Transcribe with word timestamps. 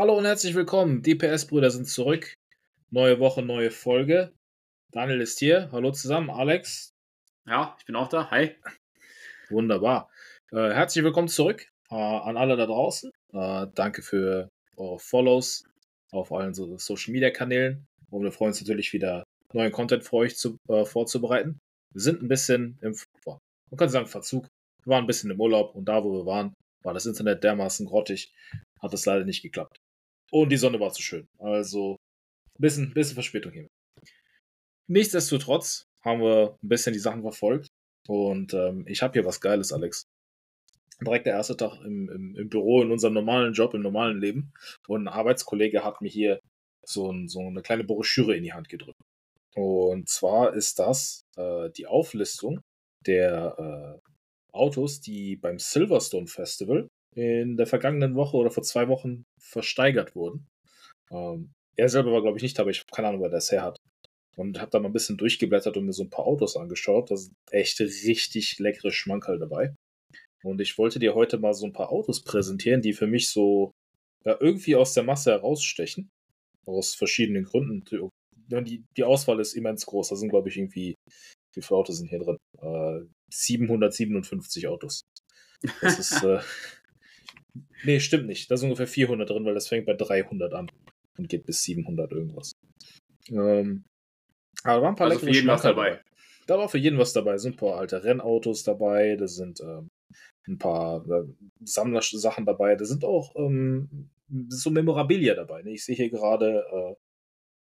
Hallo 0.00 0.16
und 0.16 0.26
herzlich 0.26 0.54
willkommen. 0.54 1.02
Die 1.02 1.16
PS-Brüder 1.16 1.72
sind 1.72 1.88
zurück. 1.88 2.32
Neue 2.92 3.18
Woche, 3.18 3.42
neue 3.42 3.72
Folge. 3.72 4.32
Daniel 4.92 5.20
ist 5.20 5.40
hier. 5.40 5.70
Hallo 5.72 5.90
zusammen. 5.90 6.30
Alex. 6.30 6.94
Ja, 7.48 7.74
ich 7.80 7.84
bin 7.84 7.96
auch 7.96 8.06
da. 8.06 8.30
Hi. 8.30 8.54
Wunderbar. 9.50 10.08
Äh, 10.52 10.70
herzlich 10.70 11.02
willkommen 11.02 11.26
zurück 11.26 11.66
äh, 11.90 11.96
an 11.96 12.36
alle 12.36 12.56
da 12.56 12.66
draußen. 12.66 13.10
Äh, 13.32 13.66
danke 13.74 14.02
für 14.02 14.48
eure 14.76 15.00
Follows 15.00 15.64
auf 16.12 16.30
allen 16.30 16.54
so 16.54 16.78
Social 16.78 17.12
Media 17.12 17.30
Kanälen. 17.30 17.84
Und 18.08 18.22
wir 18.22 18.30
freuen 18.30 18.50
uns 18.50 18.60
natürlich 18.60 18.92
wieder, 18.92 19.24
neuen 19.52 19.72
Content 19.72 20.04
für 20.04 20.14
euch 20.18 20.36
zu, 20.36 20.58
äh, 20.68 20.84
vorzubereiten. 20.84 21.58
Wir 21.92 22.02
sind 22.02 22.22
ein 22.22 22.28
bisschen 22.28 22.78
im, 22.82 22.96
man 23.26 23.76
kann 23.76 23.88
sagen, 23.88 24.06
Verzug. 24.06 24.46
Wir 24.84 24.92
waren 24.92 25.02
ein 25.02 25.08
bisschen 25.08 25.32
im 25.32 25.40
Urlaub 25.40 25.74
und 25.74 25.86
da, 25.86 26.04
wo 26.04 26.12
wir 26.12 26.24
waren, 26.24 26.54
war 26.84 26.94
das 26.94 27.06
Internet 27.06 27.42
dermaßen 27.42 27.84
grottig, 27.84 28.32
hat 28.80 28.94
es 28.94 29.04
leider 29.04 29.24
nicht 29.24 29.42
geklappt. 29.42 29.80
Und 30.30 30.50
die 30.50 30.56
Sonne 30.56 30.80
war 30.80 30.92
zu 30.92 31.02
schön. 31.02 31.26
Also 31.38 31.96
ein 32.58 32.62
bisschen, 32.62 32.94
bisschen 32.94 33.14
Verspätung 33.14 33.52
hier. 33.52 33.68
Nichtsdestotrotz 34.88 35.84
haben 36.04 36.20
wir 36.20 36.58
ein 36.62 36.68
bisschen 36.68 36.92
die 36.92 36.98
Sachen 36.98 37.22
verfolgt. 37.22 37.68
Und 38.06 38.54
ähm, 38.54 38.84
ich 38.86 39.02
habe 39.02 39.12
hier 39.12 39.24
was 39.24 39.40
Geiles, 39.40 39.72
Alex. 39.72 40.06
Direkt 41.00 41.26
der 41.26 41.34
erste 41.34 41.56
Tag 41.56 41.80
im, 41.84 42.08
im, 42.08 42.36
im, 42.36 42.48
Büro, 42.48 42.82
in 42.82 42.90
unserem 42.90 43.14
normalen 43.14 43.52
Job, 43.52 43.74
im 43.74 43.82
normalen 43.82 44.20
Leben. 44.20 44.52
Und 44.88 45.04
ein 45.04 45.08
Arbeitskollege 45.08 45.84
hat 45.84 46.00
mir 46.00 46.08
hier 46.08 46.40
so, 46.84 47.12
ein, 47.12 47.28
so 47.28 47.40
eine 47.40 47.62
kleine 47.62 47.84
Broschüre 47.84 48.36
in 48.36 48.42
die 48.42 48.52
Hand 48.52 48.68
gedrückt. 48.68 48.98
Und 49.54 50.08
zwar 50.08 50.54
ist 50.54 50.78
das 50.78 51.22
äh, 51.36 51.70
die 51.70 51.86
Auflistung 51.86 52.60
der 53.06 54.00
äh, 54.02 54.08
Autos, 54.52 55.00
die 55.00 55.36
beim 55.36 55.58
Silverstone 55.58 56.26
Festival 56.26 56.88
in 57.18 57.56
der 57.56 57.66
vergangenen 57.66 58.14
Woche 58.14 58.36
oder 58.36 58.50
vor 58.50 58.62
zwei 58.62 58.88
Wochen 58.88 59.24
versteigert 59.40 60.14
wurden. 60.14 60.46
Ähm, 61.10 61.52
er 61.76 61.88
selber 61.88 62.12
war, 62.12 62.22
glaube 62.22 62.36
ich, 62.36 62.42
nicht, 62.42 62.58
aber 62.60 62.70
ich 62.70 62.78
habe 62.78 62.90
keine 62.92 63.08
Ahnung, 63.08 63.22
wer 63.22 63.28
das 63.28 63.50
her 63.50 63.62
hat. 63.62 63.76
Und 64.36 64.60
habe 64.60 64.70
da 64.70 64.78
mal 64.78 64.88
ein 64.88 64.92
bisschen 64.92 65.16
durchgeblättert 65.16 65.76
und 65.76 65.86
mir 65.86 65.92
so 65.92 66.04
ein 66.04 66.10
paar 66.10 66.26
Autos 66.26 66.56
angeschaut. 66.56 67.10
Da 67.10 67.16
sind 67.16 67.34
echt 67.50 67.80
richtig 67.80 68.58
leckere 68.60 68.92
Schmankerl 68.92 69.38
dabei. 69.38 69.74
Und 70.44 70.60
ich 70.60 70.78
wollte 70.78 71.00
dir 71.00 71.14
heute 71.14 71.38
mal 71.38 71.54
so 71.54 71.66
ein 71.66 71.72
paar 71.72 71.90
Autos 71.90 72.22
präsentieren, 72.22 72.82
die 72.82 72.92
für 72.92 73.08
mich 73.08 73.30
so 73.30 73.72
ja, 74.24 74.36
irgendwie 74.38 74.76
aus 74.76 74.94
der 74.94 75.02
Masse 75.02 75.32
herausstechen. 75.32 76.08
Aus 76.66 76.94
verschiedenen 76.94 77.44
Gründen. 77.44 77.84
Die, 78.64 78.84
die 78.96 79.04
Auswahl 79.04 79.40
ist 79.40 79.54
immens 79.54 79.86
groß. 79.86 80.10
Da 80.10 80.16
sind, 80.16 80.28
glaube 80.28 80.48
ich, 80.48 80.56
irgendwie, 80.56 80.94
wie 81.54 81.62
viele 81.62 81.78
Autos 81.78 81.98
sind 81.98 82.08
hier 82.08 82.20
drin? 82.20 82.36
Äh, 82.60 83.06
757 83.32 84.68
Autos. 84.68 85.00
Das 85.80 85.98
ist, 85.98 86.22
äh, 86.22 86.40
Nee, 87.84 88.00
stimmt 88.00 88.26
nicht. 88.26 88.50
Da 88.50 88.56
sind 88.56 88.68
ungefähr 88.68 88.86
400 88.86 89.28
drin, 89.28 89.44
weil 89.44 89.54
das 89.54 89.68
fängt 89.68 89.86
bei 89.86 89.94
300 89.94 90.52
an 90.54 90.70
und 91.16 91.28
geht 91.28 91.46
bis 91.46 91.62
700 91.62 92.12
irgendwas. 92.12 92.52
Ähm, 93.28 93.84
aber 94.62 94.76
da 94.76 94.82
waren 94.82 94.92
ein 94.94 94.96
paar 94.96 95.10
also 95.10 95.20
für 95.20 95.30
jeden 95.30 95.48
was 95.48 95.62
dabei. 95.62 95.90
dabei. 95.90 96.02
Da 96.46 96.58
war 96.58 96.68
für 96.68 96.78
jeden 96.78 96.98
was 96.98 97.12
dabei. 97.12 97.32
Da 97.32 97.38
sind 97.38 97.54
ein 97.54 97.58
paar 97.58 97.78
alte 97.78 98.02
Rennautos 98.02 98.64
dabei, 98.64 99.16
da 99.16 99.28
sind 99.28 99.60
ähm, 99.60 99.88
ein 100.46 100.58
paar 100.58 101.06
äh, 101.08 101.24
Sammlersachen 101.64 102.46
dabei, 102.46 102.74
da 102.74 102.84
sind 102.84 103.04
auch 103.04 103.36
ähm, 103.36 104.10
so 104.48 104.70
Memorabilia 104.70 105.34
dabei. 105.34 105.62
Ne? 105.62 105.72
Ich 105.72 105.84
sehe 105.84 105.96
hier 105.96 106.10
gerade 106.10 106.64
äh, 106.72 106.94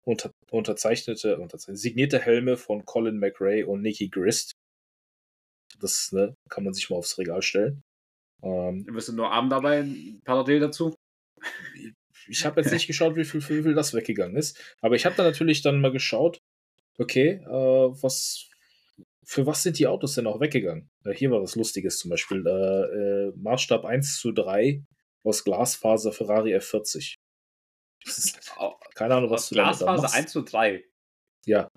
unter, 0.04 0.32
unterzeichnete, 0.50 1.38
unterzeichnete, 1.38 1.80
signierte 1.80 2.18
Helme 2.18 2.56
von 2.56 2.84
Colin 2.84 3.18
McRae 3.18 3.64
und 3.64 3.82
Nicky 3.82 4.08
Grist. 4.08 4.52
Das 5.80 6.12
ne, 6.12 6.34
kann 6.48 6.64
man 6.64 6.74
sich 6.74 6.90
mal 6.90 6.96
aufs 6.96 7.18
Regal 7.18 7.42
stellen. 7.42 7.82
Ähm, 8.42 8.86
Wirst 8.88 9.08
du 9.08 9.12
nur 9.12 9.30
Arm 9.30 9.48
dabei 9.48 9.86
parallel 10.24 10.60
dazu? 10.60 10.94
Ich 12.28 12.44
habe 12.44 12.60
jetzt 12.60 12.72
nicht 12.72 12.86
geschaut, 12.86 13.16
wie 13.16 13.24
viel, 13.24 13.40
wie 13.40 13.62
viel 13.62 13.74
das 13.74 13.94
weggegangen 13.94 14.36
ist. 14.36 14.58
Aber 14.80 14.94
ich 14.94 15.06
habe 15.06 15.16
da 15.16 15.22
natürlich 15.22 15.62
dann 15.62 15.80
mal 15.80 15.92
geschaut, 15.92 16.38
okay, 16.98 17.42
äh, 17.44 17.48
was, 18.02 18.48
für 19.24 19.46
was 19.46 19.62
sind 19.62 19.78
die 19.78 19.86
Autos 19.86 20.14
denn 20.14 20.26
auch 20.26 20.40
weggegangen? 20.40 20.90
Äh, 21.04 21.14
hier 21.14 21.30
war 21.30 21.42
was 21.42 21.56
Lustiges 21.56 21.98
zum 21.98 22.10
Beispiel. 22.10 22.44
Äh, 22.46 22.50
äh 22.50 23.32
Maßstab 23.36 23.84
1 23.84 24.18
zu 24.18 24.32
3 24.32 24.84
aus 25.24 25.44
Glasfaser 25.44 26.12
Ferrari 26.12 26.54
F40. 26.56 27.14
Ist, 28.04 28.52
keine 28.94 29.14
Ahnung, 29.14 29.30
was 29.30 29.42
aus 29.42 29.48
du 29.50 29.54
Glasfaser 29.56 30.12
1 30.12 30.32
zu 30.32 30.42
3. 30.42 30.84
Ja. 31.46 31.68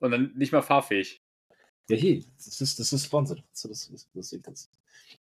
Und 0.00 0.10
dann 0.10 0.32
nicht 0.36 0.52
mal 0.52 0.62
fahrfähig. 0.62 1.23
Ja, 1.88 1.96
hier, 1.96 2.24
das 2.36 2.60
ist, 2.60 2.78
das 2.78 2.92
ist 2.92 3.12
Wahnsinn. 3.12 3.42
Das, 3.50 3.62
das, 3.62 3.90
das, 3.90 4.08
das, 4.14 4.42
das 4.42 4.70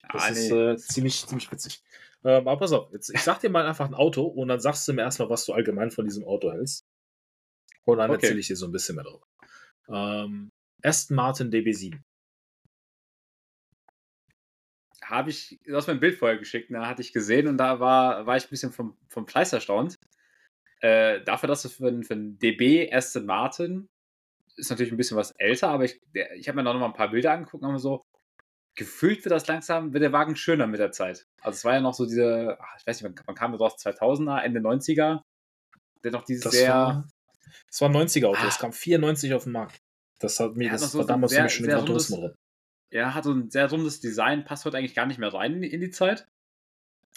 ah, 0.09 0.29
ist 0.29 0.51
äh, 0.51 0.77
ziemlich, 0.77 1.25
ziemlich 1.27 1.51
witzig. 1.53 1.83
Ähm, 2.25 2.49
aber 2.49 2.59
pass 2.59 2.73
auf, 2.73 2.93
jetzt, 2.93 3.11
ich 3.11 3.23
sag 3.23 3.41
dir 3.41 3.51
mal 3.51 3.67
einfach 3.67 3.87
ein 3.87 3.95
Auto 3.95 4.25
und 4.25 4.49
dann 4.49 4.61
sagst 4.61 4.87
du 4.89 4.93
mir 4.93 5.03
erstmal, 5.03 5.31
was 5.31 5.45
du 5.47 5.53
allgemein 5.53 5.91
von 5.91 6.05
diesem 6.05 6.25
Auto 6.25 6.51
hältst. 6.51 6.85
Und 7.85 7.99
dann 7.99 8.11
okay. 8.11 8.23
erzähle 8.23 8.41
ich 8.41 8.49
dir 8.49 8.57
so 8.57 8.67
ein 8.67 8.73
bisschen 8.73 8.97
mehr 8.97 9.05
darüber. 9.05 9.27
Ähm, 9.89 10.51
Aston 10.83 11.17
Martin 11.17 11.51
DB7. 11.51 12.01
Habe 15.03 15.31
ich, 15.31 15.59
du 15.65 15.75
hast 15.75 15.87
mir 15.87 15.95
ein 15.95 16.01
Bild 16.01 16.19
vorher 16.19 16.39
geschickt, 16.39 16.71
da 16.71 16.81
ne, 16.81 16.87
hatte 16.87 17.01
ich 17.01 17.13
gesehen 17.13 17.49
und 17.49 17.57
da 17.57 17.81
war, 17.81 18.27
war 18.27 18.37
ich 18.37 18.45
ein 18.45 18.51
bisschen 18.51 18.73
vom, 18.73 18.99
vom 19.09 19.25
Preis 19.25 19.53
erstaunt. 19.53 19.99
Äh, 20.81 21.23
dafür, 21.25 21.47
dass 21.47 21.65
es 21.65 21.73
für, 21.73 22.03
für 22.03 22.15
einen 22.15 22.39
DB 22.39 22.93
Aston 22.93 23.25
Martin 23.25 23.89
ist 24.59 24.71
natürlich 24.71 24.93
ein 24.93 24.97
bisschen 24.97 25.17
was 25.17 25.31
älter, 25.33 25.69
aber 25.69 25.85
ich, 25.85 26.01
ich 26.37 26.49
habe 26.49 26.57
mir 26.57 26.63
noch 26.65 26.75
mal 26.75 26.87
ein 26.87 26.93
paar 26.93 27.11
Bilder 27.11 27.33
angeguckt 27.33 27.65
und 27.65 27.79
so, 27.79 28.05
gefühlt 28.75 29.25
wird 29.25 29.33
das 29.33 29.47
langsam, 29.47 29.93
wird 29.93 30.03
der 30.03 30.13
Wagen 30.13 30.37
schöner 30.37 30.67
mit 30.67 30.81
der 30.81 30.93
Zeit. 30.93 31.27
Also 31.41 31.57
es 31.57 31.65
war 31.65 31.75
ja 31.75 31.81
noch 31.81 31.95
so 31.95 32.07
diese, 32.07 32.57
ach, 32.61 32.77
ich 32.79 32.87
weiß 32.87 33.03
nicht, 33.03 33.27
man 33.27 33.35
kam 33.35 33.53
da 33.53 33.59
drauf 33.59 33.77
2000er, 33.77 34.41
Ende 34.41 34.61
90er, 34.61 35.23
der 36.05 36.11
noch 36.13 36.25
dieses 36.25 36.45
das 36.45 36.53
sehr... 36.53 36.75
War, 36.75 37.09
das 37.67 37.81
war 37.81 37.89
ein 37.89 37.97
90er 37.97 38.27
Auto, 38.27 38.39
ah, 38.41 38.45
das 38.45 38.59
kam 38.59 38.73
94 38.73 39.35
auf 39.35 39.45
den 39.45 39.53
Markt. 39.53 39.81
Das 40.19 40.39
hat 40.41 40.57
mir, 40.57 40.71
das 40.71 40.93
so 40.93 40.99
war 40.99 41.07
damals 41.07 41.31
sehr, 41.31 41.39
so 41.39 41.43
eine 41.43 41.51
schöne 41.51 41.69
Gran 41.69 42.35
Ja, 42.91 43.15
hat 43.15 43.25
so 43.25 43.33
ein 43.33 43.51
sehr 43.51 43.71
rundes 43.71 44.01
Design, 44.01 44.45
passt 44.45 44.65
heute 44.65 44.77
eigentlich 44.77 44.95
gar 44.95 45.07
nicht 45.07 45.19
mehr 45.19 45.33
rein 45.33 45.63
in 45.63 45.81
die 45.81 45.91
Zeit. 45.91 46.27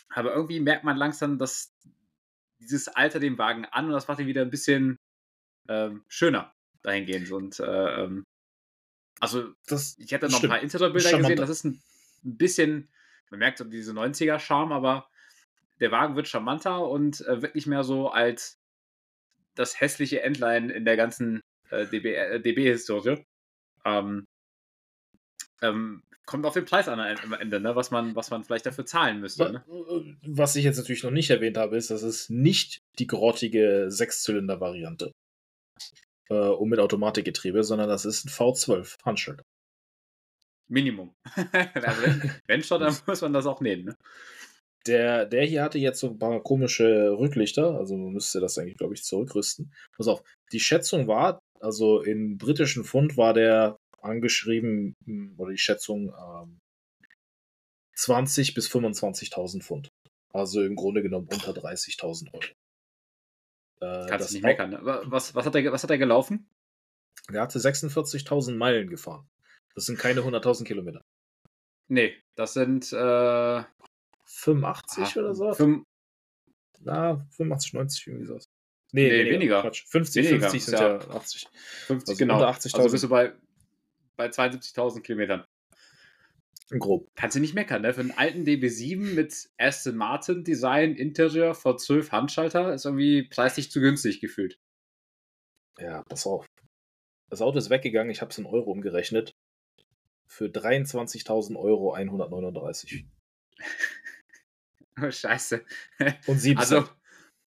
Aber 0.10 0.34
irgendwie 0.34 0.60
merkt 0.60 0.84
man 0.84 0.98
langsam, 0.98 1.38
dass 1.38 1.74
dieses 2.60 2.88
Alter 2.90 3.20
dem 3.20 3.38
Wagen 3.38 3.66
an 3.66 3.86
und 3.86 3.92
das 3.92 4.08
macht 4.08 4.20
ihn 4.20 4.28
wieder 4.28 4.42
ein 4.42 4.52
bisschen 4.52 4.98
ähm, 5.68 6.04
schöner 6.08 6.54
dahingehend. 6.84 7.32
Und 7.32 7.60
äh, 7.60 8.04
ähm, 8.04 8.24
also, 9.20 9.54
das 9.68 9.98
ich 10.00 10.12
hätte 10.12 10.28
noch 10.28 10.38
stimmt. 10.38 10.54
ein 10.54 10.58
paar 10.58 10.64
Internet-Bilder 10.64 11.18
gesehen. 11.18 11.38
Das 11.38 11.50
ist 11.50 11.66
ein, 11.66 11.82
bisschen, 12.24 12.90
man 13.30 13.40
merkt 13.40 13.58
so 13.58 13.64
diese 13.64 13.94
90er-Charme, 13.94 14.72
aber 14.72 15.08
der 15.80 15.92
Wagen 15.92 16.16
wird 16.16 16.28
charmanter 16.28 16.88
und 16.88 17.22
äh, 17.28 17.42
wird 17.42 17.56
nicht 17.56 17.68
mehr 17.68 17.84
so 17.84 18.10
als 18.10 18.60
das 19.56 19.80
hässliche 19.80 20.22
Endline 20.22 20.72
in 20.72 20.86
der 20.86 20.98
ganzen 20.98 21.42
äh, 21.70 21.86
DB-Historie. 21.88 23.12
Äh, 23.12 23.24
ähm, 23.86 24.26
ähm, 25.62 26.04
kommt 26.26 26.46
auf 26.46 26.54
den 26.54 26.66
Preis 26.66 26.88
an 26.88 27.00
am 27.00 27.34
Ende, 27.34 27.60
ne? 27.60 27.76
was, 27.76 27.92
man, 27.92 28.16
was 28.16 28.30
man 28.30 28.44
vielleicht 28.44 28.66
dafür 28.66 28.86
zahlen 28.86 29.20
müsste. 29.20 29.52
Ne? 29.52 30.18
Was 30.26 30.56
ich 30.56 30.64
jetzt 30.64 30.78
natürlich 30.78 31.04
noch 31.04 31.12
nicht 31.12 31.30
erwähnt 31.30 31.58
habe, 31.58 31.78
ist, 31.78 31.92
dass 31.92 32.04
es 32.04 32.30
nicht 32.30 32.80
die 33.00 33.08
grottige 33.08 33.88
Sechszylinder-Variante 33.90 35.12
äh, 36.32 36.50
und 36.50 36.70
mit 36.70 36.80
Automatikgetriebe, 36.80 37.64
sondern 37.64 37.90
das 37.90 38.06
ist 38.06 38.26
ein 38.26 38.30
V12 38.30 38.98
Handschild. 39.04 39.42
Minimum. 40.70 41.14
also 41.36 42.02
wenn, 42.02 42.32
wenn 42.48 42.64
schon, 42.64 42.80
dann 42.80 42.96
muss 43.06 43.22
man 43.22 43.34
das 43.34 43.46
auch 43.46 43.60
nehmen. 43.60 43.86
Ne? 43.86 43.96
Der, 44.88 45.26
der 45.26 45.46
hier 45.46 45.64
hatte 45.64 45.78
jetzt 45.78 46.00
so 46.00 46.08
ein 46.08 46.18
paar 46.18 46.42
komische 46.42 47.12
Rücklichter, 47.12 47.78
also 47.78 47.96
man 47.98 48.14
müsste 48.14 48.40
das 48.40 48.58
eigentlich, 48.58 48.78
glaube 48.78 48.94
ich, 48.94 49.04
zurückrüsten. 49.04 49.74
Pass 49.96 50.08
auf, 50.08 50.24
die 50.54 50.60
Schätzung 50.60 51.08
war, 51.08 51.40
also 51.60 52.02
in 52.02 52.38
britischen 52.38 52.84
Pfund 52.84 53.18
war 53.18 53.34
der 53.34 53.78
angeschrieben, 54.02 54.96
hm, 55.06 55.36
oder 55.38 55.52
die 55.52 55.60
Schätzung 55.60 56.14
ähm, 56.18 56.60
20 57.96 58.56
bis 58.56 58.70
25.000 58.70 59.62
Pfund. 59.62 59.90
Also 60.34 60.64
im 60.64 60.76
Grunde 60.76 61.04
genommen 61.04 61.28
unter 61.30 61.52
30.000 61.52 62.34
Euro. 62.34 62.44
Äh, 63.82 64.06
Kannst 64.08 64.30
du 64.30 64.36
nicht 64.36 64.44
meckern. 64.44 64.70
Ne? 64.70 64.80
Was, 64.82 65.36
was, 65.36 65.46
hat 65.46 65.56
der, 65.56 65.72
was 65.72 65.84
hat 65.84 65.90
er 65.90 65.98
gelaufen? 65.98 66.48
Der 67.32 67.42
hatte 67.42 67.60
46.000 67.60 68.56
Meilen 68.56 68.90
gefahren. 68.90 69.28
Das 69.76 69.86
sind 69.86 69.98
keine 69.98 70.22
100.000 70.22 70.66
Kilometer. 70.66 71.02
Nee, 71.88 72.16
das 72.36 72.54
sind 72.54 72.92
äh, 72.94 73.64
85 74.26 75.04
ach, 75.04 75.16
oder 75.18 75.34
so? 75.34 75.84
Na, 76.84 77.28
85, 77.32 77.74
90, 77.74 78.08
irgendwie 78.08 78.26
sowas. 78.26 78.50
Nee, 78.92 79.04
nee 79.04 79.12
weniger. 79.12 79.34
weniger. 79.34 79.62
Quatsch. 79.62 79.86
50, 79.88 80.26
weniger. 80.26 80.50
50 80.50 80.66
sind 80.66 80.80
ja, 80.80 80.98
ja 80.98 81.10
80. 81.10 81.48
50, 81.88 82.10
also 82.10 82.20
genau. 82.20 82.44
80.000. 82.44 82.78
Also 82.78 82.92
bist 82.92 83.04
du 83.04 83.10
bei, 83.10 83.34
bei 84.16 84.28
72.000 84.28 85.02
Kilometern. 85.02 85.46
Grob. 86.80 87.10
Kannst 87.16 87.36
du 87.36 87.40
nicht 87.40 87.54
meckern, 87.54 87.82
ne? 87.82 87.94
Für 87.94 88.02
einen 88.02 88.12
alten 88.12 88.44
DB7 88.44 89.14
mit 89.14 89.50
Aston 89.58 89.96
Martin 89.96 90.44
Design, 90.44 90.96
Interior, 90.96 91.54
V12 91.54 92.12
Handschalter 92.12 92.74
ist 92.74 92.86
irgendwie 92.86 93.24
preislich 93.24 93.72
zu 93.72 93.82
günstig 93.82 94.22
gefühlt. 94.22 94.58
Ja, 95.80 96.04
pass 96.04 96.26
auf. 96.26 96.46
Das 97.30 97.42
Auto 97.42 97.58
ist 97.58 97.70
weggegangen, 97.70 98.12
ich 98.12 98.22
habe 98.22 98.32
es 98.32 98.38
in 98.38 98.46
Euro 98.46 98.72
umgerechnet. 98.72 99.34
Für 100.28 100.46
23.000 100.46 101.58
Euro 101.58 101.94
139. 101.94 103.06
oh, 105.02 105.12
scheiße. 105.12 105.66
Und 106.28 106.40
7 106.40 106.60
Also, 106.60 106.88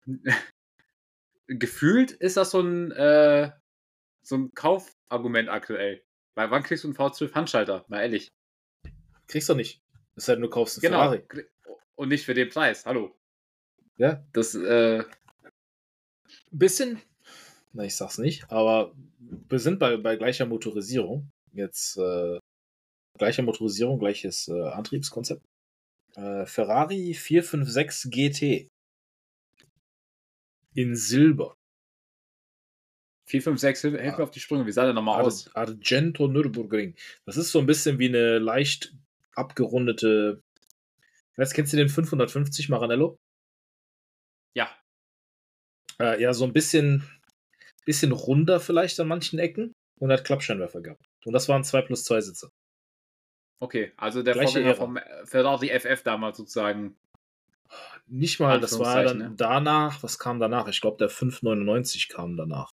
gefühlt 1.48 2.12
ist 2.12 2.38
das 2.38 2.52
so 2.52 2.62
ein, 2.62 2.92
äh, 2.92 3.52
so 4.22 4.38
ein 4.38 4.54
Kaufargument 4.54 5.50
aktuell. 5.50 6.04
Weil 6.36 6.52
wann 6.52 6.64
kriegst 6.64 6.86
du 6.86 6.88
einen 6.88 6.96
V12 6.96 7.34
Handschalter? 7.34 7.86
Mal 7.90 8.02
ehrlich. 8.02 8.32
Kriegst 9.30 9.48
du 9.48 9.56
nicht. 9.56 9.82
Das 10.16 10.26
ist 10.26 10.28
halt, 10.28 10.42
du 10.42 10.50
kaufst 10.50 10.78
einen 10.84 10.92
Genau. 10.92 11.12
Ferrari. 11.12 11.46
Und 11.96 12.10
nicht 12.10 12.26
für 12.26 12.34
den 12.34 12.50
Preis. 12.50 12.86
Hallo. 12.86 13.16
Ja, 13.98 14.26
Das, 14.34 14.56
äh, 14.56 15.04
bisschen, 16.52 17.02
na, 17.74 17.84
ich 17.84 17.96
sag's 17.96 18.18
nicht, 18.18 18.50
aber 18.50 18.94
wir 19.20 19.60
sind 19.60 19.78
bei, 19.80 19.98
bei 19.98 20.16
gleicher 20.16 20.46
Motorisierung. 20.46 21.30
Jetzt 21.54 21.98
äh, 21.98 22.40
gleicher 23.18 23.44
Motorisierung, 23.44 24.00
gleiches 24.00 24.48
äh, 24.48 24.62
Antriebskonzept. 24.70 25.46
Äh, 26.16 26.46
Ferrari 26.46 27.14
456 27.14 28.12
GT. 28.12 28.68
In 30.74 30.96
Silber. 30.96 31.56
456, 33.28 33.92
hilf, 33.92 34.02
hilf 34.02 34.18
mir 34.18 34.24
auf 34.24 34.32
die 34.32 34.40
Sprünge. 34.40 34.66
Wie 34.66 34.72
sah 34.72 34.86
der 34.86 34.94
nochmal 34.94 35.22
aus? 35.22 35.54
Ar 35.56 35.68
Argento 35.68 36.28
Nürburgring. 36.28 36.96
Das 37.26 37.38
ist 37.38 37.52
so 37.52 37.60
ein 37.60 37.68
bisschen 37.68 38.00
wie 38.00 38.08
eine 38.08 38.40
leicht 38.40 38.96
abgerundete. 39.36 40.42
Weißt, 41.38 41.54
kennst 41.54 41.74
du 41.74 41.78
den 41.78 41.90
550 41.90 42.70
Maranello? 42.70 43.18
Ja. 44.56 44.70
Äh, 46.00 46.22
ja, 46.22 46.34
so 46.34 46.46
ein 46.46 46.54
bisschen, 46.54 47.08
bisschen 47.86 48.12
runder 48.12 48.60
vielleicht 48.60 49.00
an 49.00 49.08
manchen 49.08 49.40
Ecken 49.40 49.74
und 50.00 50.12
hat 50.12 50.26
Klappscheinwerfer 50.26 50.82
gehabt. 50.82 51.06
Und 51.26 51.34
das 51.34 51.48
waren 51.50 51.64
2 51.64 51.82
plus 51.84 52.04
2 52.06 52.22
Sitze. 52.22 52.52
Okay, 53.62 53.92
also 53.98 54.24
der 54.24 54.34
Gleiche 54.34 54.54
Vorgänger 54.54 54.76
vom 54.76 55.00
Ferrari 55.26 55.68
FF 55.68 56.04
damals 56.04 56.38
sozusagen. 56.38 56.98
Nicht 58.08 58.40
mal, 58.40 58.60
das 58.60 58.80
war 58.80 59.04
dann 59.04 59.18
ne? 59.18 59.34
danach, 59.36 60.02
was 60.02 60.18
kam 60.18 60.40
danach? 60.40 60.68
Ich 60.68 60.82
glaube, 60.82 60.98
der 60.98 61.10
599 61.10 62.08
kam 62.10 62.36
danach. 62.38 62.72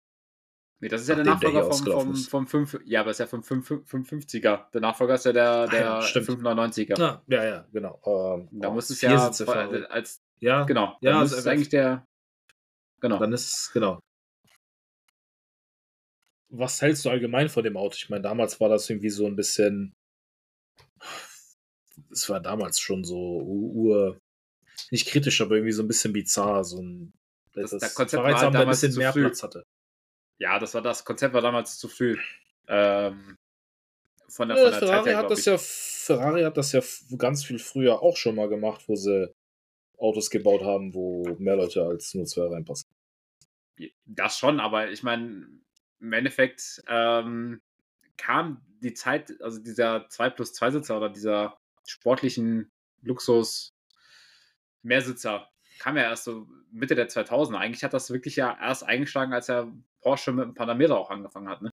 Nee, 0.82 0.88
das 0.88 1.02
ist 1.02 1.08
ja 1.08 1.14
der 1.14 1.24
der 1.24 1.34
Nachfolger 1.34 1.62
hier 1.64 1.72
vom, 1.72 2.14
vom, 2.16 2.46
vom 2.46 2.46
5, 2.46 2.80
ja, 2.86 3.00
aber 3.02 3.10
ist 3.10 3.18
ja 3.20 3.26
vom 3.26 3.42
5, 3.42 3.70
550er. 3.70 4.70
Der 4.70 4.80
Nachfolger 4.80 5.14
ist 5.14 5.26
ja 5.26 5.32
der, 5.32 5.44
Ah 5.68 5.74
ja, 5.74 6.00
der 6.00 6.06
stimmt. 6.06 6.28
599er. 6.30 6.98
Ja, 6.98 7.22
ja, 7.26 7.44
ja 7.44 7.66
genau. 7.70 8.00
Ähm, 8.06 8.48
Da 8.52 8.68
oh, 8.68 8.72
muss 8.72 8.88
es 8.88 9.00
ja 9.02 9.30
Sitze 9.30 9.90
als 9.90 10.22
ja, 10.38 10.64
genau. 10.64 10.96
Ja, 11.02 11.10
Ja, 11.10 11.18
also 11.20 11.36
das 11.36 11.40
ist 11.40 11.44
FF. 11.44 11.52
eigentlich 11.52 11.68
der 11.68 12.06
genau. 13.00 13.18
dann 13.18 13.32
ist, 13.34 13.70
genau. 13.74 14.00
Was 16.48 16.80
hältst 16.82 17.04
du 17.04 17.10
allgemein 17.10 17.48
von 17.48 17.62
dem 17.62 17.76
Auto? 17.76 17.94
Ich 17.96 18.08
meine, 18.08 18.22
damals 18.22 18.58
war 18.58 18.68
das 18.70 18.88
irgendwie 18.88 19.10
so 19.10 19.26
ein 19.26 19.36
bisschen. 19.36 19.92
Es 22.10 22.28
war 22.28 22.40
damals 22.40 22.80
schon 22.80 23.04
so 23.04 23.40
ur. 23.42 24.18
Nicht 24.90 25.06
kritisch, 25.08 25.40
aber 25.42 25.56
irgendwie 25.56 25.72
so 25.72 25.82
ein 25.82 25.88
bisschen 25.88 26.12
bizarr. 26.12 26.64
So 26.64 26.80
ein. 26.82 27.12
Das- 27.52 27.70
Das, 27.72 27.80
das 27.82 27.94
Konzept 27.94 28.22
war 28.22 28.28
Ferrari 28.30 28.44
halt 28.44 28.54
ein 28.54 28.60
damals 28.60 28.80
bisschen 28.80 28.96
mehr 28.98 29.12
früh. 29.12 29.22
Platz 29.24 29.42
hatte. 29.42 29.64
Ja, 30.40 30.58
das 30.58 30.74
war 30.74 30.82
das 30.82 31.04
Konzept 31.04 31.34
war 31.34 31.42
damals 31.42 31.78
zu 31.78 31.86
früh. 31.86 32.18
Ähm, 32.66 33.36
von 34.28 34.48
der, 34.48 34.56
von 34.56 34.70
der 34.70 34.72
Zeit 34.72 34.88
Ferrari, 34.88 35.08
her, 35.10 35.18
hat 35.18 35.30
das 35.30 35.40
ich. 35.40 35.46
ja, 35.46 35.58
Ferrari 35.58 36.42
hat 36.42 36.56
das 36.56 36.72
ja 36.72 36.80
ganz 37.18 37.44
viel 37.44 37.58
früher 37.58 38.02
auch 38.02 38.16
schon 38.16 38.36
mal 38.36 38.48
gemacht, 38.48 38.88
wo 38.88 38.96
sie 38.96 39.32
Autos 39.98 40.30
gebaut 40.30 40.62
haben, 40.62 40.94
wo 40.94 41.36
mehr 41.38 41.56
Leute 41.56 41.84
als 41.84 42.14
nur 42.14 42.24
zwei 42.24 42.46
reinpassen. 42.46 42.88
Das 44.06 44.38
schon, 44.38 44.60
aber 44.60 44.90
ich 44.90 45.02
meine, 45.02 45.46
im 46.00 46.12
Endeffekt 46.12 46.82
ähm, 46.88 47.60
kam 48.16 48.62
die 48.82 48.94
Zeit, 48.94 49.40
also 49.42 49.60
dieser 49.60 50.08
2 50.08 50.30
plus 50.30 50.54
2 50.54 50.70
Sitzer 50.70 50.96
oder 50.96 51.10
dieser 51.10 51.58
sportlichen 51.86 52.70
Luxus 53.02 53.74
Mehrsitzer 54.82 55.50
kam 55.78 55.96
ja 55.96 56.04
erst 56.04 56.24
so 56.24 56.46
Mitte 56.70 56.94
der 56.94 57.08
2000er. 57.08 57.56
Eigentlich 57.56 57.84
hat 57.84 57.92
das 57.92 58.10
wirklich 58.10 58.36
ja 58.36 58.56
erst 58.58 58.84
eingeschlagen, 58.84 59.34
als 59.34 59.50
er 59.50 59.70
Porsche 60.00 60.32
mit 60.32 60.44
dem 60.44 60.54
Panamera 60.54 60.94
auch 60.94 61.10
angefangen 61.10 61.48
hat. 61.48 61.62
Ne? 61.62 61.70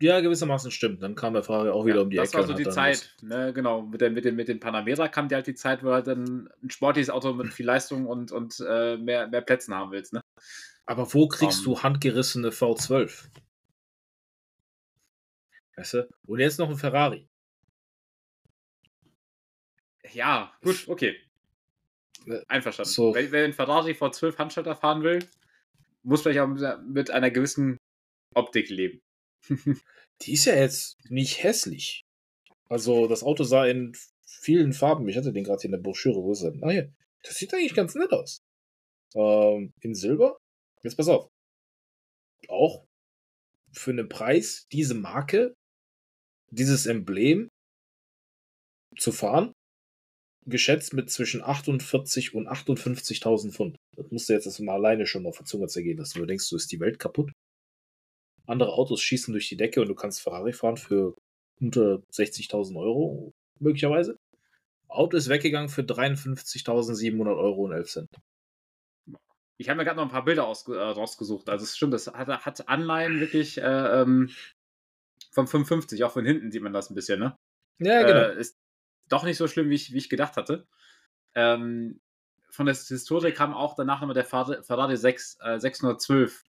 Ja, 0.00 0.20
gewissermaßen 0.20 0.72
stimmt. 0.72 1.00
Dann 1.02 1.14
kam 1.14 1.32
der 1.34 1.44
Ferrari 1.44 1.68
auch 1.70 1.86
wieder 1.86 1.98
Ja, 1.98 2.02
um 2.02 2.10
die 2.10 2.16
das 2.16 2.30
Ecke. 2.30 2.38
war 2.38 2.40
und 2.42 2.48
so 2.48 2.54
die 2.64 2.68
Zeit, 2.68 3.14
ne, 3.22 3.52
genau. 3.52 3.82
Mit, 3.82 4.00
der, 4.00 4.10
mit, 4.10 4.24
dem, 4.24 4.34
mit 4.34 4.48
dem 4.48 4.58
Panamera 4.58 5.06
kam 5.06 5.28
die 5.28 5.36
halt 5.36 5.46
die 5.46 5.54
Zeit, 5.54 5.82
wo 5.82 5.86
du 5.88 5.92
halt 5.92 6.08
dann 6.08 6.48
ein 6.62 6.70
sportliches 6.70 7.08
Auto 7.10 7.32
mit 7.34 7.52
viel 7.54 7.66
Leistung 7.66 8.06
und, 8.06 8.32
und 8.32 8.58
äh, 8.68 8.96
mehr, 8.96 9.28
mehr 9.28 9.42
Plätzen 9.42 9.74
haben 9.74 9.92
willst. 9.92 10.12
Ne? 10.12 10.20
das- 10.34 10.82
Aber 10.86 11.14
wo 11.14 11.28
kriegst 11.28 11.60
Um, 11.60 11.64
du 11.64 11.82
handgerissene 11.84 12.50
V12? 12.50 13.28
Weißt 15.76 15.94
du? 15.94 16.08
Und 16.26 16.40
jetzt 16.40 16.58
noch 16.58 16.68
ein 16.68 16.76
Ferrari. 16.76 17.28
Ja, 20.12 20.52
gut, 20.62 20.88
okay. 20.88 21.16
Einverstanden. 22.48 22.90
so. 22.90 23.14
Wenn, 23.14 23.32
wenn 23.32 23.52
Ferrari 23.52 23.94
vor 23.94 24.12
12 24.12 24.38
Handschalter 24.38 24.76
fahren 24.76 25.02
will, 25.02 25.26
muss 26.02 26.22
vielleicht 26.22 26.40
auch 26.40 26.80
mit 26.84 27.10
einer 27.10 27.30
gewissen 27.30 27.78
Optik 28.34 28.68
leben. 28.68 29.00
Die 30.22 30.32
ist 30.32 30.44
ja 30.44 30.54
jetzt 30.54 30.98
nicht 31.08 31.42
hässlich. 31.42 32.04
Also, 32.68 33.08
das 33.08 33.22
Auto 33.22 33.44
sah 33.44 33.66
in 33.66 33.92
vielen 34.24 34.72
Farben. 34.72 35.08
Ich 35.08 35.16
hatte 35.16 35.32
den 35.32 35.44
gerade 35.44 35.60
hier 35.60 35.68
in 35.68 35.72
der 35.72 35.78
Broschüre. 35.78 36.22
Wo 36.22 36.32
ist 36.32 36.42
er? 36.42 36.54
Ah, 36.62 36.70
hier. 36.70 36.92
Das 37.22 37.36
sieht 37.36 37.52
eigentlich 37.54 37.74
ganz 37.74 37.94
nett 37.94 38.12
aus. 38.12 38.40
Ähm, 39.14 39.72
in 39.80 39.94
Silber. 39.94 40.38
Jetzt 40.82 40.96
pass 40.96 41.08
auf. 41.08 41.28
Auch 42.48 42.84
für 43.72 43.90
einen 43.90 44.08
Preis 44.08 44.66
diese 44.72 44.94
Marke, 44.94 45.54
dieses 46.50 46.86
Emblem 46.86 47.48
zu 48.98 49.12
fahren, 49.12 49.51
geschätzt 50.46 50.94
mit 50.94 51.10
zwischen 51.10 51.42
48 51.42 52.34
und 52.34 52.48
58.000 52.48 53.52
Pfund. 53.52 53.76
Das 53.96 54.10
musst 54.10 54.28
du 54.28 54.32
jetzt 54.32 54.46
erstmal 54.46 54.76
alleine 54.76 55.06
schon 55.06 55.26
auf 55.26 55.38
der 55.38 55.46
Zunge 55.46 55.68
zergehen 55.68 55.98
lassen. 55.98 56.18
Du 56.18 56.26
denkst, 56.26 56.48
du 56.48 56.56
ist 56.56 56.72
die 56.72 56.80
Welt 56.80 56.98
kaputt. 56.98 57.32
Andere 58.46 58.72
Autos 58.72 59.00
schießen 59.00 59.32
durch 59.32 59.48
die 59.48 59.56
Decke 59.56 59.80
und 59.80 59.88
du 59.88 59.94
kannst 59.94 60.20
Ferrari 60.20 60.52
fahren 60.52 60.76
für 60.76 61.14
unter 61.60 62.02
60.000 62.12 62.76
Euro, 62.76 63.32
möglicherweise. 63.60 64.16
Auto 64.88 65.16
ist 65.16 65.28
weggegangen 65.28 65.68
für 65.68 65.82
53.700 65.82 67.36
Euro 67.36 67.64
und 67.64 67.72
11 67.72 67.88
Cent. 67.88 68.08
Ich 69.58 69.68
habe 69.68 69.78
mir 69.78 69.84
gerade 69.84 69.96
noch 69.96 70.04
ein 70.04 70.10
paar 70.10 70.24
Bilder 70.24 70.46
ausge 70.46 70.76
äh, 70.76 70.82
rausgesucht. 70.82 71.48
Also 71.48 71.62
es 71.62 71.76
stimmt, 71.76 71.94
das 71.94 72.08
hat, 72.08 72.28
hat 72.28 72.68
Anleihen 72.68 73.20
wirklich 73.20 73.58
äh, 73.58 74.02
ähm, 74.02 74.30
vom 75.30 75.46
55. 75.46 76.02
Auch 76.02 76.12
von 76.12 76.26
hinten 76.26 76.50
sieht 76.50 76.62
man 76.62 76.72
das 76.72 76.90
ein 76.90 76.94
bisschen, 76.94 77.20
ne? 77.20 77.36
Ja, 77.78 78.02
genau. 78.02 78.34
Äh, 78.34 78.40
ist 78.40 78.56
doch 79.08 79.24
nicht 79.24 79.36
so 79.36 79.48
schlimm, 79.48 79.70
wie 79.70 79.74
ich, 79.74 79.92
wie 79.92 79.98
ich 79.98 80.08
gedacht 80.08 80.36
hatte. 80.36 80.66
Ähm, 81.34 82.00
von 82.50 82.66
der 82.66 82.74
Historie 82.74 83.32
kam 83.32 83.54
auch 83.54 83.74
danach 83.74 84.00
nochmal 84.00 84.14
der 84.14 84.24
Ferrari, 84.24 84.62
Ferrari 84.62 84.96
6, 84.96 85.38
äh, 85.40 85.58
612, 85.58 86.44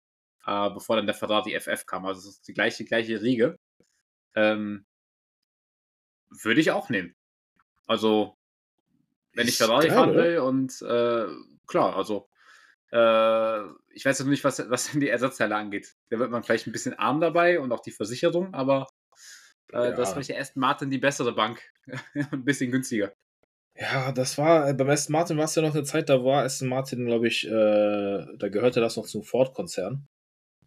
äh, 0.46 0.70
bevor 0.70 0.96
dann 0.96 1.06
der 1.06 1.15
Ferrari 1.15 1.60
FF 1.60 1.86
kam. 1.86 2.06
Also 2.06 2.22
es 2.22 2.36
ist 2.36 2.48
die 2.48 2.53
gleiche, 2.53 2.86
gleiche 2.86 3.22
Riege. 3.22 3.60
Ähm, 4.36 4.86
würde 6.29 6.62
ich 6.62 6.72
auch 6.72 6.89
nehmen. 6.89 7.15
Also, 7.88 8.38
wenn 9.34 9.48
ich 9.48 9.58
Ferrari 9.58 9.88
geil, 9.88 9.96
fahren 9.96 10.15
will 10.15 10.38
und 10.39 10.82
äh, 10.82 11.27
klar, 11.68 11.96
also 11.96 12.29
äh, 12.91 13.63
ich 13.94 14.06
weiß 14.06 14.18
jetzt 14.18 14.22
noch 14.22 14.27
nicht, 14.27 14.44
was, 14.44 14.70
was 14.70 14.91
denn 14.91 15.01
die 15.01 15.10
Ersatzteile 15.10 15.56
angeht. 15.56 15.96
Da 16.10 16.20
wird 16.20 16.32
man 16.32 16.44
vielleicht 16.44 16.68
ein 16.68 16.72
bisschen 16.72 16.94
arm 16.94 17.20
dabei 17.20 17.60
und 17.60 17.72
auch 17.72 17.82
die 17.82 17.91
Versicherung, 17.91 18.53
aber 18.53 18.88
äh, 19.73 19.77
Ja. 19.77 19.91
das 19.91 20.13
vielleicht 20.13 20.29
der 20.29 20.39
Aston 20.39 20.61
Martin 20.61 20.89
die 20.89 20.97
bessere 20.97 21.33
Bank. 21.33 21.61
ein 22.31 22.45
bisschen 22.45 22.71
günstiger. 22.71 23.13
Ja, 23.77 24.11
das 24.11 24.38
war, 24.38 24.69
äh, 24.69 24.73
beim 24.73 24.89
Aston 24.89 25.13
Martin 25.13 25.38
war 25.38 25.45
es 25.45 25.55
ja 25.55 25.61
noch 25.61 25.73
eine 25.73 25.83
Zeit, 25.83 26.09
da 26.09 26.23
war 26.23 26.43
Aston 26.43 26.67
Martin, 26.67 27.05
glaube 27.05 27.27
ich, 27.27 27.47
äh, 27.47 27.49
da 27.49 28.49
gehörte 28.49 28.81
das 28.81 28.97
noch 28.97 29.05
zum 29.05 29.23
Ford-Konzern. 29.23 30.05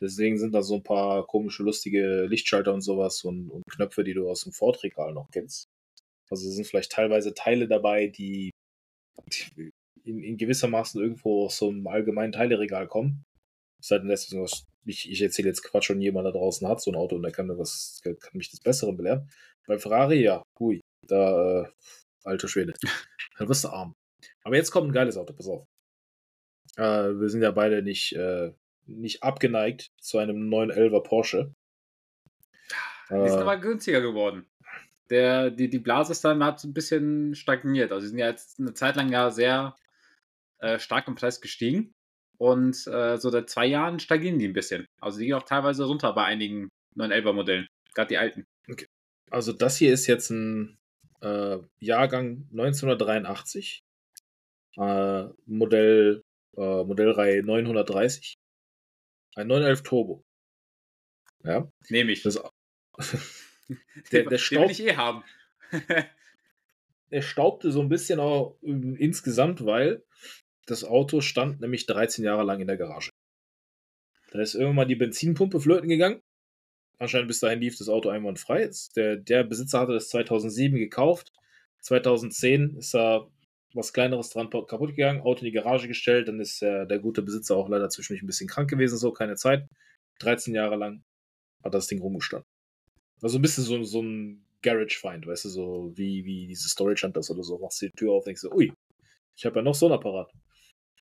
Deswegen 0.00 0.38
sind 0.38 0.52
da 0.54 0.62
so 0.62 0.76
ein 0.76 0.82
paar 0.82 1.26
komische, 1.26 1.62
lustige 1.62 2.24
Lichtschalter 2.24 2.72
und 2.74 2.80
sowas 2.80 3.22
und, 3.22 3.50
und 3.50 3.62
Knöpfe, 3.70 4.02
die 4.02 4.14
du 4.14 4.28
aus 4.28 4.42
dem 4.42 4.52
Ford-Regal 4.52 5.12
noch 5.12 5.30
kennst. 5.30 5.68
Also 6.30 6.50
sind 6.50 6.66
vielleicht 6.66 6.90
teilweise 6.90 7.34
Teile 7.34 7.68
dabei, 7.68 8.08
die 8.08 8.50
die 9.28 9.70
in, 10.04 10.22
in 10.22 10.36
gewissermaßen 10.36 11.00
irgendwo 11.00 11.44
aus 11.44 11.58
so 11.58 11.68
einem 11.68 11.86
allgemeinen 11.86 12.32
Teileregal 12.32 12.88
kommen. 12.88 13.24
Es 13.82 13.88
sei 13.88 13.98
denn, 13.98 14.06
deswegen, 14.08 14.42
was- 14.44 14.64
ich, 14.84 15.10
ich 15.10 15.20
erzähle 15.20 15.48
jetzt 15.48 15.62
Quatsch 15.64 15.90
und 15.90 16.00
jemand 16.00 16.26
da 16.26 16.30
draußen 16.30 16.66
hat 16.68 16.80
so 16.80 16.90
ein 16.92 16.96
Auto 16.96 17.16
und 17.16 17.22
der 17.22 17.32
kann, 17.32 17.48
mir 17.48 17.58
was, 17.58 18.00
kann 18.04 18.14
mich 18.32 18.48
das 18.50 18.60
Bessere 18.60 18.92
belehren. 18.92 19.28
Bei 19.66 19.76
Ferrari, 19.76 20.22
ja, 20.22 20.42
hui, 20.58 20.80
da, 21.08 21.62
äh, 21.62 21.68
alter 22.24 22.46
Schwede. 22.48 22.74
Dann 23.38 23.48
wirst 23.48 23.64
du 23.64 23.68
arm. 23.68 23.92
Aber 24.44 24.54
jetzt 24.56 24.70
kommt 24.70 24.88
ein 24.88 24.92
geiles 24.92 25.16
Auto, 25.16 25.32
pass 25.32 25.48
auf. 25.48 25.66
Äh, 26.76 27.20
wir 27.20 27.28
sind 27.28 27.42
ja 27.42 27.50
beide 27.50 27.82
nicht, 27.82 28.12
äh, 28.14 28.52
nicht 28.86 29.22
abgeneigt 29.24 29.90
zu 30.00 30.18
einem 30.18 30.48
911er 30.48 31.02
Porsche. 31.02 31.54
Die 33.10 33.28
sind 33.28 33.38
Äh, 33.38 33.42
aber 33.42 33.56
günstiger 33.58 34.00
geworden. 34.00 34.46
Der, 35.10 35.50
die, 35.50 35.68
die 35.68 35.78
Blase 35.80 36.12
ist 36.12 36.24
dann 36.24 36.42
hat 36.44 36.62
ein 36.64 36.72
bisschen 36.72 37.34
stagniert. 37.34 37.90
Also 37.92 38.02
die 38.04 38.08
sind 38.10 38.18
ja 38.18 38.28
jetzt 38.28 38.58
eine 38.60 38.74
Zeit 38.74 38.96
lang 38.96 39.10
ja 39.10 39.30
sehr 39.30 39.76
äh, 40.58 40.78
stark 40.78 41.08
im 41.08 41.14
Preis 41.16 41.40
gestiegen. 41.40 41.92
Und 42.42 42.88
äh, 42.88 43.18
so 43.18 43.30
seit 43.30 43.48
zwei 43.48 43.66
Jahren 43.66 44.00
stagnieren 44.00 44.40
die 44.40 44.48
ein 44.48 44.52
bisschen. 44.52 44.88
Also 45.00 45.20
die 45.20 45.26
gehen 45.26 45.34
auch 45.36 45.44
teilweise 45.44 45.84
runter 45.84 46.12
bei 46.12 46.24
einigen 46.24 46.70
911er 46.96 47.32
Modellen. 47.34 47.68
Gerade 47.94 48.08
die 48.08 48.18
alten. 48.18 48.44
Also 49.30 49.52
das 49.52 49.76
hier 49.76 49.92
ist 49.92 50.08
jetzt 50.08 50.30
ein 50.30 50.76
äh, 51.20 51.58
Jahrgang 51.78 52.48
1983. 52.50 53.84
Äh, 54.76 55.26
Modell, 55.46 56.24
äh, 56.56 56.82
Modellreihe 56.82 57.44
930. 57.44 58.34
Ein 59.36 59.46
911 59.46 59.82
Turbo. 59.84 60.24
Ja. 61.44 61.70
Nehme 61.90 62.10
ich. 62.10 62.24
Das, 62.24 62.42
der, 64.10 64.24
der 64.24 64.38
Staub, 64.38 64.62
den 64.62 64.64
will 64.64 64.70
ich 64.72 64.84
eh 64.84 64.96
haben. 64.96 65.22
er 67.10 67.22
staubte 67.22 67.70
so 67.70 67.80
ein 67.80 67.88
bisschen 67.88 68.18
auch 68.18 68.58
insgesamt, 68.60 69.64
weil 69.64 70.02
das 70.72 70.84
Auto 70.84 71.20
stand 71.20 71.60
nämlich 71.60 71.86
13 71.86 72.24
Jahre 72.24 72.42
lang 72.42 72.60
in 72.60 72.66
der 72.66 72.76
Garage. 72.76 73.10
Da 74.30 74.40
ist 74.40 74.54
irgendwann 74.54 74.76
mal 74.76 74.84
die 74.86 74.96
Benzinpumpe 74.96 75.60
flöten 75.60 75.88
gegangen. 75.88 76.20
Anscheinend 76.98 77.28
bis 77.28 77.40
dahin 77.40 77.60
lief 77.60 77.76
das 77.76 77.88
Auto 77.88 78.08
einwandfrei. 78.08 78.70
Der, 78.96 79.16
der 79.16 79.44
Besitzer 79.44 79.80
hatte 79.80 79.92
das 79.92 80.08
2007 80.08 80.78
gekauft. 80.78 81.32
2010 81.80 82.76
ist 82.76 82.94
da 82.94 83.26
was 83.74 83.92
Kleineres 83.92 84.30
dran 84.30 84.50
kaputt 84.50 84.90
gegangen, 84.90 85.22
Auto 85.22 85.40
in 85.40 85.46
die 85.46 85.52
Garage 85.52 85.88
gestellt. 85.88 86.28
Dann 86.28 86.40
ist 86.40 86.62
der, 86.62 86.86
der 86.86 86.98
gute 86.98 87.22
Besitzer 87.22 87.56
auch 87.56 87.68
leider 87.68 87.88
zwischendurch 87.88 88.22
ein 88.22 88.26
bisschen 88.26 88.48
krank 88.48 88.70
gewesen, 88.70 88.98
so 88.98 89.12
keine 89.12 89.36
Zeit. 89.36 89.66
13 90.20 90.54
Jahre 90.54 90.76
lang 90.76 91.02
hat 91.64 91.74
das 91.74 91.86
Ding 91.86 92.00
rumgestanden. 92.00 92.46
Also 93.20 93.38
ein 93.38 93.42
bisschen 93.42 93.64
so, 93.64 93.82
so 93.82 94.02
ein 94.02 94.44
Garage-Find, 94.62 95.26
weißt 95.26 95.44
du, 95.46 95.48
so 95.48 95.92
wie, 95.94 96.24
wie 96.24 96.46
diese 96.46 96.68
Storage 96.68 97.06
Hunters 97.06 97.30
oder 97.30 97.42
so. 97.42 97.58
Machst 97.58 97.82
du 97.82 97.86
die 97.86 97.92
Tür 97.92 98.12
auf 98.12 98.24
denkst 98.24 98.42
so, 98.42 98.52
ui, 98.52 98.72
ich 99.36 99.44
habe 99.44 99.56
ja 99.56 99.62
noch 99.62 99.74
so 99.74 99.86
ein 99.86 99.92
Apparat. 99.92 100.30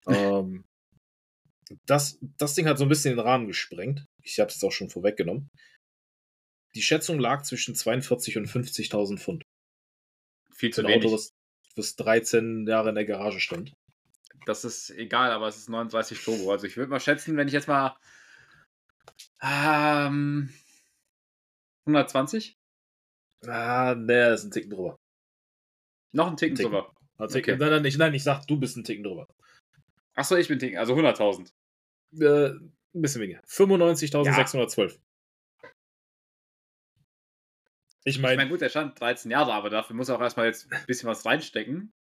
Ähm, 0.07 0.65
das, 1.87 2.19
das 2.39 2.55
Ding 2.55 2.67
hat 2.67 2.79
so 2.79 2.85
ein 2.85 2.89
bisschen 2.89 3.17
den 3.17 3.25
Rahmen 3.25 3.47
gesprengt. 3.47 4.07
Ich 4.23 4.39
habe 4.41 4.49
es 4.49 4.57
jetzt 4.57 4.65
auch 4.65 4.73
schon 4.73 4.91
vorweggenommen. 4.91 5.51
Die 6.75 6.83
Schätzung 6.83 7.19
lag 7.19 7.43
zwischen 7.43 7.75
42 7.75 8.39
und 8.39 8.47
50.000 8.47 9.19
Pfund. 9.19 9.43
Viel 10.55 10.73
zu 10.73 10.83
ein 10.83 10.89
wenig. 10.89 11.05
Auto, 11.05 11.15
was, 11.15 11.33
was 11.77 11.97
13 11.97 12.67
Jahre 12.67 12.91
in 12.91 12.95
der 12.95 13.05
Garage 13.05 13.41
stand. 13.41 13.73
Das 14.47 14.65
ist 14.65 14.91
egal, 14.91 15.33
aber 15.33 15.49
es 15.49 15.57
ist 15.57 15.69
39 15.69 16.23
Turbo. 16.23 16.51
Also 16.53 16.67
ich 16.67 16.77
würde 16.77 16.91
mal 16.91 17.01
schätzen, 17.01 17.37
wenn 17.37 17.49
ich 17.49 17.55
jetzt 17.55 17.69
mal 17.69 17.97
ähm, 19.43 20.53
120? 21.87 22.57
Ah, 23.47 23.95
ne, 23.95 24.35
ist 24.35 24.45
ein 24.45 24.51
Ticken 24.51 24.71
drüber. 24.71 24.99
Noch 26.13 26.29
ein 26.29 26.37
Ticken, 26.37 26.57
Ticken. 26.57 26.73
drüber. 26.73 26.93
Also, 27.17 27.39
okay. 27.39 27.57
Nein, 27.57 27.71
nein, 27.71 27.85
ich, 27.85 27.97
nein, 27.97 28.15
ich 28.15 28.23
sag, 28.23 28.47
du 28.47 28.59
bist 28.59 28.77
ein 28.77 28.85
Ticken 28.85 29.05
drüber. 29.05 29.27
Achso, 30.21 30.37
ich 30.37 30.49
bin 30.49 30.59
Ticken, 30.59 30.77
also 30.77 30.95
100.000. 30.95 31.51
Äh, 32.21 32.51
ein 32.51 32.73
bisschen 32.93 33.23
weniger. 33.23 33.41
95.612. 33.45 34.91
Ja. 34.91 35.69
Ich 38.05 38.19
meine, 38.19 38.35
ich 38.35 38.37
mein, 38.37 38.49
gut, 38.51 38.61
der 38.61 38.69
stand 38.69 39.01
13 39.01 39.31
Jahre, 39.31 39.55
aber 39.55 39.71
dafür 39.71 39.97
muss 39.97 40.11
er 40.11 40.17
auch 40.17 40.21
erstmal 40.21 40.45
jetzt 40.45 40.71
ein 40.71 40.85
bisschen 40.87 41.09
was 41.09 41.25
reinstecken. 41.25 41.95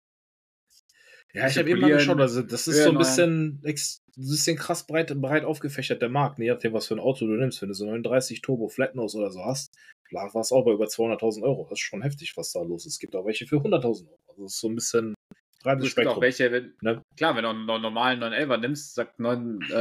Ja, 1.33 1.47
ich 1.47 1.57
habe 1.57 1.71
eben 1.71 1.81
mal 1.81 1.91
geschaut, 1.91 2.21
also 2.21 2.43
das 2.43 2.69
ist 2.69 2.83
so 2.83 2.91
ein 2.91 2.99
bisschen, 2.99 3.63
ein 3.65 3.77
bisschen 4.17 4.57
krass 4.59 4.87
breit, 4.87 5.19
breit 5.19 5.45
aufgefächert, 5.45 6.03
der 6.03 6.11
Markt, 6.11 6.39
ne? 6.39 6.45
je 6.45 6.51
nachdem, 6.51 6.75
was 6.75 6.89
für 6.89 6.97
ein 6.97 7.01
Auto 7.01 7.27
du 7.27 7.33
nimmst. 7.33 7.63
Wenn 7.63 7.69
du 7.69 7.75
so 7.75 7.87
39 7.87 8.43
Turbo 8.43 8.69
Flatnose 8.69 9.17
oder 9.17 9.31
so 9.31 9.43
hast, 9.43 9.75
war 10.11 10.35
es 10.35 10.53
auch 10.53 10.65
bei 10.67 10.73
über 10.73 10.87
200.000 10.87 11.43
Euro. 11.43 11.63
Das 11.71 11.79
ist 11.79 11.85
schon 11.85 12.03
heftig, 12.03 12.37
was 12.37 12.53
da 12.53 12.61
los 12.61 12.85
ist. 12.85 12.95
Es 12.95 12.99
gibt 12.99 13.17
auch 13.17 13.25
welche 13.25 13.47
für 13.47 13.57
100.000 13.57 14.09
Euro. 14.11 14.19
Also 14.29 14.43
das 14.43 14.53
ist 14.53 14.61
so 14.61 14.69
ein 14.69 14.75
bisschen 14.75 15.15
breites 15.63 15.87
es 15.87 15.91
Spektrum. 15.93 16.15
Gibt 16.15 16.17
auch 16.17 16.23
welche, 16.23 16.53
wenn, 16.53 16.75
ne? 16.83 17.03
klar, 17.17 17.37
wenn 17.37 17.45
du 17.45 17.51
einen 17.51 17.67
normalen 17.67 18.23
911er 18.23 18.57
nimmst, 18.57 18.95
sagt 18.95 19.19
9, 19.19 19.61
äh, 19.71 19.75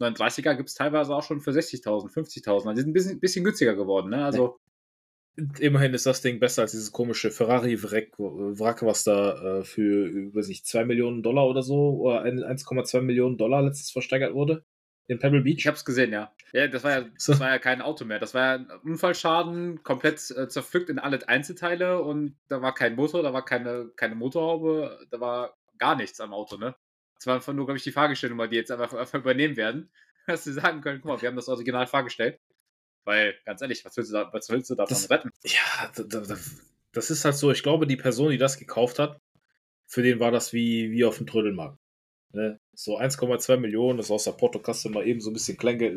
39er 0.00 0.54
gibt 0.54 0.68
es 0.68 0.74
teilweise 0.74 1.14
auch 1.14 1.22
schon 1.22 1.40
für 1.40 1.50
60.000, 1.50 2.12
50.000. 2.12 2.50
Also 2.50 2.70
die 2.72 2.80
sind 2.80 2.90
ein 2.90 2.92
bisschen, 2.92 3.20
bisschen 3.20 3.44
günstiger 3.44 3.74
geworden, 3.74 4.10
ne? 4.10 4.24
Also 4.24 4.58
immerhin 5.58 5.94
ist 5.94 6.06
das 6.06 6.22
Ding 6.22 6.40
besser 6.40 6.62
als 6.62 6.72
dieses 6.72 6.92
komische 6.92 7.30
Ferrari-Wrack, 7.30 8.82
was 8.82 9.04
da 9.04 9.58
äh, 9.58 9.64
für, 9.64 10.34
weiß 10.34 10.48
nicht, 10.48 10.66
2 10.66 10.84
Millionen 10.84 11.22
Dollar 11.22 11.46
oder 11.46 11.62
so, 11.62 12.00
oder 12.00 12.24
1,2 12.24 13.02
Millionen 13.02 13.36
Dollar 13.36 13.62
letztes 13.62 13.90
versteigert 13.90 14.34
wurde. 14.34 14.64
In 15.08 15.18
Pebble 15.18 15.42
Beach. 15.42 15.58
Ich 15.58 15.66
hab's 15.66 15.84
gesehen, 15.84 16.12
ja. 16.12 16.32
Ja, 16.52 16.66
das 16.66 16.82
war 16.82 16.90
ja, 16.90 17.06
so. 17.16 17.32
das 17.32 17.40
war 17.40 17.50
ja 17.50 17.58
kein 17.58 17.80
Auto 17.80 18.04
mehr. 18.04 18.18
Das 18.18 18.34
war 18.34 18.42
ja 18.42 18.54
ein 18.54 18.70
Unfallschaden, 18.82 19.82
komplett 19.82 20.30
äh, 20.32 20.48
zerpflückt 20.48 20.90
in 20.90 20.98
alle 20.98 21.26
Einzelteile 21.28 22.02
und 22.02 22.36
da 22.48 22.60
war 22.60 22.74
kein 22.74 22.96
Motor, 22.96 23.22
da 23.22 23.32
war 23.32 23.44
keine, 23.44 23.90
keine 23.96 24.16
Motorhaube, 24.16 25.06
da 25.10 25.20
war 25.20 25.56
gar 25.78 25.94
nichts 25.94 26.20
am 26.20 26.32
Auto, 26.32 26.56
ne? 26.56 26.74
Das 27.16 27.26
war 27.26 27.36
einfach 27.36 27.52
nur, 27.52 27.66
glaube 27.66 27.78
ich, 27.78 27.84
die 27.84 27.92
Fahrgestellnummer, 27.92 28.48
die 28.48 28.56
jetzt 28.56 28.70
einfach, 28.70 28.92
einfach 28.92 29.18
übernehmen 29.18 29.56
werden. 29.56 29.90
Dass 30.26 30.44
sie 30.44 30.52
sagen 30.52 30.80
können, 30.80 31.00
guck 31.00 31.08
mal, 31.08 31.22
wir 31.22 31.28
haben 31.28 31.36
das 31.36 31.48
Original 31.48 31.86
Fahrgestellt. 31.86 32.40
Weil, 33.04 33.36
ganz 33.44 33.62
ehrlich, 33.62 33.84
was 33.84 33.96
willst 33.96 34.10
du, 34.10 34.14
da, 34.14 34.32
was 34.32 34.50
willst 34.50 34.68
du 34.68 34.74
davon 34.74 34.88
das, 34.88 35.08
retten? 35.08 35.30
Ja, 35.44 35.92
das 36.92 37.10
ist 37.10 37.24
halt 37.24 37.36
so. 37.36 37.52
Ich 37.52 37.62
glaube, 37.62 37.86
die 37.86 37.96
Person, 37.96 38.32
die 38.32 38.38
das 38.38 38.58
gekauft 38.58 38.98
hat, 38.98 39.20
für 39.86 40.02
den 40.02 40.18
war 40.18 40.32
das 40.32 40.52
wie, 40.52 40.90
wie 40.90 41.04
auf 41.04 41.18
dem 41.18 41.28
Trödelmarkt. 41.28 41.78
Ne? 42.32 42.58
So 42.74 42.98
1,2 42.98 43.56
Millionen, 43.56 43.98
ist 43.98 44.10
aus 44.10 44.24
der 44.24 44.32
Portokasse 44.32 44.90
mal 44.90 45.06
eben 45.06 45.20
so 45.20 45.30
ein 45.30 45.34
bisschen 45.34 45.56
Kleingeld 45.56 45.96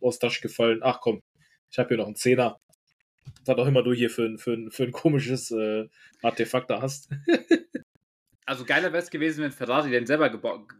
aus 0.00 0.18
Tasche 0.18 0.40
gefallen. 0.40 0.80
Ach 0.82 1.00
komm, 1.00 1.20
ich 1.70 1.78
habe 1.78 1.88
hier 1.88 1.98
noch 1.98 2.06
einen 2.06 2.16
Zehner. 2.16 2.58
Was 3.44 3.58
auch 3.58 3.66
immer 3.66 3.82
du 3.82 3.92
hier 3.92 4.10
für, 4.10 4.38
für, 4.38 4.70
für 4.70 4.84
ein 4.84 4.92
komisches 4.92 5.50
äh, 5.50 5.86
Artefakt 6.22 6.70
da 6.70 6.80
hast. 6.80 7.10
also 8.46 8.64
geiler 8.64 8.92
wäre 8.92 9.02
es 9.02 9.10
gewesen, 9.10 9.44
wenn 9.44 9.52
Ferrari 9.52 9.90
den 9.90 10.06
selber 10.06 10.30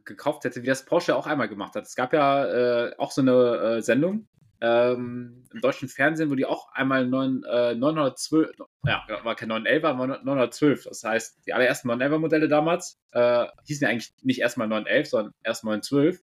gekauft 0.04 0.44
hätte, 0.44 0.62
wie 0.62 0.66
das 0.66 0.84
Porsche 0.84 1.14
auch 1.14 1.26
einmal 1.26 1.48
gemacht 1.48 1.74
hat. 1.74 1.84
Es 1.84 1.94
gab 1.94 2.12
ja 2.14 2.46
äh, 2.86 2.94
auch 2.96 3.10
so 3.10 3.20
eine 3.20 3.76
äh, 3.76 3.82
Sendung, 3.82 4.26
ähm, 4.60 5.44
im 5.52 5.60
deutschen 5.60 5.88
Fernsehen, 5.88 6.30
wo 6.30 6.34
die 6.34 6.46
auch 6.46 6.72
einmal 6.72 7.06
9, 7.06 7.44
äh, 7.44 7.74
912, 7.74 8.50
ja, 8.84 9.04
war 9.22 9.36
kein 9.36 9.48
911, 9.48 9.82
war 9.82 9.94
912. 9.94 10.84
Das 10.84 11.04
heißt, 11.04 11.46
die 11.46 11.52
allerersten 11.52 11.88
911-Modelle 11.90 12.48
damals 12.48 12.98
äh, 13.12 13.46
hießen 13.66 13.84
ja 13.84 13.90
eigentlich 13.90 14.12
nicht 14.22 14.40
erstmal 14.40 14.66
911, 14.68 15.08
sondern 15.08 15.34
erst 15.44 15.64
912. 15.64 16.22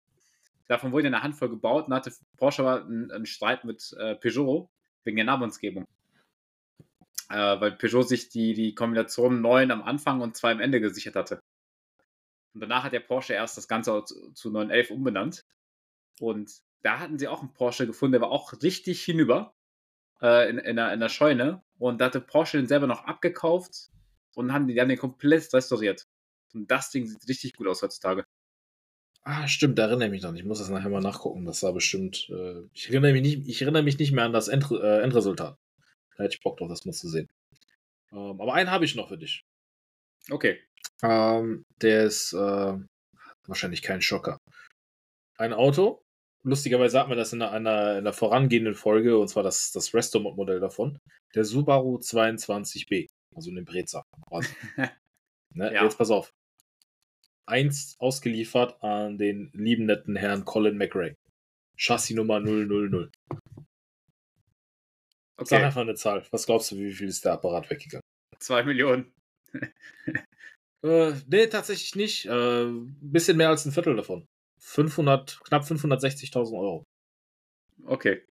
Davon 0.68 0.92
wurden 0.92 1.06
ja 1.06 1.12
eine 1.12 1.24
Handvoll 1.24 1.50
gebaut 1.50 1.88
und 1.88 1.94
hatte 1.94 2.12
Porsche 2.36 2.64
aber 2.64 2.86
einen, 2.86 3.12
einen 3.12 3.26
Streit 3.26 3.64
mit 3.64 3.96
äh, 3.98 4.16
Peugeot 4.16 4.70
wegen 5.06 5.16
der 5.16 5.26
Namensgebung. 5.26 5.86
Äh, 7.30 7.60
weil 7.62 7.72
Peugeot 7.74 8.04
sich 8.04 8.28
die, 8.30 8.54
die 8.54 8.76
Kombination 8.76 9.42
9 9.42 9.72
am 9.72 9.84
Anfang 9.84 10.20
und 10.20 10.36
2 10.36 10.52
am 10.52 10.60
Ende 10.60 10.82
gesichert 10.82 11.16
hatte. 11.16 11.40
Und 12.54 12.62
danach 12.62 12.84
hat 12.84 12.94
der 12.94 13.00
Porsche 13.00 13.34
erst 13.34 13.56
das 13.56 13.70
Ganze 13.70 14.04
zu, 14.04 14.34
zu 14.34 14.52
911 14.52 14.92
umbenannt. 14.92 15.46
Und 16.20 16.52
da 16.84 17.00
hatten 17.00 17.18
sie 17.18 17.28
auch 17.28 17.42
einen 17.42 17.54
Porsche 17.54 17.88
gefunden, 17.88 18.14
der 18.14 18.22
war 18.22 18.32
auch 18.32 18.54
richtig 18.62 19.04
hinüber 19.04 19.54
äh, 20.22 20.50
in, 20.50 20.58
in, 20.58 20.76
der, 20.76 20.94
in 20.94 21.00
der 21.00 21.10
Scheune. 21.10 21.64
Und 21.78 22.00
da 22.00 22.06
hatte 22.06 22.22
Porsche 22.22 22.58
den 22.58 22.68
selber 22.68 22.88
noch 22.88 23.06
abgekauft 23.06 23.90
und 24.36 24.54
haben, 24.54 24.68
die 24.68 24.80
haben 24.80 24.90
den 24.90 24.98
komplett 24.98 25.54
restauriert. 25.54 26.08
Und 26.54 26.70
das 26.72 26.92
Ding 26.92 27.06
sieht 27.06 27.28
richtig 27.28 27.54
gut 27.54 27.68
aus 27.68 27.82
heutzutage. 27.82 28.26
Ah, 29.24 29.48
stimmt, 29.48 29.78
da 29.78 29.88
erinnere 29.88 30.06
ich 30.06 30.12
mich 30.12 30.24
noch. 30.24 30.34
Ich 30.34 30.46
muss 30.46 30.60
das 30.60 30.70
nachher 30.70 30.90
mal 30.90 31.02
nachgucken. 31.02 31.46
Das 31.46 31.62
war 31.62 31.74
bestimmt. 31.74 32.30
Äh, 32.30 32.62
ich, 32.74 32.90
erinnere 32.90 33.12
mich 33.12 33.22
nicht, 33.22 33.48
ich 33.48 33.62
erinnere 33.62 33.84
mich 33.84 34.00
nicht 34.00 34.14
mehr 34.14 34.24
an 34.24 34.32
das 34.32 34.48
End, 34.48 34.72
äh, 34.72 35.02
Endresultat. 35.02 35.58
Da 36.16 36.24
hätte 36.24 36.36
ich 36.36 36.42
Bock 36.42 36.58
drauf, 36.58 36.70
das 36.70 36.86
mal 36.86 36.94
zu 36.94 37.10
sehen. 37.10 37.28
Ähm, 38.12 38.40
aber 38.40 38.54
einen 38.54 38.72
habe 38.72 38.86
ich 38.86 38.96
noch 38.96 39.10
für 39.10 39.18
dich. 39.18 39.44
Okay. 40.30 40.62
Ähm, 41.04 41.66
der 41.82 42.06
ist 42.06 42.34
äh, 42.34 42.78
wahrscheinlich 43.46 43.82
kein 43.82 44.02
Schocker. 44.02 44.38
Ein 45.38 45.54
Auto, 45.54 46.02
lustigerweise 46.44 47.00
hat 47.00 47.10
man 47.10 47.18
das 47.18 47.34
in 47.34 47.42
einer, 47.42 47.52
einer, 47.52 47.92
in 47.94 47.98
einer 48.00 48.14
vorangehenden 48.14 48.76
Folge, 48.76 49.18
und 49.18 49.28
zwar 49.28 49.44
das, 49.44 49.72
das 49.72 49.94
Resto-Modell 49.94 50.60
davon, 50.60 51.00
der 51.36 51.46
Subaru 51.46 51.98
22B, 51.98 53.08
also 53.36 53.52
eine 53.52 53.64
Breza. 53.64 54.04
ne? 55.54 55.74
ja. 55.74 55.84
Jetzt 55.84 55.98
pass 55.98 56.12
auf. 56.12 56.34
Eins 57.46 57.96
ausgeliefert 58.00 58.84
an 58.84 59.18
den 59.18 59.52
lieben 59.54 59.86
netten 59.86 60.16
Herrn 60.16 60.44
Colin 60.44 60.78
McRae. 60.78 61.16
Chassis 61.78 62.16
Nummer 62.16 62.40
000. 62.40 63.10
Okay. 65.38 65.46
Sag 65.46 65.64
einfach 65.64 65.82
eine 65.82 65.96
Zahl. 65.96 66.26
Was 66.32 66.46
glaubst 66.46 66.72
du, 66.72 66.78
wie 66.78 66.92
viel 66.92 67.08
ist 67.08 67.24
der 67.24 67.34
Apparat 67.34 67.70
weggegangen? 67.70 68.02
Zwei 68.40 68.64
Millionen. 68.64 69.14
äh, 70.84 71.14
nee, 71.28 71.48
tatsächlich 71.48 71.96
nicht. 71.96 72.26
Äh, 72.26 72.66
bisschen 73.02 73.38
mehr 73.38 73.50
als 73.50 73.66
ein 73.66 73.72
Viertel 73.72 73.96
davon. 73.96 74.26
500, 74.68 75.40
knapp 75.46 75.64
560.000 75.64 76.60
Euro. 76.60 76.84
Okay. 77.86 78.26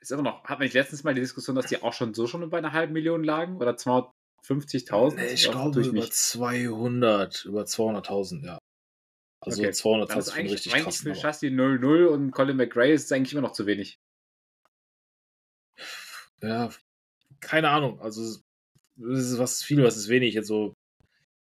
Ist 0.00 0.12
aber 0.12 0.22
noch, 0.22 0.44
hat 0.44 0.58
man 0.58 0.66
nicht 0.66 0.74
letztens 0.74 1.04
mal 1.04 1.14
die 1.14 1.20
Diskussion, 1.20 1.54
dass 1.56 1.66
die 1.66 1.82
auch 1.82 1.92
schon 1.92 2.14
so 2.14 2.26
schon 2.26 2.48
bei 2.50 2.58
einer 2.58 2.72
halben 2.72 2.92
Million 2.92 3.22
lagen? 3.22 3.56
Oder 3.56 3.72
250.000? 3.72 5.14
Nee, 5.14 5.26
ich 5.26 5.50
glaube 5.50 5.80
über 5.80 5.92
nicht. 5.92 6.14
200, 6.14 7.44
über 7.44 7.62
200.000, 7.62 8.44
ja. 8.44 8.58
Also 9.40 9.62
okay. 9.62 9.72
200 9.72 10.16
ist 10.16 10.30
eigentlich, 10.30 10.52
richtig 10.54 10.74
eigentlich 10.74 10.84
krass. 10.84 11.00
Für 11.00 11.14
Chassis 11.14 11.52
0-0 11.52 12.06
und 12.06 12.32
Colin 12.32 12.56
McRae 12.56 12.92
ist 12.92 13.12
eigentlich 13.12 13.32
immer 13.32 13.42
noch 13.42 13.52
zu 13.52 13.66
wenig. 13.66 13.98
Ja, 16.42 16.70
keine 17.40 17.70
Ahnung. 17.70 18.00
Also, 18.00 18.22
es 18.22 18.40
ist 18.96 19.38
was 19.38 19.62
viel, 19.62 19.82
was 19.84 19.96
ist 19.96 20.08
wenig. 20.08 20.36
Also, 20.36 20.74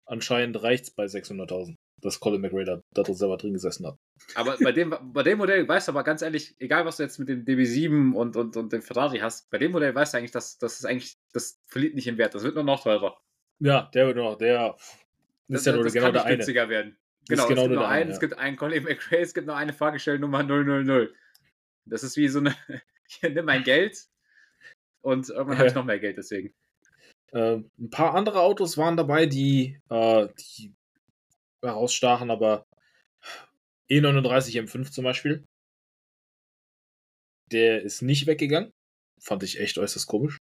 anscheinend 0.07 0.63
reicht 0.63 0.85
es 0.85 0.91
bei 0.91 1.05
600.000 1.05 1.75
dass 2.03 2.21
Colin 2.21 2.41
McRae 2.41 2.65
da, 2.65 2.83
da 2.93 3.15
selber 3.15 3.37
drin 3.37 3.53
gesessen 3.53 3.87
hat. 3.87 3.97
Aber 4.35 4.57
bei 4.63 4.73
dem, 4.73 4.95
bei 5.03 5.23
dem 5.23 5.39
Modell 5.39 5.67
weißt 5.67 5.89
du 5.89 5.93
aber 5.93 6.03
ganz 6.03 6.21
ehrlich, 6.21 6.55
egal 6.59 6.85
was 6.85 6.97
du 6.97 7.05
jetzt 7.05 7.19
mit 7.19 7.29
dem 7.29 7.45
DB7 7.45 8.13
und, 8.13 8.37
und, 8.37 8.57
und 8.57 8.73
dem 8.73 8.83
Ferrari 8.83 9.19
hast, 9.19 9.49
bei 9.51 9.59
dem 9.59 9.73
Modell 9.73 9.95
weißt 9.95 10.13
du 10.13 10.19
eigentlich, 10.19 10.33
dass 10.33 10.59
das 10.59 10.81
ist 10.81 10.85
eigentlich, 10.85 11.17
das 11.33 11.61
verliert 11.67 11.95
nicht 11.95 12.09
im 12.09 12.19
Wert, 12.19 12.35
das 12.35 12.43
wird 12.43 12.57
nur 12.57 12.65
noch 12.65 12.83
teurer. 12.83 13.17
Ja, 13.61 13.89
der 13.95 14.09
wird 14.09 14.17
noch, 14.17 14.37
der, 14.37 14.77
Das 15.49 15.61
ist 15.61 15.67
ja 15.67 15.73
nur 15.73 15.85
das 15.85 15.93
genau 15.93 16.07
kann 16.07 16.15
der 16.15 16.23
nicht 16.23 16.27
eine. 16.27 16.37
günstiger 16.37 16.69
werden. 16.69 16.97
Das 17.29 17.39
Genau, 17.39 17.47
genau 17.47 17.63
es, 17.63 17.69
gibt 17.69 17.75
nur 17.77 17.89
eine, 17.89 17.95
einen, 17.95 18.09
ja. 18.09 18.15
es 18.15 18.21
gibt 18.21 18.39
einen 18.39 18.57
Colin 18.57 18.83
McRae, 18.83 19.21
es 19.21 19.35
gibt 19.35 19.47
nur 19.47 19.57
eine 19.57 19.73
Fahrgestellnummer 19.73 20.43
000. 20.43 21.15
Das 21.85 22.03
ist 22.03 22.17
wie 22.17 22.29
so 22.29 22.41
eine, 22.41 22.55
hier, 23.07 23.31
nimm 23.31 23.45
mein 23.45 23.63
Geld 23.63 23.97
und 25.03 25.29
irgendwann 25.29 25.59
habe 25.59 25.69
ich 25.69 25.75
noch 25.75 25.85
mehr 25.85 26.01
Geld 26.01 26.19
deswegen. 26.19 26.53
Ähm, 27.33 27.71
ein 27.79 27.91
paar 27.91 28.15
andere 28.15 28.41
Autos 28.41 28.77
waren 28.77 28.97
dabei, 28.97 29.27
die, 29.27 29.81
äh, 29.89 30.29
die 30.39 30.75
herausstachen, 31.63 32.31
aber 32.31 32.65
E39 33.91 34.61
M5 34.63 34.91
zum 34.91 35.05
Beispiel, 35.05 35.45
der 37.51 37.83
ist 37.83 38.03
nicht 38.03 38.27
weggegangen. 38.27 38.73
Fand 39.21 39.43
ich 39.43 39.61
echt 39.61 39.79
äußerst 39.79 40.07
komisch. 40.07 40.39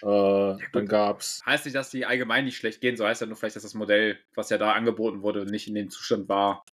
Äh, 0.00 0.56
dann 0.72 0.86
gab's. 0.86 1.42
Heißt 1.44 1.64
nicht, 1.64 1.74
dass 1.74 1.90
die 1.90 2.06
allgemein 2.06 2.44
nicht 2.44 2.56
schlecht 2.56 2.80
gehen, 2.80 2.96
so 2.96 3.06
heißt 3.06 3.20
ja 3.20 3.26
nur 3.26 3.36
vielleicht, 3.36 3.56
dass 3.56 3.62
das 3.62 3.74
Modell, 3.74 4.18
was 4.34 4.50
ja 4.50 4.58
da 4.58 4.72
angeboten 4.72 5.22
wurde, 5.22 5.44
nicht 5.46 5.68
in 5.68 5.74
dem 5.74 5.90
Zustand 5.90 6.28
war, 6.28 6.64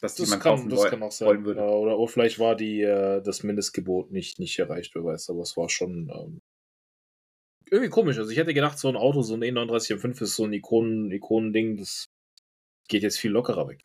dass 0.00 0.14
die 0.14 0.22
Das, 0.22 0.30
man 0.30 0.40
kann, 0.40 0.56
kaufen 0.56 0.70
das 0.70 0.84
kann 0.86 1.02
auch 1.02 1.12
sein. 1.12 1.28
wollen 1.28 1.44
würde. 1.44 1.60
Ja, 1.60 1.66
oder, 1.68 1.98
oder 1.98 2.08
vielleicht 2.12 2.38
war 2.38 2.56
die, 2.56 2.82
äh, 2.82 3.22
das 3.22 3.42
Mindestgebot 3.42 4.10
nicht, 4.12 4.38
nicht 4.38 4.58
erreicht, 4.58 4.94
wer 4.94 5.04
weiß, 5.04 5.30
aber 5.30 5.42
es 5.42 5.56
war 5.56 5.68
schon 5.68 6.10
ähm, 6.14 6.38
irgendwie 7.70 7.90
komisch. 7.90 8.18
Also 8.18 8.30
ich 8.30 8.38
hätte 8.38 8.54
gedacht, 8.54 8.78
so 8.78 8.88
ein 8.88 8.96
Auto, 8.96 9.22
so 9.22 9.34
ein 9.34 9.42
E39 9.42 9.96
M5 9.96 10.22
ist 10.22 10.36
so 10.36 10.44
ein 10.44 10.52
Ikonen, 10.52 11.10
Ikonending, 11.10 11.76
das 11.76 12.06
geht 12.88 13.02
jetzt 13.02 13.18
viel 13.18 13.30
lockerer 13.30 13.68
weg. 13.68 13.84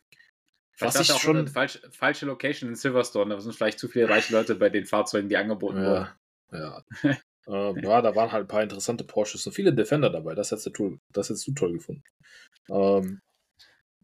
Vielleicht 0.76 0.98
Was 0.98 1.08
ich 1.08 1.16
schon. 1.22 1.36
eine 1.36 1.46
falsch, 1.46 1.80
falsche 1.92 2.26
Location 2.26 2.70
in 2.70 2.74
Silverstone, 2.76 3.34
da 3.34 3.40
sind 3.40 3.54
vielleicht 3.54 3.78
zu 3.78 3.86
viele 3.88 4.08
reiche 4.08 4.32
Leute 4.32 4.56
bei 4.56 4.70
den 4.70 4.86
Fahrzeugen, 4.86 5.28
die 5.28 5.36
angeboten 5.36 5.76
wurden. 5.84 6.08
Ja, 6.50 6.58
ja. 6.58 6.84
äh, 7.46 7.80
ja, 7.80 8.02
da 8.02 8.16
waren 8.16 8.32
halt 8.32 8.44
ein 8.44 8.48
paar 8.48 8.62
interessante 8.62 9.04
Porsches 9.04 9.46
und 9.46 9.52
viele 9.52 9.72
Defender 9.72 10.10
dabei. 10.10 10.34
Das 10.34 10.50
hättest 10.50 10.66
du, 10.66 10.70
toll, 10.70 11.00
das 11.12 11.28
hättest 11.28 11.46
du 11.46 11.52
toll 11.52 11.74
gefunden. 11.74 12.02
Ähm, 12.68 13.20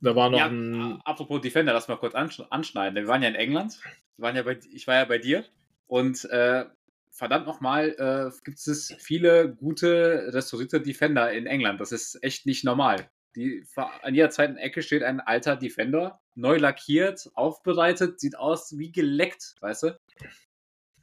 da 0.00 0.14
war 0.14 0.30
noch 0.30 0.38
Ja, 0.38 0.46
ein. 0.46 1.00
apropos 1.04 1.40
Defender, 1.40 1.72
lass 1.72 1.88
mal 1.88 1.96
kurz 1.96 2.14
ansch 2.14 2.40
anschneiden. 2.50 2.94
Wir 2.94 3.08
waren 3.08 3.22
ja 3.22 3.28
in 3.28 3.34
England. 3.34 3.80
Wir 4.16 4.22
waren 4.22 4.36
ja 4.36 4.42
bei, 4.42 4.58
ich 4.72 4.86
war 4.86 4.94
ja 4.94 5.04
bei 5.04 5.18
dir. 5.18 5.44
Und 5.88 6.24
äh, 6.26 6.66
verdammt 7.10 7.46
nochmal, 7.46 7.88
äh, 7.98 8.30
gibt 8.44 8.58
es 8.58 8.94
viele 9.00 9.52
gute 9.52 10.30
restaurierte 10.32 10.80
Defender 10.80 11.32
in 11.32 11.46
England. 11.46 11.80
Das 11.80 11.90
ist 11.90 12.22
echt 12.22 12.46
nicht 12.46 12.64
normal. 12.64 13.10
Die, 13.36 13.64
an 13.76 14.14
jeder 14.14 14.30
zweiten 14.30 14.56
Ecke 14.56 14.82
steht 14.82 15.02
ein 15.02 15.20
alter 15.20 15.56
Defender, 15.56 16.20
neu 16.34 16.56
lackiert, 16.56 17.30
aufbereitet, 17.34 18.18
sieht 18.20 18.36
aus 18.36 18.76
wie 18.76 18.90
geleckt, 18.90 19.54
weißt 19.60 19.84
du? 19.84 20.00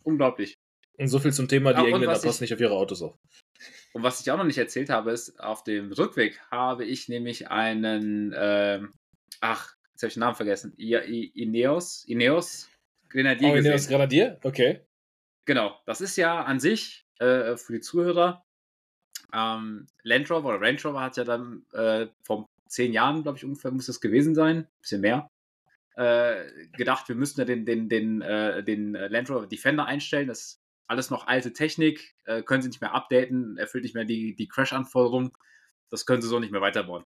Unglaublich. 0.04 0.58
Und 0.98 1.08
so 1.08 1.20
viel 1.20 1.32
zum 1.32 1.48
Thema, 1.48 1.74
die 1.74 1.82
und 1.82 1.88
Engländer 1.88 2.20
passen 2.20 2.44
nicht 2.44 2.54
auf 2.54 2.60
ihre 2.60 2.74
Autos 2.76 3.02
auf. 3.02 3.18
Und 3.94 4.04
was 4.04 4.20
ich 4.20 4.30
auch 4.32 4.38
noch 4.38 4.44
nicht 4.44 4.58
erzählt 4.58 4.90
habe, 4.90 5.12
ist, 5.12 5.40
auf 5.40 5.64
dem 5.64 5.92
Rückweg 5.92 6.40
habe 6.52 6.86
ich 6.86 7.08
nämlich 7.08 7.50
einen, 7.50 8.34
ähm, 8.36 8.94
ach, 9.40 9.76
jetzt 9.92 10.02
habe 10.04 10.08
ich 10.08 10.14
den 10.16 10.20
Namen 10.22 10.36
vergessen, 10.36 10.74
I 10.78 10.96
I 10.96 11.32
Ineos, 11.36 12.04
Ineos 12.06 12.70
Grenadier 13.10 13.50
Oh, 13.50 13.54
gesehen. 13.54 13.72
das 13.72 13.88
Grenadier? 13.88 14.40
Okay. 14.44 14.82
Genau, 15.46 15.80
das 15.86 16.02
ist 16.02 16.18
ja 16.18 16.44
an 16.44 16.60
sich 16.60 17.06
äh, 17.20 17.56
für 17.58 17.74
die 17.74 17.80
Zuhörer, 17.80 18.44
ähm, 19.34 19.88
Land 20.04 20.30
Rover 20.30 20.50
oder 20.50 20.62
Range 20.62 20.82
Rover 20.84 21.02
hat 21.02 21.18
ja 21.18 21.24
dann 21.24 21.66
äh, 21.74 22.08
vor 22.24 22.48
zehn 22.68 22.94
Jahren, 22.94 23.24
glaube 23.24 23.38
ich, 23.38 23.46
ungefähr 23.46 23.72
muss 23.72 23.88
das 23.88 24.02
gewesen 24.02 24.36
sein, 24.36 24.68
bisschen 24.82 25.02
mehr, 25.02 25.30
äh, 25.96 26.46
gedacht, 26.76 27.08
wir 27.10 27.16
müssten 27.16 27.42
ja 27.42 27.46
den, 27.46 27.66
den, 27.66 27.90
den, 27.90 28.22
äh, 28.22 28.64
den 28.64 28.94
Land 28.94 29.30
Rover 29.30 29.48
Defender 29.48 29.86
einstellen. 29.86 30.28
Das 30.28 30.40
ist 30.42 30.62
alles 30.88 31.10
noch 31.10 31.28
alte 31.28 31.54
Technik, 31.54 32.16
äh, 32.26 32.42
können 32.44 32.62
sie 32.62 32.70
nicht 32.70 32.82
mehr 32.82 32.94
updaten, 32.94 33.58
erfüllt 33.58 33.84
nicht 33.84 33.96
mehr 33.96 34.06
die, 34.06 34.36
die 34.36 34.48
Crash-Anforderungen. 34.48 35.32
Das 35.90 36.06
können 36.06 36.22
sie 36.22 36.28
so 36.28 36.40
nicht 36.40 36.52
mehr 36.52 36.62
weiterbauen. 36.62 37.04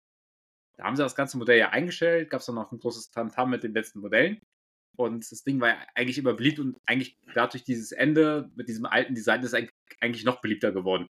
Da 0.77 0.83
haben 0.85 0.95
sie 0.95 1.03
das 1.03 1.15
ganze 1.15 1.37
Modell 1.37 1.59
ja 1.59 1.69
eingestellt, 1.69 2.29
gab 2.29 2.39
es 2.41 2.45
dann 2.45 2.55
noch 2.55 2.71
ein 2.71 2.79
großes 2.79 3.11
Tamtam 3.11 3.49
mit 3.49 3.63
den 3.63 3.73
letzten 3.73 3.99
Modellen. 3.99 4.41
Und 4.95 5.31
das 5.31 5.43
Ding 5.43 5.61
war 5.61 5.69
ja 5.69 5.77
eigentlich 5.95 6.17
immer 6.17 6.33
beliebt 6.33 6.59
und 6.59 6.77
eigentlich 6.85 7.17
dadurch 7.33 7.63
dieses 7.63 7.91
Ende 7.91 8.51
mit 8.55 8.67
diesem 8.67 8.85
alten 8.85 9.15
Design 9.15 9.41
ist 9.41 9.55
eigentlich 9.99 10.25
noch 10.25 10.41
beliebter 10.41 10.71
geworden. 10.71 11.07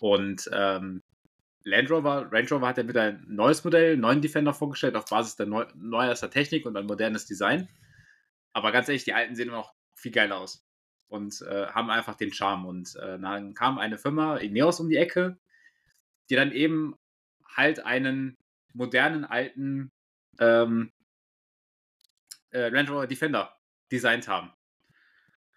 Und 0.00 0.48
ähm, 0.52 1.02
Land 1.64 1.90
Rover, 1.90 2.28
Range 2.30 2.48
Rover 2.50 2.68
hat 2.68 2.78
ja 2.78 2.88
wieder 2.88 3.02
ein 3.02 3.24
neues 3.28 3.62
Modell, 3.64 3.92
einen 3.92 4.00
neuen 4.00 4.22
Defender 4.22 4.54
vorgestellt, 4.54 4.96
auf 4.96 5.06
Basis 5.06 5.36
der 5.36 5.46
neu, 5.46 5.66
neuester 5.74 6.30
Technik 6.30 6.66
und 6.66 6.76
ein 6.76 6.86
modernes 6.86 7.26
Design. 7.26 7.68
Aber 8.52 8.72
ganz 8.72 8.88
ehrlich, 8.88 9.04
die 9.04 9.12
alten 9.12 9.34
sehen 9.34 9.48
immer 9.48 9.58
noch 9.58 9.74
viel 9.94 10.12
geiler 10.12 10.38
aus 10.38 10.66
und 11.08 11.42
äh, 11.42 11.66
haben 11.66 11.90
einfach 11.90 12.14
den 12.14 12.32
Charme. 12.32 12.66
Und 12.66 12.96
äh, 12.96 13.18
dann 13.18 13.54
kam 13.54 13.78
eine 13.78 13.98
Firma, 13.98 14.36
Ineos, 14.36 14.80
um 14.80 14.88
die 14.88 14.96
Ecke, 14.96 15.38
die 16.30 16.36
dann 16.36 16.52
eben 16.52 16.94
halt 17.56 17.84
einen 17.84 18.36
modernen 18.72 19.24
alten 19.24 19.90
ähm, 20.38 20.92
äh, 22.50 22.68
Land 22.68 22.90
Rover 22.90 23.06
Defender 23.06 23.56
designt 23.90 24.28
haben. 24.28 24.52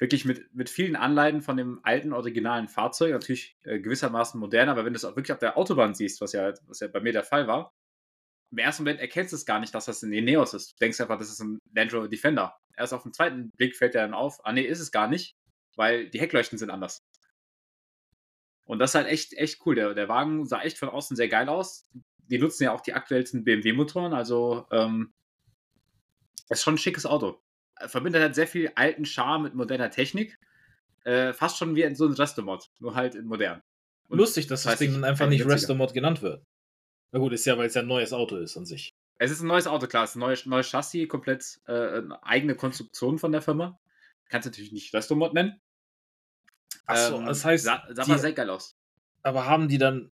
Wirklich 0.01 0.25
mit, 0.25 0.51
mit 0.55 0.67
vielen 0.71 0.95
Anleihen 0.95 1.43
von 1.43 1.57
dem 1.57 1.79
alten, 1.83 2.11
originalen 2.11 2.67
Fahrzeug, 2.67 3.11
natürlich 3.11 3.55
äh, 3.65 3.79
gewissermaßen 3.79 4.39
modern, 4.39 4.67
aber 4.67 4.83
wenn 4.83 4.93
du 4.93 4.97
es 4.97 5.05
auch 5.05 5.15
wirklich 5.15 5.31
auf 5.31 5.37
der 5.37 5.59
Autobahn 5.59 5.93
siehst, 5.93 6.21
was 6.21 6.33
ja, 6.33 6.53
was 6.65 6.79
ja 6.79 6.87
bei 6.87 7.01
mir 7.01 7.13
der 7.13 7.23
Fall 7.23 7.45
war, 7.45 7.71
im 8.49 8.57
ersten 8.57 8.81
Moment 8.81 8.99
erkennst 8.99 9.31
du 9.31 9.35
es 9.35 9.45
gar 9.45 9.59
nicht, 9.59 9.75
dass 9.75 9.85
das 9.85 10.01
ein 10.01 10.11
Ineos 10.11 10.55
ist. 10.55 10.71
Du 10.71 10.75
denkst 10.83 10.99
einfach, 10.99 11.19
das 11.19 11.29
ist 11.29 11.39
ein 11.39 11.59
Land 11.75 11.93
Rover 11.93 12.07
Defender. 12.07 12.57
Erst 12.75 12.93
auf 12.93 13.03
den 13.03 13.13
zweiten 13.13 13.51
Blick 13.51 13.75
fällt 13.75 13.93
dir 13.93 13.99
dann 13.99 14.15
auf, 14.15 14.43
ah 14.43 14.51
nee, 14.51 14.63
ist 14.63 14.79
es 14.79 14.91
gar 14.91 15.07
nicht, 15.07 15.35
weil 15.75 16.09
die 16.09 16.19
Heckleuchten 16.19 16.57
sind 16.57 16.71
anders. 16.71 17.03
Und 18.65 18.79
das 18.79 18.91
ist 18.91 18.95
halt 18.95 19.07
echt, 19.07 19.33
echt 19.33 19.63
cool. 19.67 19.75
Der, 19.75 19.93
der 19.93 20.09
Wagen 20.09 20.47
sah 20.47 20.63
echt 20.63 20.79
von 20.79 20.89
außen 20.89 21.15
sehr 21.15 21.29
geil 21.29 21.47
aus. 21.47 21.87
Die 22.17 22.39
nutzen 22.39 22.63
ja 22.63 22.73
auch 22.73 22.81
die 22.81 22.93
aktuellsten 22.93 23.43
BMW-Motoren, 23.43 24.13
also 24.13 24.65
ähm, 24.71 25.13
ist 26.49 26.63
schon 26.63 26.73
ein 26.73 26.79
schickes 26.79 27.05
Auto. 27.05 27.39
Er 27.81 27.89
Verbindet 27.89 28.21
halt 28.21 28.35
sehr 28.35 28.47
viel 28.47 28.71
alten 28.75 29.05
Charme 29.05 29.43
mit 29.43 29.55
moderner 29.55 29.89
Technik. 29.89 30.37
Äh, 31.03 31.33
fast 31.33 31.57
schon 31.57 31.75
wie 31.75 31.81
in 31.81 31.95
so 31.95 32.05
ein 32.05 32.13
Restomod, 32.13 32.69
nur 32.79 32.93
halt 32.95 33.15
in 33.15 33.25
modern. 33.25 33.61
Und 34.07 34.17
Lustig, 34.19 34.47
dass 34.47 34.63
das 34.63 34.77
Ding 34.77 34.93
dann 34.93 35.03
einfach 35.03 35.25
ein 35.25 35.29
nicht. 35.29 35.45
Restomod 35.45 35.93
genannt 35.93 36.21
wird. 36.21 36.43
Na 37.11 37.19
gut, 37.19 37.33
ist 37.33 37.45
ja, 37.45 37.57
weil 37.57 37.67
es 37.67 37.73
ja 37.73 37.81
ein 37.81 37.87
neues 37.87 38.13
Auto 38.13 38.37
ist 38.37 38.55
an 38.57 38.65
sich. 38.65 38.91
Es 39.17 39.31
ist 39.31 39.41
ein 39.41 39.47
neues 39.47 39.67
Auto, 39.67 39.87
klar. 39.87 40.03
Es 40.03 40.11
ist 40.11 40.15
ein 40.15 40.19
neues, 40.19 40.45
neues 40.45 40.69
Chassis, 40.69 41.07
komplett 41.07 41.59
äh, 41.67 41.71
eine 41.97 42.23
eigene 42.23 42.55
Konstruktion 42.55 43.17
von 43.19 43.31
der 43.31 43.41
Firma. 43.41 43.79
Kannst 44.29 44.45
natürlich 44.47 44.71
nicht 44.71 44.93
Restomod 44.93 45.33
nennen. 45.33 45.59
Achso, 46.85 47.17
Ähm, 47.19 47.25
das 47.25 47.43
heißt, 47.45 47.63
Sah, 47.65 47.83
sah 47.89 48.03
die- 48.03 48.11
mal 48.11 48.19
sehr 48.19 48.33
geil 48.33 48.49
aus. 48.49 48.75
aber 49.23 49.45
haben 49.45 49.67
die 49.67 49.77
dann 49.77 50.11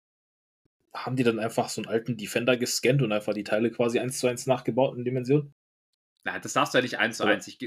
haben 0.94 1.16
die 1.16 1.22
dann 1.22 1.38
einfach 1.38 1.68
so 1.68 1.82
einen 1.82 1.88
alten 1.90 2.16
Defender 2.16 2.56
gescannt 2.56 3.02
und 3.02 3.12
einfach 3.12 3.34
die 3.34 3.44
Teile 3.44 3.70
quasi 3.70 3.98
eins 4.00 4.18
zu 4.18 4.26
eins 4.26 4.46
nachgebaut 4.46 4.96
in 4.96 5.04
Dimension? 5.04 5.54
Na, 6.28 6.38
das 6.38 6.52
darfst 6.52 6.74
du 6.74 6.78
ja 6.78 6.82
nicht 6.82 6.98
eins 6.98 7.16
zu 7.16 7.24
eins. 7.24 7.48
Ich, 7.48 7.58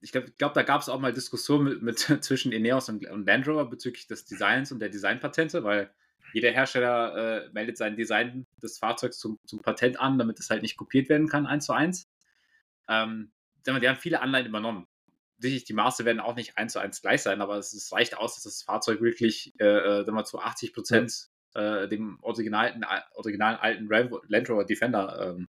ich 0.00 0.12
glaube, 0.12 0.32
glaub, 0.36 0.52
da 0.54 0.64
gab 0.64 0.80
es 0.80 0.88
auch 0.88 0.98
mal 0.98 1.12
Diskussionen 1.12 1.64
mit, 1.64 1.82
mit, 1.82 1.98
zwischen 2.24 2.50
Ineos 2.50 2.88
und, 2.88 3.06
und 3.08 3.24
Land 3.24 3.46
Rover 3.46 3.66
bezüglich 3.66 4.08
des 4.08 4.24
Designs 4.24 4.72
und 4.72 4.80
der 4.80 4.88
Designpatente, 4.88 5.62
weil 5.62 5.94
jeder 6.32 6.50
Hersteller 6.50 7.44
äh, 7.44 7.50
meldet 7.52 7.76
sein 7.76 7.96
Design 7.96 8.46
des 8.60 8.78
Fahrzeugs 8.78 9.18
zum, 9.18 9.38
zum 9.46 9.62
Patent 9.62 10.00
an, 10.00 10.18
damit 10.18 10.40
es 10.40 10.50
halt 10.50 10.62
nicht 10.62 10.76
kopiert 10.76 11.08
werden 11.08 11.28
kann, 11.28 11.46
eins 11.46 11.66
zu 11.66 11.72
eins. 11.72 12.08
Ähm, 12.88 13.30
die 13.64 13.88
haben 13.88 13.96
viele 13.96 14.20
Anleihen 14.22 14.46
übernommen. 14.46 14.88
Sicherlich, 15.38 15.64
die 15.64 15.72
Maße 15.72 16.04
werden 16.04 16.20
auch 16.20 16.34
nicht 16.34 16.58
eins 16.58 16.72
zu 16.72 16.80
eins 16.80 17.00
gleich 17.00 17.22
sein, 17.22 17.40
aber 17.40 17.58
es, 17.58 17.72
es 17.72 17.92
reicht 17.92 18.16
aus, 18.16 18.34
dass 18.34 18.42
das 18.44 18.62
Fahrzeug 18.62 19.00
wirklich 19.00 19.54
äh, 19.60 20.00
äh, 20.00 20.10
mal, 20.10 20.24
zu 20.24 20.40
80 20.40 20.72
Prozent 20.72 21.28
äh, 21.54 21.86
dem 21.86 22.18
originalen, 22.22 22.84
originalen 23.14 23.56
alten 23.56 23.88
Land 24.28 24.50
Rover 24.50 24.64
Defender 24.64 25.36
ähm, 25.36 25.48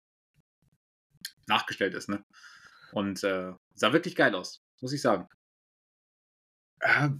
nachgestellt 1.50 1.94
ist. 1.94 2.08
Ne? 2.08 2.24
Und 2.92 3.22
äh, 3.24 3.52
sah 3.74 3.92
wirklich 3.92 4.16
geil 4.16 4.34
aus, 4.34 4.62
muss 4.80 4.92
ich 4.92 5.02
sagen. 5.02 5.28
Ja, 6.82 7.14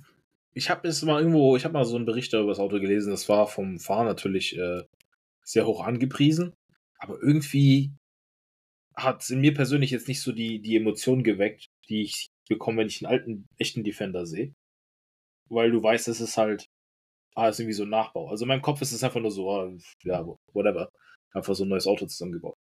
ich 0.53 0.71
habe 0.71 0.89
jetzt 0.89 1.03
mal 1.03 1.21
irgendwo, 1.21 1.57
ich 1.57 1.65
habe 1.65 1.75
mal 1.75 1.85
so 1.85 1.97
einen 1.97 2.07
Bericht 2.07 2.33
über 2.33 2.49
das 2.49 2.59
Auto 2.59 2.81
gelesen, 2.81 3.11
das 3.11 3.29
war 3.29 3.47
vom 3.47 3.79
Fahren 3.79 4.07
natürlich 4.07 4.57
äh, 4.57 4.83
sehr 5.45 5.67
hoch 5.67 5.85
angepriesen, 5.85 6.55
aber 6.99 7.21
irgendwie 7.23 7.93
hat 8.97 9.23
es 9.23 9.31
in 9.31 9.41
mir 9.41 9.55
persönlich 9.55 9.91
jetzt 9.91 10.09
nicht 10.09 10.23
so 10.23 10.33
die, 10.33 10.61
die 10.61 10.77
Emotion 10.77 11.23
geweckt, 11.23 11.69
die 11.89 12.03
ich 12.03 12.29
bekomme, 12.49 12.79
wenn 12.79 12.89
ich 12.89 13.05
einen 13.05 13.13
alten, 13.13 13.47
echten 13.59 13.85
Defender 13.85 14.27
sehe. 14.27 14.53
Weil 15.49 15.71
du 15.71 15.83
weißt, 15.83 16.09
es 16.09 16.21
ist 16.21 16.37
halt, 16.37 16.67
ah, 17.35 17.49
ist 17.49 17.61
irgendwie 17.61 17.75
so 17.75 17.85
ein 17.85 17.91
Nachbau. 17.91 18.29
Also 18.29 18.45
in 18.45 18.49
meinem 18.49 18.63
Kopf 18.63 18.83
ist 18.83 18.93
es 18.93 19.03
einfach 19.03 19.21
nur 19.21 19.31
so, 19.31 19.51
ah, 19.51 19.73
ja, 20.05 20.25
whatever. 20.53 20.91
Einfach 21.33 21.55
so 21.55 21.65
ein 21.65 21.69
neues 21.69 21.87
Auto 21.87 22.07
zusammengebaut. 22.07 22.57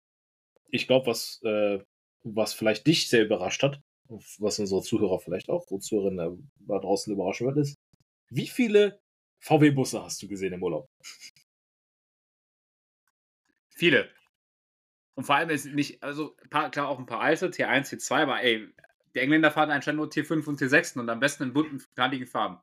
Ich 0.71 0.87
glaube, 0.87 1.07
was, 1.07 1.41
äh, 1.43 1.79
was 2.23 2.53
vielleicht 2.53 2.85
dich 2.87 3.09
sehr 3.09 3.25
überrascht 3.25 3.63
hat, 3.63 3.81
was 4.07 4.59
unsere 4.59 4.81
Zuhörer 4.81 5.19
vielleicht 5.19 5.49
auch, 5.49 5.63
unsere 5.69 5.79
Zuhörerinnen 5.79 6.51
da 6.59 6.79
draußen 6.79 7.13
überraschen 7.13 7.47
wird, 7.47 7.57
ist, 7.57 7.77
wie 8.29 8.47
viele 8.47 8.99
VW-Busse 9.39 10.03
hast 10.03 10.21
du 10.21 10.27
gesehen 10.27 10.53
im 10.53 10.63
Urlaub? 10.63 10.87
Viele. 13.69 14.09
Und 15.15 15.25
vor 15.25 15.35
allem 15.35 15.49
ist 15.49 15.65
nicht, 15.65 16.01
also 16.03 16.35
paar, 16.49 16.71
klar 16.71 16.87
auch 16.87 16.99
ein 16.99 17.05
paar 17.05 17.21
alte, 17.21 17.47
T1, 17.47 17.89
T2, 17.89 18.23
aber 18.23 18.41
ey, 18.41 18.67
die 19.15 19.19
Engländer 19.19 19.51
fahren 19.51 19.71
anscheinend 19.71 19.99
nur 19.99 20.09
T5 20.09 20.47
und 20.47 20.61
T6 20.61 20.99
und 20.99 21.09
am 21.09 21.19
besten 21.19 21.43
in 21.43 21.53
bunten, 21.53 21.83
knalligen 21.95 22.27
Farben. 22.27 22.59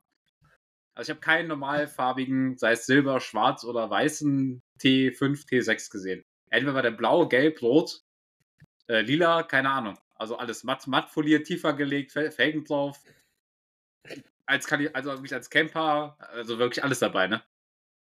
Also 0.95 1.11
ich 1.11 1.15
habe 1.15 1.23
keinen 1.23 1.49
normalfarbigen, 1.49 2.57
sei 2.57 2.71
es 2.71 2.85
silber, 2.85 3.19
schwarz 3.19 3.63
oder 3.63 3.89
weißen 3.89 4.61
T5, 4.79 5.47
T6 5.47 5.91
gesehen. 5.91 6.23
Entweder 6.49 6.73
war 6.75 6.81
der 6.81 6.91
blau, 6.91 7.27
gelb, 7.27 7.61
rot, 7.61 8.01
äh, 8.87 9.01
lila, 9.01 9.43
keine 9.43 9.69
Ahnung. 9.69 9.97
Also 10.15 10.37
alles 10.37 10.63
matt, 10.63 10.87
matt 10.87 11.09
foliert, 11.09 11.45
tiefer 11.45 11.73
gelegt, 11.73 12.11
Felgen 12.11 12.63
drauf. 12.63 13.03
Als 14.45 14.65
kann 14.65 14.81
ich, 14.81 14.95
also 14.95 15.19
mich 15.19 15.33
als 15.33 15.49
Camper, 15.49 16.17
also 16.19 16.57
wirklich 16.57 16.83
alles 16.83 16.99
dabei, 16.99 17.27
ne? 17.27 17.43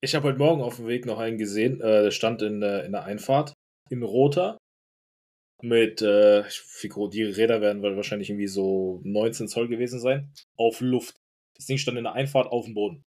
Ich 0.00 0.14
habe 0.14 0.28
heute 0.28 0.38
Morgen 0.38 0.62
auf 0.62 0.76
dem 0.76 0.86
Weg 0.86 1.04
noch 1.04 1.18
einen 1.18 1.36
gesehen, 1.36 1.80
äh, 1.80 2.04
der 2.04 2.10
stand 2.10 2.40
in, 2.40 2.62
äh, 2.62 2.84
in 2.86 2.92
der 2.92 3.04
Einfahrt, 3.04 3.52
in 3.90 4.02
roter, 4.02 4.56
mit, 5.62 6.00
äh, 6.00 6.42
die 7.12 7.22
Räder 7.22 7.60
werden 7.60 7.82
wahrscheinlich 7.82 8.30
irgendwie 8.30 8.46
so 8.46 9.02
19 9.04 9.48
Zoll 9.48 9.68
gewesen 9.68 10.00
sein, 10.00 10.32
auf 10.56 10.80
Luft. 10.80 11.16
Das 11.54 11.66
Ding 11.66 11.76
stand 11.76 11.98
in 11.98 12.04
der 12.04 12.14
Einfahrt 12.14 12.50
auf 12.50 12.64
dem 12.64 12.74
Boden. 12.74 13.04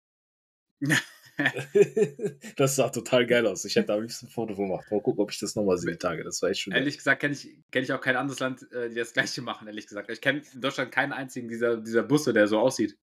das 2.57 2.77
sah 2.77 2.91
total 2.91 3.27
geil 3.27 3.47
aus. 3.47 3.65
Ich 3.65 3.77
hätte 3.77 3.89
da 3.89 3.95
am 3.95 4.03
liebsten 4.03 4.27
ein 4.27 4.31
Foto 4.31 4.55
gemacht. 4.55 4.91
Mal 4.91 5.01
gucken, 5.01 5.23
ob 5.23 5.31
ich 5.31 5.39
das 5.39 5.55
nochmal 5.55 5.79
sehe, 5.79 5.97
Tage. 5.99 6.25
Das 6.25 6.43
war 6.43 6.51
echt 6.51 6.61
schön. 6.61 6.73
Ehrlich 6.73 6.99
gesagt 6.99 7.21
kenne 7.21 7.35
ich, 7.35 7.57
kenn 7.71 7.83
ich 7.83 7.93
auch 7.93 8.01
kein 8.01 8.17
anderes 8.17 8.41
Land, 8.41 8.71
äh, 8.73 8.89
die 8.89 8.97
das 8.97 9.13
gleiche 9.13 9.43
machen, 9.43 9.67
ehrlich 9.67 9.87
gesagt. 9.87 10.11
Ich 10.11 10.21
kenne 10.21 10.43
in 10.53 10.61
Deutschland 10.61 10.93
keinen 10.93 11.13
einzigen 11.13 11.49
dieser, 11.49 11.77
dieser 11.79 12.03
Busse, 12.03 12.33
der 12.33 12.49
so 12.49 12.59
aussieht. 12.59 12.99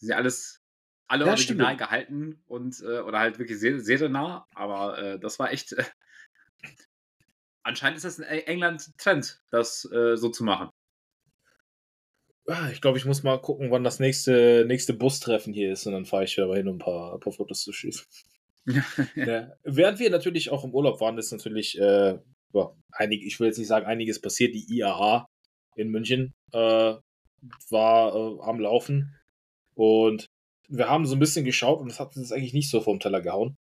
Die 0.00 0.06
sind 0.06 0.10
ja 0.10 0.16
alles, 0.16 0.62
alle 1.08 1.26
ja, 1.26 1.32
original 1.32 1.66
stimmt. 1.66 1.78
gehalten 1.78 2.42
und, 2.46 2.80
äh, 2.80 3.00
oder 3.00 3.18
halt 3.18 3.38
wirklich 3.38 3.58
sehr, 3.58 3.80
sehr 3.80 4.08
nah, 4.08 4.46
aber 4.54 4.98
äh, 4.98 5.18
das 5.18 5.38
war 5.38 5.52
echt. 5.52 5.72
Äh, 5.72 5.84
anscheinend 7.62 7.96
ist 7.96 8.04
das 8.04 8.18
in 8.18 8.24
England 8.24 8.96
Trend, 8.98 9.42
das 9.50 9.84
äh, 9.90 10.16
so 10.16 10.28
zu 10.28 10.44
machen. 10.44 10.70
Ah, 12.46 12.68
ich 12.70 12.80
glaube, 12.80 12.98
ich 12.98 13.06
muss 13.06 13.22
mal 13.22 13.40
gucken, 13.40 13.70
wann 13.70 13.84
das 13.84 14.00
nächste, 14.00 14.64
nächste 14.66 14.92
Bustreffen 14.92 15.54
hier 15.54 15.72
ist 15.72 15.86
und 15.86 15.92
dann 15.92 16.04
fahre 16.04 16.24
ich 16.24 16.38
aber 16.38 16.56
hin, 16.56 16.68
um 16.68 16.76
ein 16.76 16.78
paar, 16.78 17.14
ein 17.14 17.20
paar 17.20 17.32
Fotos 17.32 17.62
zu 17.62 17.72
schießen. 17.72 18.04
ja. 19.16 19.52
Während 19.62 19.98
wir 19.98 20.10
natürlich 20.10 20.50
auch 20.50 20.64
im 20.64 20.74
Urlaub 20.74 21.00
waren, 21.00 21.16
ist 21.18 21.32
natürlich 21.32 21.78
äh, 21.78 22.18
ja, 22.52 22.76
einig, 22.92 23.24
ich 23.24 23.40
will 23.40 23.46
jetzt 23.46 23.58
nicht 23.58 23.68
sagen, 23.68 23.86
einiges 23.86 24.20
passiert. 24.20 24.54
Die 24.54 24.66
IAA 24.76 25.26
in 25.76 25.88
München 25.88 26.34
äh, 26.52 26.94
war 27.70 28.14
äh, 28.14 28.42
am 28.42 28.60
Laufen 28.60 29.18
und 29.74 30.26
wir 30.68 30.88
haben 30.88 31.06
so 31.06 31.16
ein 31.16 31.20
bisschen 31.20 31.44
geschaut 31.44 31.80
und 31.80 31.90
es 31.90 32.00
hat 32.00 32.16
uns 32.16 32.32
eigentlich 32.32 32.54
nicht 32.54 32.70
so 32.70 32.80
vom 32.80 33.00
Teller 33.00 33.20
gehauen. 33.20 33.56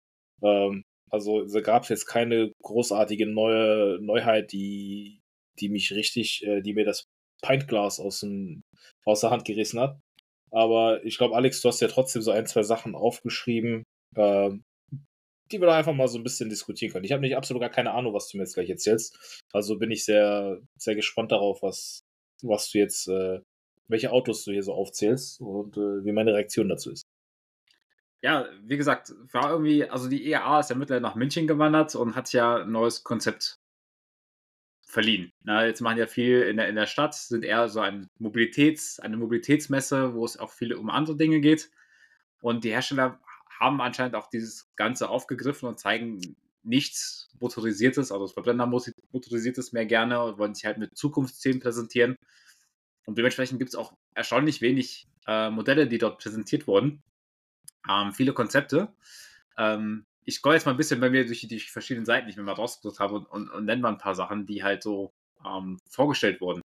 Ähm, 0.42 0.82
also 1.10 1.44
da 1.46 1.60
gab 1.60 1.84
es 1.84 1.88
jetzt 1.88 2.06
keine 2.06 2.52
großartige 2.62 3.26
neue 3.26 3.98
Neuheit, 4.00 4.52
die, 4.52 5.20
die 5.60 5.68
mich 5.68 5.92
richtig, 5.92 6.44
äh, 6.44 6.60
die 6.60 6.74
mir 6.74 6.84
das 6.84 7.04
Pintglas 7.42 8.00
aus, 8.00 8.20
dem, 8.20 8.62
aus 9.04 9.20
der 9.20 9.30
Hand 9.30 9.44
gerissen 9.44 9.80
hat. 9.80 9.98
Aber 10.50 11.04
ich 11.04 11.18
glaube, 11.18 11.36
Alex, 11.36 11.60
du 11.60 11.68
hast 11.68 11.80
ja 11.80 11.88
trotzdem 11.88 12.22
so 12.22 12.30
ein, 12.30 12.46
zwei 12.46 12.62
Sachen 12.62 12.94
aufgeschrieben, 12.94 13.84
äh, 14.16 14.50
die 15.50 15.60
wir 15.60 15.66
da 15.66 15.76
einfach 15.76 15.94
mal 15.94 16.08
so 16.08 16.18
ein 16.18 16.24
bisschen 16.24 16.50
diskutieren 16.50 16.92
können. 16.92 17.04
Ich 17.04 17.12
habe 17.12 17.22
nicht 17.22 17.36
absolut 17.36 17.60
gar 17.60 17.70
keine 17.70 17.92
Ahnung, 17.92 18.14
was 18.14 18.28
du 18.28 18.36
mir 18.36 18.44
jetzt 18.44 18.54
gleich 18.54 18.70
erzählst. 18.70 19.42
Also 19.52 19.78
bin 19.78 19.90
ich 19.90 20.04
sehr, 20.04 20.60
sehr 20.78 20.94
gespannt 20.94 21.32
darauf, 21.32 21.62
was, 21.62 22.00
was 22.42 22.70
du 22.70 22.78
jetzt, 22.78 23.08
äh, 23.08 23.40
welche 23.88 24.12
Autos 24.12 24.44
du 24.44 24.52
hier 24.52 24.62
so 24.62 24.74
aufzählst 24.74 25.40
und 25.40 25.76
äh, 25.76 26.04
wie 26.04 26.12
meine 26.12 26.34
Reaktion 26.34 26.68
dazu 26.68 26.92
ist. 26.92 27.04
Ja, 28.20 28.46
wie 28.62 28.76
gesagt, 28.76 29.14
war 29.32 29.52
irgendwie, 29.52 29.84
also 29.84 30.08
die 30.08 30.28
EA 30.28 30.60
ist 30.60 30.70
ja 30.70 30.76
mittlerweile 30.76 31.02
nach 31.02 31.14
München 31.14 31.46
gewandert 31.46 31.94
und 31.94 32.16
hat 32.16 32.32
ja 32.32 32.56
ein 32.56 32.72
neues 32.72 33.04
Konzept 33.04 33.57
verliehen. 34.88 35.32
Na, 35.42 35.66
jetzt 35.66 35.82
machen 35.82 35.98
ja 35.98 36.06
viel 36.06 36.42
in 36.42 36.56
der, 36.56 36.68
in 36.68 36.74
der 36.74 36.86
Stadt, 36.86 37.14
sind 37.14 37.44
eher 37.44 37.68
so 37.68 37.80
ein 37.80 38.08
Mobilitäts, 38.18 38.98
eine 39.00 39.18
Mobilitätsmesse, 39.18 40.14
wo 40.14 40.24
es 40.24 40.38
auch 40.38 40.50
viel 40.50 40.72
um 40.72 40.88
andere 40.88 41.16
Dinge 41.16 41.40
geht. 41.40 41.70
Und 42.40 42.64
die 42.64 42.70
Hersteller 42.70 43.20
haben 43.60 43.80
anscheinend 43.82 44.14
auch 44.14 44.30
dieses 44.30 44.74
Ganze 44.76 45.10
aufgegriffen 45.10 45.68
und 45.68 45.78
zeigen 45.78 46.36
nichts 46.62 47.28
Motorisiertes, 47.38 48.10
also 48.12 48.24
das 48.24 48.32
Verbrenner 48.32 48.66
Motorisiertes 48.66 49.72
mehr 49.72 49.86
gerne 49.86 50.22
und 50.22 50.38
wollen 50.38 50.54
sich 50.54 50.64
halt 50.64 50.78
mit 50.78 50.96
Zukunftsthemen 50.96 51.60
präsentieren. 51.60 52.16
Und 53.04 53.18
dementsprechend 53.18 53.58
gibt 53.58 53.70
es 53.70 53.74
auch 53.74 53.92
erstaunlich 54.14 54.62
wenig 54.62 55.06
äh, 55.26 55.50
Modelle, 55.50 55.86
die 55.86 55.98
dort 55.98 56.18
präsentiert 56.18 56.66
wurden. 56.66 57.02
Ähm, 57.88 58.12
viele 58.12 58.32
Konzepte. 58.32 58.94
Ähm, 59.56 60.06
ich 60.28 60.34
scroll 60.34 60.54
jetzt 60.54 60.66
mal 60.66 60.72
ein 60.72 60.76
bisschen 60.76 61.00
bei 61.00 61.08
mir 61.08 61.24
durch 61.24 61.40
die, 61.48 61.58
verschiedenen 61.58 62.04
Seiten, 62.04 62.26
die 62.26 62.32
ich 62.32 62.36
mir 62.36 62.42
mal 62.42 62.52
rausgesucht 62.52 63.00
habe 63.00 63.14
und, 63.14 63.24
und, 63.30 63.50
und 63.50 63.64
nenne 63.64 63.80
mal 63.80 63.88
ein 63.88 63.98
paar 63.98 64.14
Sachen, 64.14 64.44
die 64.44 64.62
halt 64.62 64.82
so 64.82 65.10
ähm, 65.42 65.78
vorgestellt 65.88 66.42
wurden. 66.42 66.60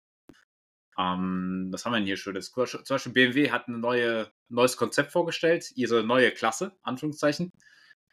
Ähm, 0.97 1.67
was 1.71 1.86
haben 1.86 1.91
wir 1.91 1.97
denn 1.97 2.08
hier 2.08 2.17
Schönes? 2.17 2.52
Zum 2.52 2.65
Beispiel 2.89 3.13
BMW 3.13 3.52
hat 3.52 3.67
ein 3.67 3.80
neue, 3.80 4.32
neues 4.50 4.78
Konzept 4.78 5.12
vorgestellt, 5.12 5.71
ihre 5.76 6.04
neue 6.04 6.32
Klasse, 6.32 6.76
Anführungszeichen, 6.82 7.52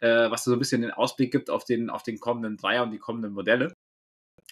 äh, 0.00 0.30
was 0.30 0.44
so 0.44 0.52
ein 0.52 0.58
bisschen 0.58 0.82
den 0.82 0.90
Ausblick 0.90 1.32
gibt 1.32 1.48
auf 1.48 1.64
den, 1.64 1.88
auf 1.88 2.02
den 2.02 2.20
kommenden 2.20 2.58
Dreier 2.58 2.82
und 2.82 2.90
die 2.90 2.98
kommenden 2.98 3.32
Modelle. 3.32 3.72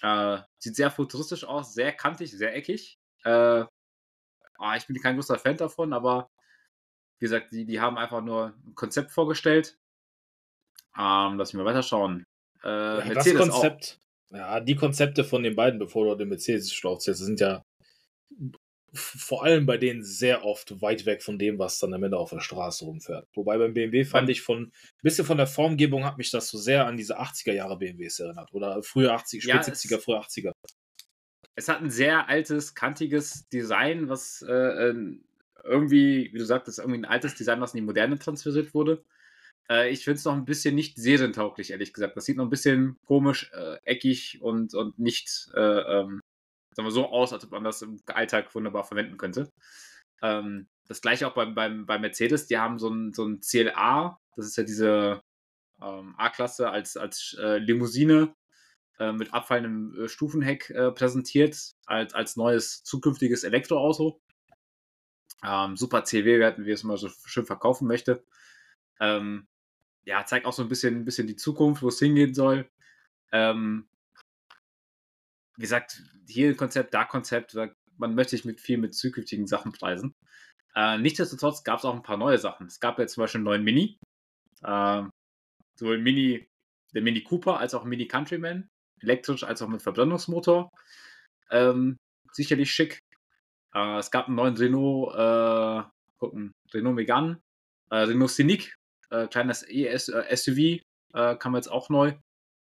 Äh, 0.00 0.38
sieht 0.58 0.76
sehr 0.76 0.90
futuristisch 0.90 1.44
aus, 1.44 1.74
sehr 1.74 1.92
kantig, 1.92 2.32
sehr 2.32 2.56
eckig. 2.56 2.96
Äh, 3.22 3.66
ah, 4.58 4.76
ich 4.78 4.86
bin 4.86 4.98
kein 5.02 5.16
großer 5.16 5.38
Fan 5.38 5.58
davon, 5.58 5.92
aber 5.92 6.30
wie 7.18 7.26
gesagt, 7.26 7.52
die, 7.52 7.66
die 7.66 7.80
haben 7.82 7.98
einfach 7.98 8.22
nur 8.22 8.54
ein 8.66 8.74
Konzept 8.74 9.10
vorgestellt 9.10 9.76
ähm, 10.98 11.38
lass 11.38 11.52
mich 11.52 11.62
mal 11.62 11.64
weiter 11.64 11.82
schauen. 11.82 12.24
Äh, 12.64 12.68
ja, 12.68 13.14
das 13.14 13.34
Konzept, 13.34 14.00
auch. 14.30 14.36
ja, 14.36 14.60
die 14.60 14.76
Konzepte 14.76 15.24
von 15.24 15.42
den 15.42 15.56
beiden, 15.56 15.78
bevor 15.78 16.06
du 16.06 16.14
den 16.16 16.28
Mercedes 16.28 16.72
schlauchst, 16.72 17.04
sind 17.04 17.40
ja 17.40 17.62
vor 18.96 19.44
allem 19.44 19.66
bei 19.66 19.76
denen 19.76 20.02
sehr 20.02 20.44
oft 20.44 20.80
weit 20.80 21.06
weg 21.06 21.22
von 21.22 21.38
dem, 21.38 21.58
was 21.58 21.78
dann 21.78 21.94
am 21.94 22.02
Ende 22.02 22.16
auf 22.16 22.30
der 22.30 22.40
Straße 22.40 22.84
rumfährt. 22.84 23.28
Wobei 23.34 23.58
beim 23.58 23.74
BMW 23.74 24.04
fand 24.04 24.28
ich 24.30 24.42
von, 24.42 24.64
ein 24.64 24.72
bisschen 25.02 25.26
von 25.26 25.36
der 25.36 25.46
Formgebung 25.46 26.04
hat 26.04 26.18
mich 26.18 26.30
das 26.30 26.48
so 26.48 26.58
sehr 26.58 26.86
an 26.86 26.96
diese 26.96 27.20
80er 27.20 27.52
Jahre 27.52 27.78
BMWs 27.78 28.20
erinnert. 28.20 28.52
Oder 28.52 28.82
frühe 28.82 29.12
80er, 29.12 29.42
spät 29.42 29.44
ja, 29.44 29.60
70er, 29.60 30.00
frühe 30.00 30.18
80er. 30.18 30.52
Es 31.54 31.68
hat 31.68 31.80
ein 31.80 31.90
sehr 31.90 32.28
altes, 32.28 32.74
kantiges 32.74 33.48
Design, 33.48 34.08
was 34.08 34.42
äh, 34.42 34.94
irgendwie, 35.64 36.30
wie 36.32 36.38
du 36.38 36.44
sagtest, 36.44 36.78
irgendwie 36.78 37.00
ein 37.00 37.04
altes 37.04 37.34
Design, 37.34 37.60
was 37.60 37.74
in 37.74 37.80
die 37.80 37.86
Moderne 37.86 38.18
transferiert 38.18 38.74
wurde. 38.74 39.04
Äh, 39.70 39.90
ich 39.90 40.04
finde 40.04 40.18
es 40.18 40.24
noch 40.24 40.34
ein 40.34 40.44
bisschen 40.44 40.74
nicht 40.74 40.96
serientauglich, 40.96 41.70
ehrlich 41.70 41.92
gesagt. 41.92 42.16
Das 42.16 42.24
sieht 42.24 42.36
noch 42.36 42.44
ein 42.44 42.50
bisschen 42.50 42.96
komisch, 43.06 43.50
äh, 43.52 43.78
eckig 43.84 44.40
und, 44.42 44.74
und 44.74 44.98
nicht, 44.98 45.48
äh, 45.54 45.60
ähm, 45.60 46.20
sagen 46.74 46.86
wir 46.86 46.92
so 46.92 47.08
aus, 47.08 47.32
als 47.32 47.44
ob 47.44 47.52
man 47.52 47.64
das 47.64 47.82
im 47.82 48.00
Alltag 48.06 48.54
wunderbar 48.54 48.84
verwenden 48.84 49.16
könnte. 49.16 49.50
Ähm, 50.22 50.68
das 50.88 51.00
gleiche 51.00 51.26
auch 51.26 51.34
beim, 51.34 51.54
beim, 51.54 51.86
bei 51.86 51.98
Mercedes, 51.98 52.46
die 52.46 52.58
haben 52.58 52.78
so 52.78 52.88
ein, 52.88 53.12
so 53.12 53.24
ein 53.26 53.40
CLA, 53.40 54.18
das 54.36 54.46
ist 54.46 54.56
ja 54.56 54.62
diese 54.62 55.20
ähm, 55.82 56.14
A-Klasse 56.16 56.70
als, 56.70 56.96
als 56.96 57.36
äh, 57.40 57.58
Limousine 57.58 58.34
äh, 58.98 59.12
mit 59.12 59.34
abfallendem 59.34 60.04
äh, 60.04 60.08
Stufenheck 60.08 60.72
präsentiert, 60.94 61.72
als, 61.86 62.14
als 62.14 62.36
neues 62.36 62.84
zukünftiges 62.84 63.44
Elektroauto. 63.44 64.20
Ähm, 65.44 65.76
super 65.76 66.04
CW-Werten, 66.04 66.64
wie 66.64 66.70
es 66.70 66.84
mal 66.84 66.96
so 66.96 67.08
schön 67.08 67.46
verkaufen 67.46 67.86
möchte. 67.86 68.24
Ähm, 69.00 69.46
ja, 70.06 70.24
zeigt 70.24 70.46
auch 70.46 70.52
so 70.52 70.62
ein 70.62 70.68
bisschen, 70.68 70.96
ein 70.96 71.04
bisschen 71.04 71.26
die 71.26 71.36
Zukunft, 71.36 71.82
wo 71.82 71.88
es 71.88 71.98
hingehen 71.98 72.32
soll. 72.32 72.70
Ähm, 73.32 73.88
wie 75.56 75.62
gesagt, 75.62 76.02
hier 76.28 76.48
ein 76.48 76.56
Konzept, 76.56 76.94
da 76.94 77.04
Konzept, 77.04 77.56
man 77.96 78.14
möchte 78.14 78.36
sich 78.36 78.44
mit 78.44 78.60
viel 78.60 78.78
mit 78.78 78.94
zukünftigen 78.94 79.46
Sachen 79.46 79.72
preisen. 79.72 80.14
Äh, 80.76 80.98
nichtsdestotrotz 80.98 81.64
gab 81.64 81.80
es 81.80 81.84
auch 81.84 81.94
ein 81.94 82.02
paar 82.02 82.18
neue 82.18 82.38
Sachen. 82.38 82.68
Es 82.68 82.78
gab 82.78 82.98
jetzt 82.98 83.14
zum 83.14 83.22
Beispiel 83.22 83.38
einen 83.38 83.46
neuen 83.46 83.64
Mini. 83.64 83.98
Äh, 84.62 85.02
sowohl 85.74 85.98
Mini, 85.98 86.48
der 86.94 87.02
Mini 87.02 87.22
Cooper 87.22 87.58
als 87.58 87.74
auch 87.74 87.84
Mini 87.84 88.06
Countryman. 88.06 88.68
Elektrisch 89.00 89.42
als 89.42 89.60
auch 89.60 89.68
mit 89.68 89.82
Verbrennungsmotor. 89.82 90.70
Ähm, 91.50 91.96
sicherlich 92.32 92.70
schick. 92.70 93.00
Äh, 93.74 93.98
es 93.98 94.10
gab 94.10 94.26
einen 94.26 94.36
neuen 94.36 94.56
Renault, 94.56 95.14
äh, 95.14 95.88
gucken, 96.18 96.52
Renault 96.72 96.94
Megane, 96.94 97.40
äh, 97.90 97.96
Renault 97.96 98.30
Scenic 98.30 98.75
äh, 99.10 99.26
kleines 99.26 99.62
ES, 99.62 100.08
äh, 100.08 100.36
SUV 100.36 100.58
äh, 101.14 101.36
kam 101.36 101.54
jetzt 101.54 101.68
auch 101.68 101.88
neu. 101.88 102.14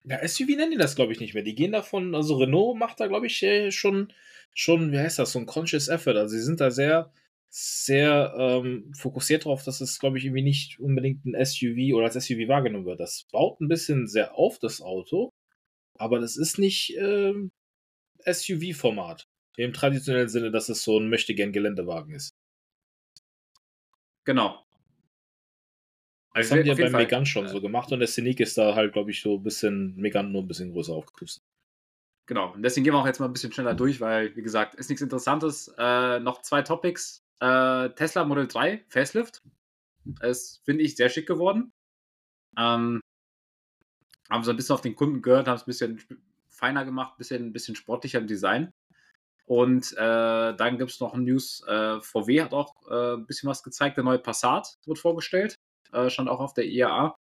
Ja, 0.05 0.25
SUV 0.27 0.49
nennen 0.49 0.71
die 0.71 0.77
das, 0.77 0.95
glaube 0.95 1.13
ich, 1.13 1.19
nicht 1.19 1.33
mehr. 1.33 1.43
Die 1.43 1.55
gehen 1.55 1.71
davon, 1.71 2.13
also 2.13 2.37
Renault 2.37 2.77
macht 2.77 2.99
da, 2.99 3.07
glaube 3.07 3.27
ich, 3.27 3.41
äh, 3.43 3.71
schon, 3.71 4.11
schon, 4.53 4.91
wie 4.91 4.99
heißt 4.99 5.19
das, 5.19 5.31
so 5.31 5.39
ein 5.39 5.45
Conscious 5.45 5.87
Effort. 5.87 6.17
Also 6.17 6.35
sie 6.35 6.43
sind 6.43 6.59
da 6.59 6.71
sehr, 6.71 7.13
sehr 7.49 8.33
ähm, 8.37 8.91
fokussiert 8.93 9.45
drauf, 9.45 9.63
dass 9.63 9.79
es, 9.79 9.99
glaube 9.99 10.17
ich, 10.17 10.25
irgendwie 10.25 10.41
nicht 10.41 10.79
unbedingt 10.79 11.25
ein 11.25 11.45
SUV 11.45 11.95
oder 11.95 12.05
als 12.05 12.15
SUV 12.15 12.47
wahrgenommen 12.47 12.85
wird. 12.85 12.99
Das 12.99 13.27
baut 13.31 13.61
ein 13.61 13.69
bisschen 13.69 14.07
sehr 14.07 14.35
auf, 14.35 14.59
das 14.59 14.81
Auto, 14.81 15.29
aber 15.97 16.19
das 16.19 16.35
ist 16.35 16.57
nicht 16.59 16.95
ähm, 16.97 17.51
SUV-Format. 18.25 19.27
Im 19.55 19.71
traditionellen 19.71 20.29
Sinne, 20.29 20.51
dass 20.51 20.69
es 20.69 20.83
so 20.83 20.97
ein 20.99 21.09
Möchtegern-Geländewagen 21.09 22.15
ist. 22.15 22.31
Genau. 24.25 24.65
Das 26.33 26.51
haben 26.51 26.63
die 26.63 26.69
ja 26.69 26.75
beim 26.75 26.91
Megan 26.91 27.25
schon 27.25 27.47
so 27.47 27.61
gemacht 27.61 27.91
und 27.91 27.99
der 27.99 28.07
Scenic 28.07 28.39
ist 28.39 28.57
da 28.57 28.73
halt, 28.73 28.93
glaube 28.93 29.11
ich, 29.11 29.21
so 29.21 29.35
ein 29.37 29.43
bisschen 29.43 29.95
Megan 29.95 30.31
nur 30.31 30.41
ein 30.41 30.47
bisschen 30.47 30.71
größer 30.71 30.93
aufgepustet. 30.93 31.43
Genau, 32.25 32.53
und 32.53 32.63
deswegen 32.63 32.85
gehen 32.85 32.93
wir 32.93 32.99
auch 32.99 33.05
jetzt 33.05 33.19
mal 33.19 33.25
ein 33.27 33.33
bisschen 33.33 33.51
schneller 33.51 33.75
durch, 33.75 33.99
weil, 33.99 34.35
wie 34.35 34.41
gesagt, 34.41 34.75
ist 34.75 34.89
nichts 34.89 35.01
Interessantes. 35.01 35.73
Äh, 35.77 36.19
noch 36.21 36.41
zwei 36.41 36.61
Topics. 36.61 37.21
Äh, 37.39 37.89
Tesla 37.89 38.23
Model 38.23 38.47
3 38.47 38.85
Facelift. 38.87 39.43
Ist, 40.21 40.61
finde 40.65 40.83
ich, 40.83 40.95
sehr 40.95 41.09
schick 41.09 41.27
geworden. 41.27 41.71
Ähm, 42.57 43.01
Haben 44.29 44.43
sie 44.43 44.49
ein 44.51 44.55
bisschen 44.55 44.73
auf 44.73 44.81
den 44.81 44.95
Kunden 44.95 45.21
gehört, 45.21 45.47
haben 45.47 45.55
es 45.55 45.63
ein 45.63 45.65
bisschen 45.65 46.23
feiner 46.49 46.85
gemacht, 46.85 47.13
ein 47.13 47.17
bisschen, 47.17 47.45
ein 47.47 47.53
bisschen 47.53 47.75
sportlicher 47.75 48.19
im 48.19 48.27
Design. 48.27 48.71
Und 49.45 49.91
äh, 49.93 50.55
dann 50.55 50.77
gibt 50.77 50.91
es 50.91 50.99
noch 51.01 51.15
News, 51.15 51.61
äh, 51.67 51.99
VW 51.99 52.41
hat 52.41 52.53
auch 52.53 52.73
äh, 52.89 53.15
ein 53.15 53.25
bisschen 53.25 53.49
was 53.49 53.63
gezeigt, 53.63 53.97
der 53.97 54.05
neue 54.05 54.19
Passat 54.19 54.77
wird 54.85 54.99
vorgestellt, 54.99 55.57
äh, 55.93 56.09
stand 56.09 56.29
auch 56.29 56.39
auf 56.39 56.53
der 56.53 56.65
IAA. 56.65 57.15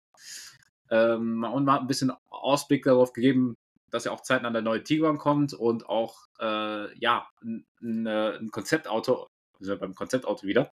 Ähm, 0.90 1.44
und 1.44 1.64
man 1.64 1.72
hat 1.72 1.80
ein 1.82 1.86
bisschen 1.86 2.12
Ausblick 2.30 2.84
darauf 2.84 3.12
gegeben, 3.12 3.54
dass 3.90 4.04
ja 4.04 4.12
auch 4.12 4.22
zeitnah 4.22 4.50
der 4.50 4.62
neue 4.62 4.82
Tiguan 4.82 5.18
kommt 5.18 5.54
und 5.54 5.88
auch, 5.88 6.26
äh, 6.40 6.98
ja, 6.98 7.28
ein, 7.42 8.06
äh, 8.06 8.36
ein 8.38 8.50
Konzeptauto, 8.50 9.28
also 9.58 9.78
beim 9.78 9.94
Konzeptauto 9.94 10.46
wieder, 10.46 10.70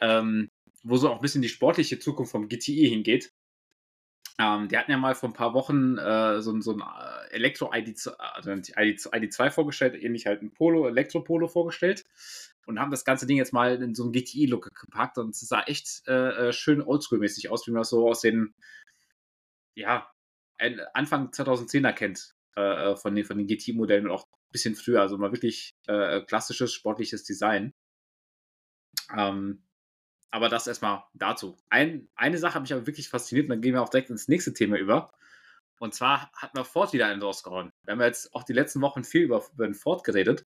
ähm, 0.00 0.48
wo 0.82 0.96
so 0.96 1.10
auch 1.10 1.16
ein 1.16 1.22
bisschen 1.22 1.42
die 1.42 1.48
sportliche 1.48 1.98
Zukunft 1.98 2.32
vom 2.32 2.48
GTI 2.48 2.88
hingeht. 2.88 3.30
Ähm, 4.38 4.68
die 4.68 4.76
hatten 4.76 4.90
ja 4.90 4.96
mal 4.96 5.14
vor 5.14 5.28
ein 5.28 5.34
paar 5.34 5.54
Wochen 5.54 5.96
äh, 5.96 6.42
so, 6.42 6.60
so 6.60 6.72
ein 6.72 6.80
äh, 6.80 7.34
Elektro-ID2 7.34 8.08
also 8.16 8.50
ID, 8.50 8.66
ID2 8.66 9.50
vorgestellt, 9.50 9.94
ähnlich 10.02 10.26
halt 10.26 10.42
ein 10.42 10.52
Polo, 10.52 10.88
Elektro-Polo 10.88 11.46
vorgestellt 11.46 12.04
und 12.66 12.78
haben 12.78 12.90
das 12.90 13.04
ganze 13.04 13.26
Ding 13.26 13.36
jetzt 13.36 13.52
mal 13.52 13.82
in 13.82 13.94
so 13.94 14.04
einen 14.04 14.12
GTI-Look 14.12 14.74
gepackt 14.74 15.18
und 15.18 15.30
es 15.30 15.40
sah 15.40 15.62
echt 15.62 16.02
äh, 16.06 16.48
äh, 16.48 16.52
schön 16.52 16.82
oldschool-mäßig 16.82 17.50
aus, 17.50 17.66
wie 17.66 17.72
man 17.72 17.80
das 17.80 17.90
so 17.90 18.08
aus 18.08 18.20
den, 18.20 18.54
ja, 19.74 20.08
Anfang 20.94 21.30
2010er 21.30 21.92
kennt 21.92 22.34
äh, 22.56 22.96
von 22.96 23.14
den, 23.14 23.24
von 23.24 23.38
den 23.38 23.46
GT-Modellen 23.46 24.06
und 24.06 24.12
auch 24.12 24.26
ein 24.26 24.52
bisschen 24.52 24.76
früher, 24.76 25.00
also 25.00 25.18
mal 25.18 25.32
wirklich 25.32 25.74
äh, 25.86 26.20
klassisches 26.22 26.72
sportliches 26.72 27.24
Design. 27.24 27.72
Ähm, 29.14 29.64
aber 30.30 30.48
das 30.48 30.66
erstmal 30.66 31.04
dazu. 31.14 31.56
Ein, 31.70 32.08
eine 32.16 32.38
Sache 32.38 32.54
hat 32.54 32.62
mich 32.62 32.72
aber 32.72 32.86
wirklich 32.86 33.08
fasziniert 33.08 33.46
und 33.46 33.50
dann 33.50 33.60
gehen 33.60 33.74
wir 33.74 33.82
auch 33.82 33.88
direkt 33.88 34.10
ins 34.10 34.28
nächste 34.28 34.52
Thema 34.52 34.76
über. 34.76 35.12
Und 35.78 35.94
zwar 35.94 36.30
hat 36.32 36.54
man 36.54 36.64
Ford 36.64 36.92
wieder 36.92 37.06
einen 37.06 37.22
rausgehauen. 37.22 37.70
Wir 37.84 37.92
haben 37.92 38.00
jetzt 38.00 38.34
auch 38.34 38.42
die 38.42 38.52
letzten 38.52 38.80
Wochen 38.80 39.04
viel 39.04 39.22
über, 39.22 39.44
über 39.52 39.66
den 39.66 39.74
Ford 39.74 40.02
geredet. 40.02 40.44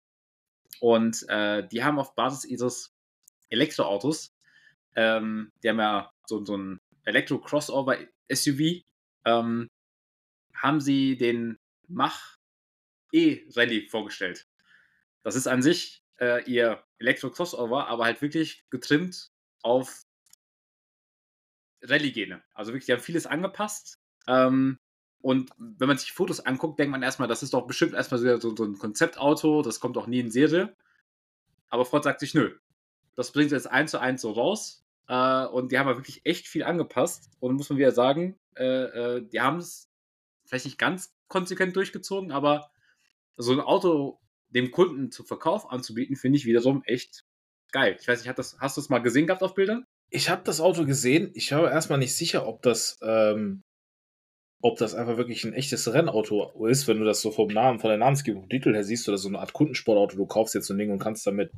Und 0.83 1.25
äh, 1.29 1.65
die 1.69 1.85
haben 1.85 2.01
auf 2.01 2.17
Basis 2.17 2.45
ihres 2.45 2.93
Elektroautos, 3.51 4.35
ähm, 4.97 5.53
die 5.63 5.69
haben 5.69 5.79
ja 5.79 6.11
so, 6.27 6.45
so 6.45 6.57
ein 6.57 6.81
Elektro-Crossover-SUV, 7.05 8.83
ähm, 9.25 9.69
haben 10.57 10.81
sie 10.81 11.17
den 11.17 11.57
Mach 11.87 12.37
E-Rallye 13.13 13.87
vorgestellt. 13.91 14.49
Das 15.23 15.37
ist 15.37 15.47
an 15.47 15.63
sich 15.63 16.03
äh, 16.19 16.43
ihr 16.51 16.83
Elektro-Crossover, 16.99 17.87
aber 17.87 18.05
halt 18.05 18.21
wirklich 18.21 18.65
getrimmt 18.69 19.31
auf 19.63 20.03
Rallye-Gene. 21.83 22.43
Also 22.55 22.73
wirklich, 22.73 22.87
die 22.87 22.93
haben 22.95 23.01
vieles 23.01 23.27
angepasst. 23.27 24.01
Ähm, 24.27 24.81
und 25.23 25.51
wenn 25.57 25.89
man 25.89 25.99
sich 25.99 26.13
Fotos 26.13 26.41
anguckt, 26.41 26.79
denkt 26.79 26.91
man 26.91 27.03
erstmal, 27.03 27.29
das 27.29 27.43
ist 27.43 27.55
doch 27.55 27.67
bestimmt 27.67 27.95
erstmal 27.95 28.21
so, 28.41 28.55
so 28.55 28.65
ein 28.65 28.79
Konzeptauto, 28.79 29.63
das 29.63 29.81
kommt 29.81 29.97
auch 29.97 30.09
nie 30.09 30.21
in 30.21 30.31
Serie. 30.31 30.75
Aber 31.71 31.85
Ford 31.85 32.05
sagt 32.05 32.21
sich, 32.21 32.35
nö, 32.35 32.57
das 33.15 33.33
bringt 33.33 33.53
jetzt 33.53 33.71
eins 33.71 33.93
zu 33.93 34.01
eins 34.01 34.21
so 34.21 34.33
raus. 34.33 34.85
Äh, 35.09 35.47
und 35.47 35.73
die 35.73 35.79
haben 35.79 35.89
ja 35.89 35.97
wirklich 35.97 36.23
echt 36.25 36.47
viel 36.49 36.65
angepasst. 36.65 37.31
Und 37.41 37.55
muss 37.55 37.71
man 37.71 37.79
wieder 37.79 37.93
sagen, 37.93 38.39
äh, 38.57 38.65
äh, 38.65 39.29
die 39.29 39.41
haben 39.41 39.59
es 39.59 39.91
vielleicht 40.45 40.65
nicht 40.67 40.79
ganz 40.79 41.15
konsequent 41.29 41.77
durchgezogen, 41.77 42.33
aber 42.33 42.71
so 43.37 43.53
ein 43.53 43.61
Auto 43.61 44.21
dem 44.51 44.71
Kunden 44.71 45.11
zum 45.11 45.25
Verkauf 45.25 45.71
anzubieten, 45.71 46.17
finde 46.17 46.37
ich 46.37 46.45
wiederum 46.45 46.83
echt 46.85 47.25
geil. 47.71 47.97
Ich 47.99 48.07
weiß 48.07 48.23
nicht, 48.25 48.39
hast 48.59 48.77
du 48.77 48.81
es 48.81 48.89
mal 48.91 48.99
gesehen 48.99 49.27
gehabt 49.27 49.43
auf 49.43 49.55
Bildern? 49.55 49.87
Ich 50.11 50.29
habe 50.29 50.43
das 50.45 50.61
Auto 50.61 50.85
gesehen. 50.85 51.31
Ich 51.35 51.53
war 51.53 51.71
erstmal 51.71 51.99
nicht 51.99 52.15
sicher, 52.15 52.47
ob 52.47 52.61
das, 52.61 52.99
ähm, 53.03 53.63
ob 54.63 54.79
das 54.79 54.95
einfach 54.95 55.17
wirklich 55.17 55.45
ein 55.45 55.53
echtes 55.53 55.93
Rennauto 55.93 56.67
ist, 56.67 56.87
wenn 56.87 56.99
du 56.99 57.05
das 57.05 57.21
so 57.21 57.33
vom 57.33 57.49
Namen, 57.49 57.81
von 57.81 57.91
der 57.91 57.99
Namensgebung, 57.99 58.49
Titel 58.49 58.73
her 58.73 58.85
siehst, 58.85 59.09
oder 59.09 59.19
so 59.19 59.29
eine 59.29 59.41
Art 59.41 59.53
Kundensportauto. 59.53 60.17
Du 60.17 60.27
kaufst 60.27 60.55
jetzt 60.55 60.69
so 60.69 60.75
ein 60.75 60.79
Ding 60.79 60.93
und 60.93 61.01
kannst 61.01 61.27
damit 61.27 61.51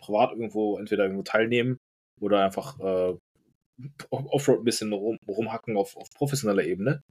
privat 0.00 0.32
irgendwo 0.32 0.78
entweder 0.78 1.04
irgendwo 1.04 1.22
teilnehmen 1.22 1.78
oder 2.18 2.44
einfach 2.44 2.80
äh, 2.80 3.16
Offroad 4.10 4.60
ein 4.60 4.64
bisschen 4.64 4.92
rum, 4.92 5.18
rumhacken 5.28 5.76
auf, 5.76 5.96
auf 5.96 6.08
professioneller 6.10 6.64
Ebene. 6.64 7.02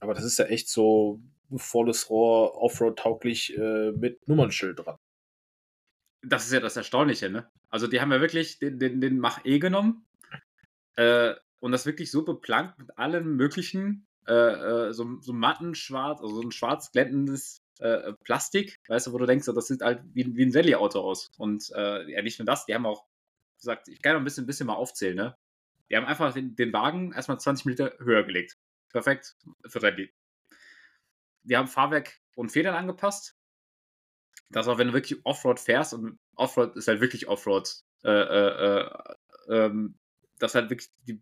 Aber 0.00 0.12
das 0.12 0.24
ist 0.24 0.38
ja 0.38 0.44
echt 0.44 0.68
so 0.68 1.20
volles 1.56 2.10
Rohr, 2.10 2.60
Offroad-tauglich 2.60 3.56
äh, 3.56 3.92
mit 3.92 4.26
Nummernschild 4.28 4.78
dran. 4.78 4.96
Das 6.22 6.44
ist 6.44 6.52
ja 6.52 6.60
das 6.60 6.76
Erstaunliche, 6.76 7.30
ne? 7.30 7.48
Also 7.70 7.86
die 7.86 8.00
haben 8.00 8.12
ja 8.12 8.20
wirklich 8.20 8.58
den, 8.58 8.78
den, 8.78 9.00
den 9.00 9.18
Mach 9.18 9.44
E 9.44 9.58
genommen 9.58 10.04
äh, 10.96 11.34
und 11.60 11.72
das 11.72 11.86
wirklich 11.86 12.10
so 12.10 12.24
beplankt 12.24 12.78
mit 12.78 12.98
allem 12.98 13.36
möglichen, 13.36 14.06
äh, 14.26 14.88
äh, 14.88 14.92
so, 14.92 15.20
so 15.20 15.32
matten 15.32 15.74
schwarz, 15.74 16.20
also 16.20 16.36
so 16.36 16.42
ein 16.42 16.52
schwarz 16.52 16.92
glänzendes 16.92 17.62
äh, 17.78 18.12
Plastik, 18.24 18.80
weißt 18.88 19.06
du, 19.06 19.12
wo 19.12 19.18
du 19.18 19.26
denkst, 19.26 19.46
das 19.46 19.66
sieht 19.66 19.82
halt 19.82 20.02
wie, 20.12 20.36
wie 20.36 20.44
ein 20.44 20.54
Rallye-Auto 20.54 21.00
aus. 21.00 21.30
Und 21.38 21.70
äh, 21.74 22.10
ja, 22.10 22.22
nicht 22.22 22.38
nur 22.38 22.46
das, 22.46 22.66
die 22.66 22.74
haben 22.74 22.86
auch 22.86 23.04
gesagt, 23.56 23.88
ich 23.88 24.00
kann 24.02 24.14
noch 24.14 24.20
ein 24.20 24.24
bisschen, 24.24 24.46
bisschen 24.46 24.66
mal 24.66 24.74
aufzählen, 24.74 25.16
ne? 25.16 25.36
Die 25.90 25.96
haben 25.96 26.06
einfach 26.06 26.32
den, 26.32 26.56
den 26.56 26.72
Wagen 26.72 27.12
erstmal 27.12 27.38
20 27.38 27.66
Meter 27.66 27.92
höher 27.98 28.22
gelegt. 28.22 28.56
Perfekt 28.90 29.36
für 29.66 29.82
Rallye. 29.82 30.10
Die 31.42 31.56
haben 31.56 31.68
Fahrwerk 31.68 32.20
und 32.34 32.50
Federn 32.50 32.74
angepasst 32.74 33.36
dass 34.52 34.68
auch 34.68 34.78
wenn 34.78 34.88
du 34.88 34.92
wirklich 34.92 35.24
Offroad 35.24 35.58
fährst 35.58 35.94
und 35.94 36.18
Offroad 36.36 36.76
ist 36.76 36.88
halt 36.88 37.00
wirklich 37.00 37.28
Offroad, 37.28 37.68
äh, 38.04 38.10
äh, 38.10 38.80
äh, 38.80 39.14
ähm, 39.48 39.98
dass 40.38 40.54
halt 40.54 40.70
wirklich 40.70 40.90
die 41.06 41.20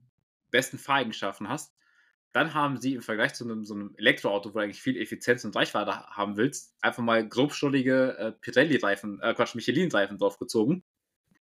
besten 0.50 0.78
Fahreigenschaften 0.78 1.48
hast, 1.48 1.72
dann 2.32 2.54
haben 2.54 2.76
sie 2.76 2.94
im 2.94 3.02
Vergleich 3.02 3.34
zu 3.34 3.44
einem, 3.44 3.64
so 3.64 3.74
einem 3.74 3.94
Elektroauto, 3.96 4.50
wo 4.50 4.58
du 4.58 4.64
eigentlich 4.64 4.82
viel 4.82 4.96
Effizienz 4.96 5.44
und 5.44 5.56
Reichweite 5.56 6.06
haben 6.06 6.36
willst, 6.36 6.74
einfach 6.80 7.02
mal 7.02 7.26
grobschuldige 7.28 8.16
äh, 8.18 8.32
Pirelli-Reifen, 8.32 9.20
äh, 9.20 9.34
Quatsch, 9.34 9.54
Michelin-Reifen 9.54 10.18
draufgezogen. 10.18 10.84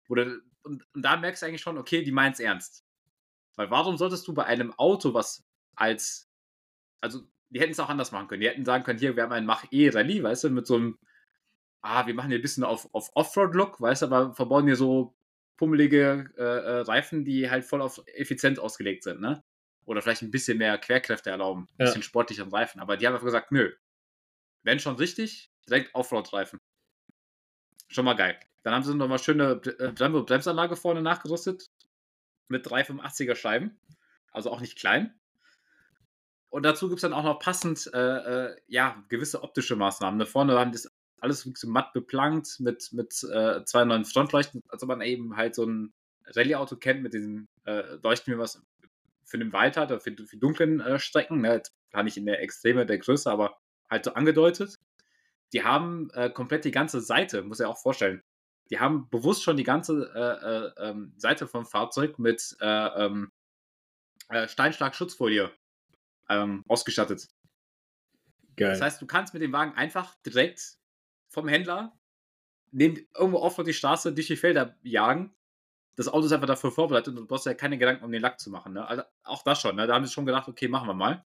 Oder, 0.09 0.39
und, 0.63 0.87
und 0.95 1.03
da 1.03 1.17
merkst 1.17 1.43
du 1.43 1.47
eigentlich 1.47 1.61
schon, 1.61 1.79
okay, 1.79 2.03
die 2.03 2.13
meint 2.13 2.35
es 2.35 2.41
ernst. 2.41 2.85
Weil 3.57 3.71
warum 3.71 3.97
solltest 3.97 4.27
du 4.27 4.35
bei 4.35 4.45
einem 4.45 4.73
Auto, 4.73 5.13
was 5.15 5.45
als, 5.77 6.31
also 7.01 7.21
die 7.51 7.61
hätten 7.61 7.73
es 7.73 7.81
auch 7.81 7.91
anders 7.91 8.13
machen 8.13 8.29
können. 8.29 8.41
Die 8.41 8.49
hätten 8.49 8.65
sagen 8.65 8.85
können, 8.85 8.99
hier, 8.99 9.15
wir 9.15 9.25
haben 9.25 9.33
einen 9.33 9.47
Mach-E-Rallye, 9.47 10.23
weißt 10.23 10.45
du, 10.45 10.51
mit 10.51 10.67
so 10.67 10.77
einem 10.77 10.99
ah, 11.83 12.07
wir 12.07 12.15
machen 12.15 12.31
hier 12.31 12.39
ein 12.39 12.43
bisschen 12.43 12.65
auf, 12.65 12.89
auf 12.95 13.11
Offroad-Look, 13.15 13.81
weißt 13.81 14.03
du, 14.03 14.07
aber 14.07 14.35
verbauen 14.35 14.67
hier 14.67 14.77
so 14.77 15.15
pummelige 15.57 16.31
äh, 16.39 16.43
äh, 16.43 16.81
Reifen, 16.81 17.25
die 17.25 17.51
halt 17.51 17.65
voll 17.65 17.83
auf 17.83 18.03
effizient 18.15 18.59
ausgelegt 18.59 19.05
sind, 19.05 19.21
ne? 19.21 19.45
Oder 19.85 20.01
vielleicht 20.01 20.23
ein 20.23 20.31
bisschen 20.31 20.59
mehr 20.59 20.79
Querkräfte 20.79 21.31
erlauben, 21.31 21.62
ein 21.62 21.75
ja. 21.79 21.87
bisschen 21.87 22.03
sportlicheren 22.03 22.51
Reifen. 22.51 22.81
Aber 22.81 22.97
die 22.97 23.07
haben 23.07 23.14
einfach 23.14 23.27
gesagt, 23.27 23.51
nö, 23.53 23.73
wenn 24.62 24.79
schon 24.79 24.97
richtig, 24.97 25.51
direkt 25.68 25.95
Offroad-Reifen. 25.95 26.61
Schon 27.88 28.05
mal 28.05 28.14
geil. 28.14 28.38
Dann 28.62 28.75
haben 28.75 28.85
sie 28.85 28.95
nochmal 28.95 29.18
schöne 29.18 29.61
äh, 29.79 29.90
Bremsanlage 29.92 30.77
vorne 30.77 31.03
nachgerüstet 31.03 31.68
mit 32.49 32.66
385er 32.66 33.35
Scheiben. 33.35 33.79
Also 34.31 34.51
auch 34.51 34.61
nicht 34.61 34.79
klein. 34.79 35.14
Und 36.49 36.64
dazu 36.64 36.88
gibt 36.88 36.99
es 36.99 37.03
dann 37.03 37.12
auch 37.12 37.25
noch 37.25 37.38
passend 37.38 37.90
äh, 37.92 37.99
äh, 38.51 38.57
ja, 38.66 39.03
gewisse 39.09 39.42
optische 39.42 39.75
Maßnahmen. 39.75 40.18
Da 40.18 40.27
vorne 40.27 40.59
haben 40.59 40.73
das 40.73 40.90
alles 41.23 41.49
so 41.55 41.68
matt 41.68 41.92
beplankt 41.92 42.61
mit, 42.61 42.92
mit 42.92 43.23
äh, 43.33 43.64
zwei 43.64 43.85
neuen 43.85 44.05
Frontleuchten, 44.05 44.61
also 44.68 44.87
man 44.87 45.01
eben 45.01 45.37
halt 45.37 45.55
so 45.55 45.64
ein 45.64 45.95
Rallye-Auto 46.27 46.77
kennt 46.77 47.03
mit 47.03 47.14
diesen 47.14 47.49
äh, 47.64 47.95
Leuchten, 48.03 48.33
wie 48.33 48.37
man 48.37 48.45
es 48.45 48.61
für 49.33 49.38
den 49.38 49.53
Wald 49.55 49.79
hat, 49.79 49.90
oder 49.90 49.99
für, 49.99 50.14
für 50.14 50.37
dunklen 50.37 50.81
äh, 50.81 50.99
Strecken, 50.99 51.40
ne, 51.40 51.55
jetzt 51.55 51.75
gar 51.90 52.03
nicht 52.03 52.18
in 52.18 52.27
der 52.27 52.42
Extreme 52.42 52.85
der 52.85 52.99
Größe, 52.99 53.31
aber 53.31 53.57
halt 53.90 54.05
so 54.05 54.12
angedeutet. 54.12 54.79
Die 55.55 55.64
haben 55.64 56.11
äh, 56.11 56.29
komplett 56.29 56.66
die 56.66 56.71
ganze 56.71 57.01
Seite, 57.01 57.42
muss 57.42 57.59
ich 57.59 57.64
auch 57.64 57.79
vorstellen. 57.79 58.23
Die 58.71 58.79
haben 58.79 59.09
bewusst 59.09 59.42
schon 59.42 59.57
die 59.57 59.64
ganze 59.64 60.12
äh, 60.14 60.85
äh, 60.85 60.90
ähm, 60.90 61.14
Seite 61.16 61.47
vom 61.47 61.64
Fahrzeug 61.64 62.18
mit 62.18 62.57
äh, 62.61 63.05
ähm, 63.05 63.33
Steinschlag-Schutzfolie 64.47 65.51
ähm, 66.29 66.62
ausgestattet. 66.68 67.29
Geil. 68.57 68.71
Das 68.71 68.83
heißt, 68.83 69.01
du 69.01 69.07
kannst 69.07 69.33
mit 69.33 69.42
dem 69.42 69.53
Wagen 69.53 69.73
einfach 69.73 70.14
direkt 70.27 70.77
vom 71.29 71.49
Händler, 71.49 71.99
nehmt 72.71 73.01
irgendwo 73.14 73.38
auf 73.38 73.57
die 73.57 73.73
Straße 73.73 74.12
durch 74.12 74.27
die 74.27 74.37
Felder 74.37 74.77
jagen. 74.83 75.35
Das 75.97 76.09
Auto 76.09 76.27
ist 76.27 76.33
einfach 76.33 76.47
dafür 76.47 76.71
vorbereitet 76.71 77.09
und 77.09 77.17
du 77.17 77.27
brauchst 77.27 77.47
ja 77.47 77.55
keine 77.55 77.79
Gedanken, 77.79 78.05
um 78.05 78.13
den 78.13 78.23
Lack 78.23 78.41
zu 78.41 78.51
machen. 78.51 78.73
Ne? 78.73 78.87
Also 78.87 79.03
auch 79.25 79.43
das 79.43 79.61
schon. 79.61 79.77
Ne? 79.77 79.87
Da 79.87 79.95
haben 79.95 80.05
sie 80.05 80.13
schon 80.13 80.27
gedacht, 80.27 80.49
okay, 80.49 80.69
machen 80.69 80.89
wir 80.89 80.95
mal. 80.95 81.25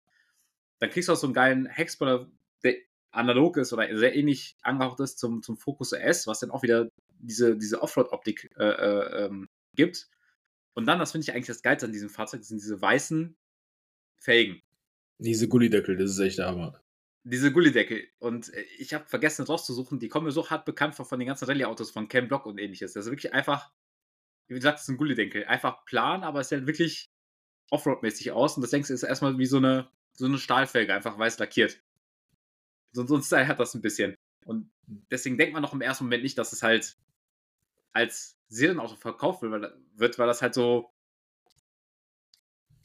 Dann 0.78 0.90
kriegst 0.90 1.08
du 1.08 1.12
auch 1.12 1.16
so 1.16 1.26
einen 1.26 1.34
geilen 1.34 1.66
Hexpoiler, 1.66 2.28
der 2.62 2.76
analog 3.10 3.56
ist 3.56 3.72
oder 3.72 3.96
sehr 3.96 4.14
ähnlich 4.14 4.56
angehaucht 4.62 5.00
ist 5.00 5.18
zum, 5.18 5.42
zum 5.42 5.56
Focus 5.56 5.92
S, 5.92 6.26
was 6.26 6.40
dann 6.40 6.50
auch 6.50 6.62
wieder 6.62 6.88
diese, 7.18 7.56
diese 7.56 7.82
Offroad-Optik 7.82 8.50
äh, 8.56 8.64
äh, 8.64 9.24
ähm, 9.24 9.48
gibt. 9.74 10.08
Und 10.74 10.86
dann, 10.86 10.98
das 10.98 11.12
finde 11.12 11.24
ich 11.24 11.32
eigentlich 11.32 11.46
das 11.46 11.62
Geilste 11.62 11.86
an 11.86 11.92
diesem 11.92 12.08
Fahrzeug, 12.08 12.44
sind 12.44 12.60
diese 12.60 12.80
weißen 12.80 13.36
Felgen. 14.18 14.62
Diese 15.18 15.48
Gullideckel, 15.48 15.96
das 15.96 16.10
ist 16.10 16.18
echt 16.18 16.38
der 16.38 16.46
Hammer. 16.46 16.80
Diese 17.24 17.52
Gullideckel. 17.52 18.08
Und 18.18 18.52
äh, 18.52 18.62
ich 18.78 18.94
habe 18.94 19.06
vergessen 19.06 19.44
rauszusuchen, 19.44 19.98
die 19.98 20.08
kommen 20.08 20.26
mir 20.26 20.32
so 20.32 20.48
hart 20.50 20.64
bekannt 20.64 20.94
vor 20.94 21.04
von 21.04 21.18
den 21.18 21.28
ganzen 21.28 21.44
Rallye-Autos 21.44 21.90
von 21.90 22.08
Cam 22.08 22.28
Block 22.28 22.46
und 22.46 22.58
ähnliches. 22.58 22.94
Das 22.94 23.06
ist 23.06 23.12
wirklich 23.12 23.32
einfach, 23.32 23.70
wie 24.52 24.58
gesagt, 24.58 24.78
es 24.78 24.84
ist 24.84 24.88
ein 24.88 24.96
Gullideckel. 24.96 25.44
Einfach 25.46 25.84
plan, 25.84 26.22
aber 26.22 26.40
es 26.40 26.48
sieht 26.48 26.66
wirklich 26.66 27.10
Offroad-mäßig 27.70 28.32
aus. 28.32 28.56
Und 28.56 28.62
das 28.62 28.70
du, 28.70 28.94
ist 28.94 29.02
erstmal 29.02 29.38
wie 29.38 29.46
so 29.46 29.58
eine 29.58 29.88
so 30.14 30.26
eine 30.26 30.38
Stahlfelge 30.38 30.94
einfach 30.94 31.18
weiß 31.18 31.38
lackiert. 31.38 31.80
So, 32.92 33.06
so 33.06 33.16
ein 33.16 33.22
Style 33.22 33.48
hat 33.48 33.58
das 33.58 33.74
ein 33.74 33.82
bisschen. 33.82 34.14
Und 34.44 34.70
deswegen 35.10 35.38
denkt 35.38 35.54
man 35.54 35.62
noch 35.62 35.72
im 35.72 35.80
ersten 35.80 36.04
Moment 36.04 36.22
nicht, 36.22 36.36
dass 36.36 36.52
es 36.52 36.62
halt 36.62 36.96
als 37.92 38.38
Serienauto 38.48 38.96
verkauft 38.96 39.42
wird, 39.42 39.52
weil, 39.52 39.74
wird, 39.94 40.18
weil 40.18 40.26
das 40.26 40.42
halt 40.42 40.54
so 40.54 40.92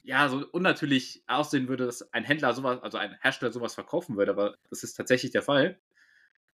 ja, 0.04 0.30
so 0.30 0.48
unnatürlich 0.52 1.22
aussehen 1.28 1.68
würde, 1.68 1.86
dass 1.86 2.14
ein 2.14 2.24
Händler 2.24 2.54
sowas, 2.54 2.82
also 2.82 2.98
ein 2.98 3.18
Hersteller 3.20 3.52
sowas 3.52 3.74
verkaufen 3.74 4.16
würde, 4.16 4.32
aber 4.32 4.56
das 4.70 4.84
ist 4.84 4.94
tatsächlich 4.94 5.32
der 5.34 5.42
Fall. 5.42 5.78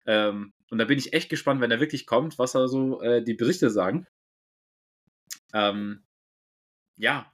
Ähm, 0.06 0.52
und 0.70 0.78
da 0.78 0.84
bin 0.84 0.98
ich 0.98 1.14
echt 1.14 1.28
gespannt, 1.28 1.60
wenn 1.60 1.72
er 1.72 1.80
wirklich 1.80 2.06
kommt, 2.06 2.38
was 2.38 2.52
da 2.52 2.68
so 2.68 3.02
äh, 3.02 3.24
die 3.24 3.34
Berichte 3.34 3.68
sagen. 3.68 4.06
Ähm, 5.52 6.04
ja. 6.96 7.32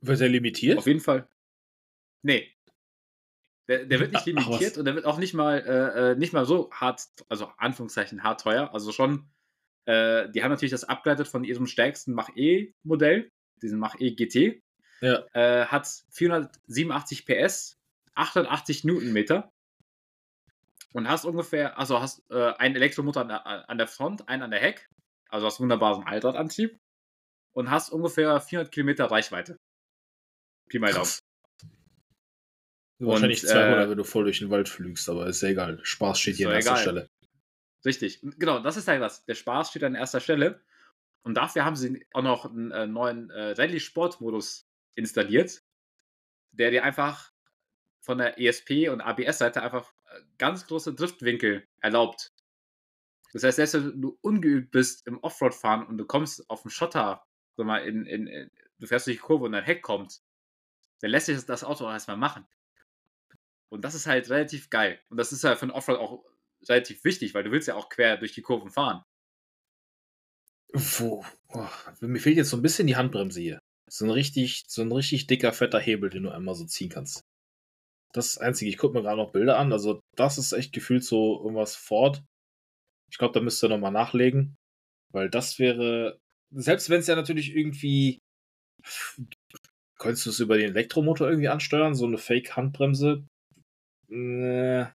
Wird 0.00 0.20
er 0.20 0.28
limitiert? 0.28 0.78
Auf 0.78 0.86
jeden 0.86 1.00
Fall. 1.00 1.28
Nee. 2.22 2.52
Der, 3.68 3.84
der 3.84 4.00
wird 4.00 4.12
nicht 4.12 4.26
limitiert 4.26 4.72
Ach, 4.74 4.78
und 4.78 4.84
der 4.86 4.94
wird 4.94 5.04
auch 5.04 5.18
nicht 5.18 5.34
mal, 5.34 5.58
äh, 5.58 6.12
äh, 6.12 6.14
nicht 6.14 6.32
mal 6.32 6.46
so 6.46 6.70
hart, 6.72 7.02
also 7.28 7.50
Anführungszeichen 7.58 8.22
hart 8.22 8.40
teuer. 8.40 8.72
Also 8.72 8.92
schon, 8.92 9.28
äh, 9.84 10.28
die 10.30 10.42
haben 10.42 10.50
natürlich 10.50 10.70
das 10.70 10.84
abgeleitet 10.84 11.28
von 11.28 11.44
ihrem 11.44 11.66
stärksten 11.66 12.14
Mach-E-Modell, 12.14 13.30
diesen 13.62 13.78
Mach-E 13.78 14.14
GT. 14.14 14.62
Ja. 15.00 15.24
Äh, 15.32 15.66
hat 15.66 15.86
487 16.10 17.26
PS, 17.26 17.78
880 18.14 18.84
Newtonmeter 18.84 19.52
und 20.92 21.08
hast 21.08 21.24
ungefähr, 21.24 21.78
also 21.78 22.00
hast 22.00 22.24
äh, 22.30 22.52
einen 22.54 22.74
Elektromotor 22.74 23.22
an 23.22 23.28
der, 23.28 23.70
an 23.70 23.78
der, 23.78 23.86
Front, 23.86 24.28
einen 24.28 24.42
an 24.42 24.50
der 24.50 24.60
Heck, 24.60 24.88
also 25.28 25.46
hast 25.46 25.60
wunderbaren 25.60 26.04
Allradantrieb 26.04 26.80
und 27.58 27.72
hast 27.72 27.90
ungefähr 27.90 28.40
400 28.40 28.72
Kilometer 28.72 29.06
Reichweite. 29.06 29.58
Pi 30.68 30.78
mal 30.78 30.92
Daumen. 30.92 31.10
Wahrscheinlich 33.00 33.44
200, 33.44 33.86
äh, 33.86 33.90
wenn 33.90 33.98
du 33.98 34.04
voll 34.04 34.24
durch 34.24 34.38
den 34.38 34.50
Wald 34.50 34.68
flügst, 34.68 35.08
aber 35.08 35.26
ist 35.26 35.42
ja 35.42 35.48
egal. 35.48 35.80
Spaß 35.82 36.20
steht 36.20 36.36
hier 36.36 36.50
an 36.50 36.54
erster 36.54 36.72
egal. 36.72 36.82
Stelle. 36.82 37.10
Richtig, 37.84 38.20
genau, 38.38 38.60
das 38.60 38.76
ist 38.76 38.86
halt 38.86 39.00
was. 39.00 39.24
Der 39.24 39.34
Spaß 39.34 39.70
steht 39.70 39.82
an 39.82 39.96
erster 39.96 40.20
Stelle. 40.20 40.60
Und 41.22 41.34
dafür 41.34 41.64
haben 41.64 41.74
sie 41.74 42.06
auch 42.12 42.22
noch 42.22 42.44
einen 42.44 42.70
äh, 42.70 42.86
neuen 42.86 43.30
äh, 43.30 43.50
Rallye-Sport-Modus 43.52 44.68
installiert, 44.94 45.64
der 46.52 46.70
dir 46.70 46.84
einfach 46.84 47.32
von 48.00 48.18
der 48.18 48.38
ESP 48.38 48.88
und 48.88 49.00
ABS-Seite 49.00 49.62
einfach 49.62 49.92
äh, 50.10 50.20
ganz 50.38 50.64
große 50.68 50.94
Driftwinkel 50.94 51.66
erlaubt. 51.80 52.32
Das 53.32 53.42
heißt, 53.42 53.56
selbst 53.56 53.74
wenn 53.74 54.00
du 54.00 54.16
ungeübt 54.20 54.70
bist 54.70 55.08
im 55.08 55.18
Offroad-Fahren 55.18 55.86
und 55.86 55.98
du 55.98 56.06
kommst 56.06 56.48
auf 56.48 56.62
den 56.62 56.70
Schotter, 56.70 57.27
sag 57.58 57.66
mal, 57.66 57.86
in, 57.86 58.06
in, 58.06 58.26
in, 58.26 58.50
du 58.78 58.86
fährst 58.86 59.06
durch 59.06 59.16
die 59.16 59.22
Kurve 59.22 59.44
und 59.44 59.52
dein 59.52 59.64
Heck 59.64 59.82
kommt, 59.82 60.22
dann 61.00 61.10
lässt 61.10 61.26
sich 61.26 61.44
das 61.44 61.64
Auto 61.64 61.86
auch 61.86 61.92
erstmal 61.92 62.16
machen. 62.16 62.46
Und 63.68 63.84
das 63.84 63.94
ist 63.94 64.06
halt 64.06 64.30
relativ 64.30 64.70
geil. 64.70 64.98
Und 65.10 65.18
das 65.18 65.32
ist 65.32 65.44
halt 65.44 65.58
für 65.58 65.64
einen 65.64 65.72
Offroad 65.72 65.98
auch 65.98 66.24
relativ 66.68 67.04
wichtig, 67.04 67.34
weil 67.34 67.44
du 67.44 67.50
willst 67.50 67.68
ja 67.68 67.74
auch 67.74 67.88
quer 67.88 68.16
durch 68.16 68.32
die 68.32 68.42
Kurven 68.42 68.70
fahren. 68.70 69.02
Wo? 70.72 71.24
Oh, 71.48 71.66
mir 72.00 72.20
fehlt 72.20 72.36
jetzt 72.36 72.50
so 72.50 72.56
ein 72.56 72.62
bisschen 72.62 72.86
die 72.86 72.96
Handbremse 72.96 73.40
hier. 73.40 73.58
So 73.90 74.04
ein 74.04 74.10
richtig, 74.10 74.64
so 74.68 74.82
ein 74.82 74.92
richtig 74.92 75.26
dicker, 75.26 75.52
fetter 75.52 75.80
Hebel, 75.80 76.10
den 76.10 76.24
du 76.24 76.30
einmal 76.30 76.54
so 76.54 76.64
ziehen 76.66 76.90
kannst. 76.90 77.22
Das 78.12 78.26
ist 78.26 78.36
das 78.36 78.42
Einzige. 78.42 78.70
Ich 78.70 78.78
gucke 78.78 78.94
mir 78.94 79.02
gerade 79.02 79.16
noch 79.16 79.32
Bilder 79.32 79.58
an. 79.58 79.72
Also, 79.72 80.00
das 80.16 80.38
ist 80.38 80.52
echt 80.52 80.72
gefühlt 80.72 81.04
so 81.04 81.38
irgendwas 81.42 81.76
Ford. 81.76 82.22
Ich 83.10 83.18
glaube, 83.18 83.34
da 83.34 83.40
müsst 83.40 83.62
ihr 83.62 83.68
nochmal 83.68 83.92
nachlegen. 83.92 84.56
Weil 85.10 85.30
das 85.30 85.58
wäre, 85.58 86.20
selbst 86.50 86.90
wenn 86.90 87.00
es 87.00 87.06
ja 87.06 87.16
natürlich 87.16 87.54
irgendwie, 87.54 88.18
könntest 89.98 90.26
du 90.26 90.30
es 90.30 90.40
über 90.40 90.56
den 90.56 90.70
Elektromotor 90.70 91.28
irgendwie 91.28 91.48
ansteuern, 91.48 91.94
so 91.94 92.06
eine 92.06 92.18
Fake-Handbremse. 92.18 93.24
Äh, 94.10 94.86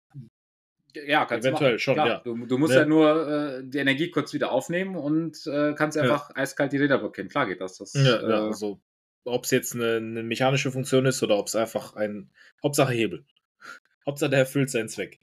ja, 0.95 1.25
kannst 1.25 1.45
eventuell 1.45 1.79
schon, 1.79 1.95
Klar, 1.95 2.07
ja. 2.07 2.19
Du, 2.19 2.45
du 2.45 2.57
musst 2.57 2.73
ja, 2.73 2.81
ja 2.81 2.85
nur 2.85 3.27
äh, 3.27 3.63
die 3.63 3.79
Energie 3.79 4.11
kurz 4.11 4.33
wieder 4.33 4.51
aufnehmen 4.51 4.95
und 4.95 5.45
äh, 5.47 5.73
kannst 5.73 5.97
einfach 5.97 6.29
ja. 6.29 6.35
eiskalt 6.35 6.71
die 6.71 6.77
Räder 6.77 6.99
blockieren. 6.99 7.29
Klar 7.29 7.47
geht 7.47 7.61
das. 7.61 7.77
das 7.77 7.93
ja, 7.93 8.17
äh, 8.17 8.29
ja, 8.29 8.45
also 8.45 8.79
ob 9.25 9.45
es 9.45 9.51
jetzt 9.51 9.73
eine, 9.73 9.97
eine, 9.97 10.23
mechanische 10.23 10.71
Funktion 10.71 11.05
ist 11.05 11.23
oder 11.23 11.37
ob 11.37 11.47
es 11.47 11.55
einfach 11.55 11.95
ein 11.95 12.31
Hauptsache 12.61 12.93
Hebel. 12.93 13.25
Hauptsache 14.05 14.29
der 14.29 14.39
erfüllt 14.39 14.69
seinen 14.69 14.89
Zweck. 14.89 15.19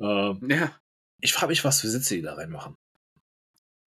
Ähm, 0.00 0.40
ja. 0.48 0.78
Ich 1.20 1.32
frage 1.32 1.50
mich, 1.50 1.64
was 1.64 1.80
für 1.80 1.88
Sitze 1.88 2.16
die 2.16 2.22
da 2.22 2.34
reinmachen. 2.34 2.76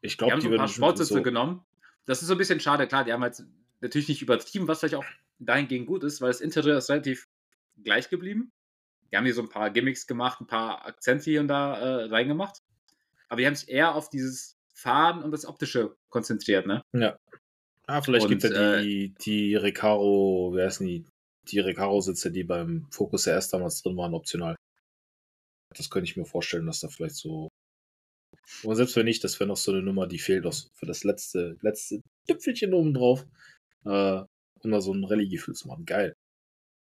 Ich 0.01 0.17
glaube, 0.17 0.37
die, 0.37 0.47
haben 0.47 0.49
so 0.49 0.51
ein 0.51 0.57
paar 0.57 0.67
Sportsitze 0.67 1.13
so 1.15 1.21
genommen. 1.21 1.65
Das 2.07 2.21
ist 2.21 2.27
so 2.27 2.33
ein 2.33 2.37
bisschen 2.37 2.59
schade. 2.59 2.87
Klar, 2.87 3.03
die 3.03 3.13
haben 3.13 3.23
jetzt 3.23 3.45
natürlich 3.81 4.07
nicht 4.07 4.21
übertrieben, 4.23 4.67
was 4.67 4.79
vielleicht 4.79 4.95
auch 4.95 5.05
dahingehend 5.39 5.85
gut 5.85 6.03
ist, 6.03 6.21
weil 6.21 6.29
das 6.29 6.41
Interieur 6.41 6.77
ist 6.77 6.89
relativ 6.89 7.27
gleich 7.83 8.09
geblieben. 8.09 8.51
Die 9.11 9.17
haben 9.17 9.25
hier 9.25 9.33
so 9.33 9.41
ein 9.41 9.49
paar 9.49 9.69
Gimmicks 9.69 10.07
gemacht, 10.07 10.41
ein 10.41 10.47
paar 10.47 10.85
Akzente 10.85 11.25
hier 11.25 11.41
und 11.41 11.47
da 11.47 11.77
äh, 11.77 12.03
reingemacht. 12.05 12.63
Aber 13.29 13.39
die 13.39 13.45
haben 13.45 13.55
sich 13.55 13.69
eher 13.69 13.93
auf 13.93 14.09
dieses 14.09 14.57
Fahren 14.73 15.21
und 15.21 15.31
das 15.31 15.45
Optische 15.45 15.95
konzentriert, 16.09 16.65
ne? 16.65 16.81
Ja. 16.93 17.17
Ah, 17.87 18.01
vielleicht 18.01 18.27
gibt 18.27 18.43
es 18.43 18.51
ja 18.51 18.81
die, 18.81 19.05
äh, 19.05 19.13
die 19.21 19.55
Recaro, 19.55 20.51
wer 20.53 20.67
ist 20.67 20.79
denn 20.79 20.87
die, 20.87 21.05
die 21.43 21.59
Recaro-Sitze, 21.59 22.31
die 22.31 22.43
beim 22.43 22.87
Focus 22.91 23.25
ja 23.25 23.33
erst 23.33 23.53
damals 23.53 23.81
drin 23.81 23.95
waren, 23.95 24.13
optional. 24.13 24.55
Das 25.75 25.89
könnte 25.89 26.09
ich 26.09 26.17
mir 26.17 26.25
vorstellen, 26.25 26.65
dass 26.65 26.81
da 26.81 26.89
vielleicht 26.89 27.15
so. 27.15 27.49
Und 28.63 28.75
selbst 28.75 28.95
wenn 28.95 29.05
nicht, 29.05 29.23
das 29.23 29.39
wäre 29.39 29.47
noch 29.47 29.57
so 29.57 29.71
eine 29.71 29.81
Nummer, 29.81 30.07
die 30.07 30.19
fehlt 30.19 30.43
noch 30.43 30.55
für 30.73 30.85
das 30.85 31.03
letzte, 31.03 31.57
letzte 31.61 32.01
Tüpfelchen 32.27 32.73
oben 32.73 32.93
drauf. 32.93 33.25
Äh, 33.85 34.23
um 34.63 34.71
da 34.71 34.81
so 34.81 34.93
ein 34.93 35.03
Rallye-Gefühl 35.03 35.55
zu 35.55 35.67
machen. 35.67 35.85
Geil. 35.85 36.15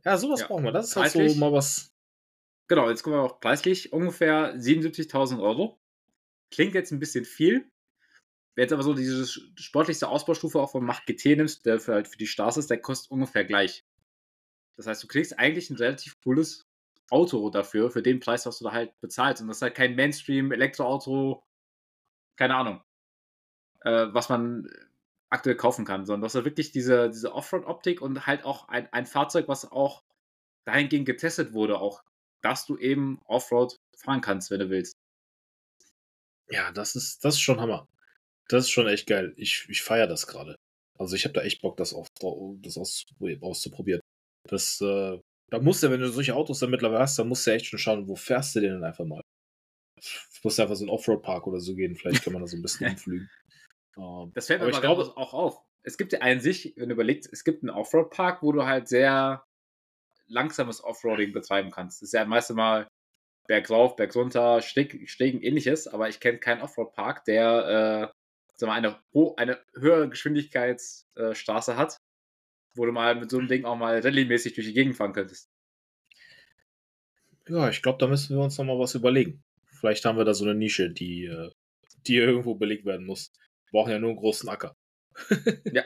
Ja, 0.04 0.16
sowas 0.16 0.40
ja. 0.40 0.46
brauchen 0.46 0.64
wir. 0.64 0.72
Das 0.72 0.88
ist 0.88 0.96
halt 0.96 1.12
so 1.12 1.34
mal 1.38 1.52
was. 1.52 1.92
Genau, 2.68 2.88
jetzt 2.88 3.02
kommen 3.02 3.16
wir 3.16 3.22
auch 3.22 3.40
preislich. 3.40 3.92
Ungefähr 3.92 4.54
77.000 4.56 5.40
Euro. 5.40 5.78
Klingt 6.50 6.74
jetzt 6.74 6.92
ein 6.92 6.98
bisschen 6.98 7.24
viel. 7.24 7.68
Wer 8.54 8.64
jetzt 8.64 8.72
aber 8.72 8.82
so 8.82 8.94
diese 8.94 9.26
sportlichste 9.26 10.08
Ausbaustufe 10.08 10.58
auch 10.58 10.70
von 10.70 10.84
Macht 10.84 11.06
GT 11.06 11.36
nimmst, 11.36 11.66
der 11.66 11.78
für, 11.78 11.94
halt 11.94 12.08
für 12.08 12.16
die 12.16 12.26
Stars 12.26 12.56
ist, 12.56 12.70
der 12.70 12.80
kostet 12.80 13.10
ungefähr 13.10 13.44
gleich. 13.44 13.84
Das 14.76 14.86
heißt, 14.86 15.02
du 15.02 15.06
kriegst 15.06 15.38
eigentlich 15.38 15.70
ein 15.70 15.76
relativ 15.76 16.18
cooles 16.22 16.66
Auto 17.10 17.50
dafür, 17.50 17.90
für 17.90 18.02
den 18.02 18.20
Preis, 18.20 18.46
was 18.46 18.58
du 18.58 18.64
da 18.64 18.72
halt 18.72 18.98
bezahlst. 19.00 19.42
Und 19.42 19.48
das 19.48 19.58
ist 19.58 19.62
halt 19.62 19.74
kein 19.74 19.94
Mainstream-Elektroauto, 19.94 21.45
keine 22.36 22.56
Ahnung, 22.56 22.82
äh, 23.82 24.06
was 24.10 24.28
man 24.28 24.68
aktuell 25.30 25.56
kaufen 25.56 25.84
kann, 25.84 26.06
sondern 26.06 26.22
das 26.22 26.34
ist 26.34 26.44
wirklich 26.44 26.72
diese, 26.72 27.10
diese 27.10 27.32
Offroad-Optik 27.32 28.00
und 28.00 28.26
halt 28.26 28.44
auch 28.44 28.68
ein, 28.68 28.92
ein 28.92 29.06
Fahrzeug, 29.06 29.48
was 29.48 29.70
auch 29.70 30.04
dahingehend 30.64 31.06
getestet 31.06 31.52
wurde, 31.52 31.78
auch 31.78 32.02
dass 32.42 32.66
du 32.66 32.78
eben 32.78 33.20
Offroad 33.24 33.76
fahren 33.96 34.20
kannst, 34.20 34.50
wenn 34.50 34.60
du 34.60 34.70
willst. 34.70 34.94
Ja, 36.48 36.70
das 36.70 36.94
ist, 36.94 37.24
das 37.24 37.34
ist 37.34 37.40
schon 37.40 37.60
Hammer. 37.60 37.88
Das 38.48 38.64
ist 38.64 38.70
schon 38.70 38.86
echt 38.86 39.06
geil. 39.06 39.34
Ich, 39.36 39.66
ich 39.68 39.82
feiere 39.82 40.06
das 40.06 40.26
gerade. 40.26 40.54
Also 40.98 41.16
ich 41.16 41.24
habe 41.24 41.34
da 41.34 41.42
echt 41.42 41.60
Bock, 41.60 41.76
das, 41.76 41.92
auf, 41.92 42.06
das 42.60 42.78
auszuprobieren. 42.78 44.00
Das, 44.44 44.80
äh, 44.80 45.18
da 45.50 45.60
musst 45.60 45.82
du, 45.82 45.90
wenn 45.90 46.00
du 46.00 46.08
solche 46.08 46.34
Autos 46.34 46.60
dann 46.60 46.70
mittlerweile 46.70 47.00
hast, 47.00 47.18
dann 47.18 47.28
musst 47.28 47.46
du 47.46 47.52
echt 47.52 47.66
schon 47.66 47.78
schauen, 47.78 48.08
wo 48.08 48.14
fährst 48.14 48.54
du 48.54 48.60
denn 48.60 48.84
einfach 48.84 49.04
mal? 49.04 49.22
Ich 50.36 50.44
muss 50.44 50.60
einfach 50.60 50.76
so 50.76 50.84
einen 50.84 50.90
Offroad-Park 50.90 51.46
oder 51.46 51.60
so 51.60 51.74
gehen. 51.74 51.94
Vielleicht 51.94 52.22
kann 52.22 52.32
man 52.32 52.42
da 52.42 52.48
so 52.48 52.56
ein 52.56 52.62
bisschen 52.62 52.90
umflügen. 52.90 53.30
Ähm, 53.96 54.32
das 54.34 54.46
fällt 54.46 54.60
mir 54.60 54.68
aber 54.68 54.80
glaube, 54.80 55.16
auch 55.16 55.32
auf. 55.32 55.62
Es 55.82 55.96
gibt 55.96 56.12
ja 56.12 56.20
an 56.20 56.40
sich, 56.40 56.74
wenn 56.76 56.88
du 56.88 56.94
überlegst, 56.94 57.32
es 57.32 57.44
gibt 57.44 57.62
einen 57.62 57.70
Offroad-Park, 57.70 58.42
wo 58.42 58.52
du 58.52 58.64
halt 58.64 58.88
sehr 58.88 59.44
langsames 60.26 60.82
Offroading 60.82 61.32
betreiben 61.32 61.70
kannst. 61.70 62.02
Das 62.02 62.08
ist 62.08 62.12
ja 62.12 62.24
meistens 62.24 62.56
mal 62.56 62.88
bergauf, 63.46 63.96
bergunter, 63.96 64.60
Steg, 64.60 65.08
Stegen, 65.08 65.40
ähnliches, 65.40 65.86
aber 65.86 66.08
ich 66.08 66.20
kenne 66.20 66.38
keinen 66.38 66.62
Offroad-Park, 66.62 67.24
der 67.24 68.12
äh, 68.60 68.66
mal, 68.66 68.72
eine, 68.72 68.98
eine 69.36 69.60
höhere 69.74 70.08
Geschwindigkeitsstraße 70.08 71.72
äh, 71.72 71.76
hat, 71.76 71.96
wo 72.74 72.84
du 72.84 72.92
mal 72.92 73.14
mit 73.14 73.30
so 73.30 73.38
einem 73.38 73.48
Ding 73.48 73.64
auch 73.64 73.76
mal 73.76 74.00
rallye-mäßig 74.00 74.54
durch 74.54 74.66
die 74.66 74.74
Gegend 74.74 74.96
fahren 74.96 75.12
könntest. 75.12 75.48
Ja, 77.48 77.68
ich 77.68 77.80
glaube, 77.80 77.98
da 77.98 78.08
müssen 78.08 78.36
wir 78.36 78.42
uns 78.42 78.58
nochmal 78.58 78.78
was 78.78 78.96
überlegen. 78.96 79.44
Vielleicht 79.78 80.04
haben 80.04 80.18
wir 80.18 80.24
da 80.24 80.34
so 80.34 80.44
eine 80.44 80.54
Nische, 80.54 80.90
die, 80.90 81.24
äh, 81.26 81.50
die 82.06 82.16
irgendwo 82.16 82.54
belegt 82.54 82.84
werden 82.84 83.06
muss. 83.06 83.32
Wir 83.70 83.80
brauchen 83.80 83.92
ja 83.92 83.98
nur 83.98 84.10
einen 84.10 84.18
großen 84.18 84.48
Acker. 84.48 84.76
ja. 85.72 85.84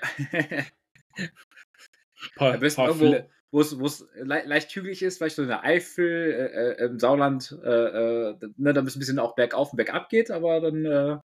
paar, 2.36 2.55
Am 2.55 2.61
besten 2.61 2.82
irgendwo, 2.82 3.28
wo 3.51 3.61
es, 3.61 3.78
wo 3.78 3.86
es 3.86 4.07
le 4.14 4.43
leicht 4.47 4.74
hügelig 4.74 5.03
ist, 5.03 5.18
vielleicht 5.18 5.36
so 5.36 5.43
in 5.43 5.49
der 5.49 5.64
Eifel, 5.64 6.07
äh, 6.07 6.82
äh, 6.82 6.86
im 6.86 6.99
Sauland, 6.99 7.59
äh, 7.62 7.68
äh, 7.68 8.36
ne, 8.57 8.72
da 8.72 8.80
ein 8.80 8.84
bisschen 8.84 9.18
auch 9.18 9.34
bergauf 9.34 9.72
und 9.72 9.76
bergab 9.76 10.09
geht, 10.09 10.30
aber 10.30 10.61
dann 10.61 10.84
äh, 10.84 11.18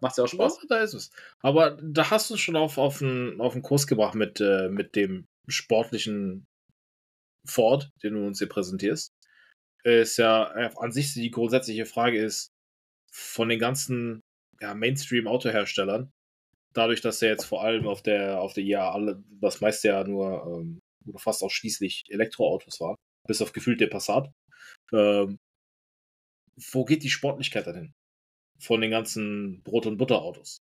macht 0.00 0.12
es 0.12 0.16
ja 0.16 0.24
auch 0.24 0.28
Spaß. 0.28 0.58
Ja, 0.62 0.66
da 0.68 0.82
ist 0.82 0.94
es. 0.94 1.10
Aber 1.40 1.78
da 1.82 2.10
hast 2.10 2.30
du 2.30 2.34
es 2.34 2.40
schon 2.40 2.56
auf, 2.56 2.78
auf, 2.78 3.02
einen, 3.02 3.40
auf 3.40 3.52
einen 3.52 3.62
Kurs 3.62 3.86
gebracht 3.86 4.14
mit, 4.14 4.40
äh, 4.40 4.68
mit 4.68 4.96
dem 4.96 5.26
sportlichen 5.48 6.46
Ford, 7.46 7.90
den 8.02 8.14
du 8.14 8.26
uns 8.26 8.38
hier 8.38 8.48
präsentierst. 8.48 9.12
Ist 9.82 10.18
ja 10.18 10.52
äh, 10.54 10.70
an 10.76 10.92
sich 10.92 11.14
die 11.14 11.30
grundsätzliche 11.30 11.86
Frage 11.86 12.22
ist, 12.22 12.50
von 13.12 13.48
den 13.48 13.58
ganzen 13.58 14.20
ja, 14.60 14.74
Mainstream-Autoherstellern, 14.74 16.10
dadurch, 16.72 17.00
dass 17.00 17.22
er 17.22 17.30
jetzt 17.30 17.44
vor 17.44 17.62
allem 17.64 17.86
auf 17.86 18.02
der, 18.02 18.40
auf 18.40 18.52
der 18.52 18.64
IAA 18.64 18.92
alle, 18.92 19.24
das 19.40 19.60
meiste 19.60 19.88
ja 19.88 20.04
nur 20.04 20.46
ähm, 20.46 20.78
oder 21.06 21.18
fast 21.18 21.42
ausschließlich 21.42 22.04
Elektroautos 22.08 22.80
waren, 22.80 22.96
bis 23.26 23.42
auf 23.42 23.52
gefühlt 23.52 23.80
der 23.80 23.88
Passat. 23.88 24.30
Ähm, 24.92 25.38
wo 26.72 26.84
geht 26.84 27.02
die 27.02 27.10
Sportlichkeit 27.10 27.66
dann 27.66 27.76
hin? 27.76 27.92
Von 28.60 28.82
den 28.82 28.90
ganzen 28.90 29.62
Brot- 29.62 29.86
und 29.86 29.96
Butterautos. 29.96 30.58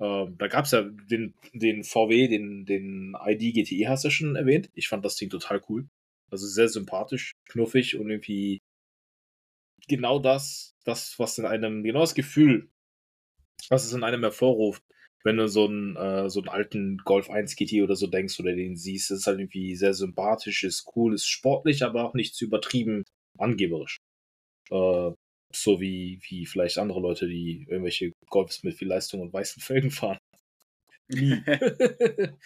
Ähm, 0.00 0.36
da 0.38 0.48
gab 0.48 0.64
es 0.64 0.72
ja 0.72 0.82
den, 0.82 1.34
den 1.52 1.84
VW, 1.84 2.28
den, 2.28 2.66
den 2.66 3.16
ID 3.24 3.54
GTE 3.54 3.88
hast 3.88 4.04
du 4.04 4.08
ja 4.08 4.12
schon 4.12 4.36
erwähnt. 4.36 4.70
Ich 4.74 4.88
fand 4.88 5.04
das 5.04 5.16
Ding 5.16 5.30
total 5.30 5.62
cool. 5.68 5.86
Also 6.32 6.46
sehr 6.46 6.68
sympathisch, 6.68 7.32
knuffig 7.50 7.96
und 7.96 8.08
irgendwie 8.10 8.62
genau 9.86 10.18
das, 10.18 10.74
das, 10.84 11.18
was 11.18 11.36
in 11.38 11.44
einem, 11.44 11.82
genau 11.82 12.00
das 12.00 12.14
Gefühl, 12.14 12.70
was 13.68 13.84
es 13.84 13.92
in 13.92 14.02
einem 14.02 14.22
hervorruft, 14.22 14.82
wenn 15.24 15.36
du 15.36 15.46
so 15.46 15.66
einen, 15.66 15.94
äh, 15.96 16.30
so 16.30 16.40
einen 16.40 16.48
alten 16.48 16.96
Golf 17.04 17.28
1 17.28 17.54
GT 17.54 17.82
oder 17.82 17.96
so 17.96 18.06
denkst 18.06 18.40
oder 18.40 18.54
den 18.54 18.76
siehst. 18.76 19.10
Ist 19.10 19.26
halt 19.26 19.38
irgendwie 19.40 19.76
sehr 19.76 19.94
sympathisch, 19.94 20.64
ist 20.64 20.90
cool, 20.96 21.14
ist 21.14 21.26
sportlich, 21.26 21.82
aber 21.84 22.04
auch 22.04 22.14
nicht 22.14 22.34
zu 22.34 22.46
übertrieben 22.46 23.04
angeberisch. 23.38 23.98
Äh, 24.70 25.10
so 25.54 25.80
wie, 25.80 26.18
wie 26.28 26.46
vielleicht 26.46 26.78
andere 26.78 27.00
Leute, 27.00 27.28
die 27.28 27.66
irgendwelche 27.68 28.12
Golfs 28.30 28.62
mit 28.62 28.74
viel 28.74 28.88
Leistung 28.88 29.20
und 29.20 29.34
weißen 29.34 29.62
Felgen 29.62 29.90
fahren. 29.90 30.18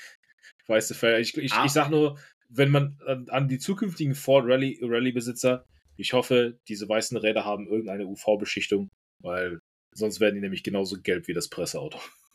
Weiße 0.66 0.94
Felgen. 0.94 1.22
Ich, 1.22 1.36
ich, 1.36 1.52
ah. 1.52 1.64
ich 1.64 1.72
sag 1.72 1.90
nur, 1.90 2.18
wenn 2.48 2.70
man 2.70 2.98
an, 3.06 3.28
an 3.28 3.48
die 3.48 3.58
zukünftigen 3.58 4.14
Ford 4.14 4.44
Rally, 4.46 4.78
Rally 4.82 5.12
Besitzer, 5.12 5.64
ich 5.96 6.12
hoffe, 6.12 6.58
diese 6.68 6.88
weißen 6.88 7.16
Räder 7.16 7.44
haben 7.44 7.66
irgendeine 7.66 8.06
UV-Beschichtung, 8.06 8.90
weil 9.22 9.60
sonst 9.92 10.20
werden 10.20 10.34
die 10.34 10.40
nämlich 10.40 10.62
genauso 10.62 11.00
gelb 11.00 11.26
wie 11.26 11.34
das 11.34 11.48
Presseauto. 11.48 11.98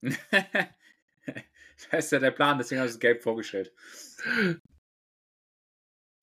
das 0.00 0.14
ist 1.92 2.12
ja 2.12 2.18
der 2.20 2.30
Plan, 2.30 2.58
deswegen 2.58 2.78
habe 2.80 2.88
ich 2.88 2.94
es 2.94 3.00
gelb 3.00 3.22
vorgestellt. 3.22 3.72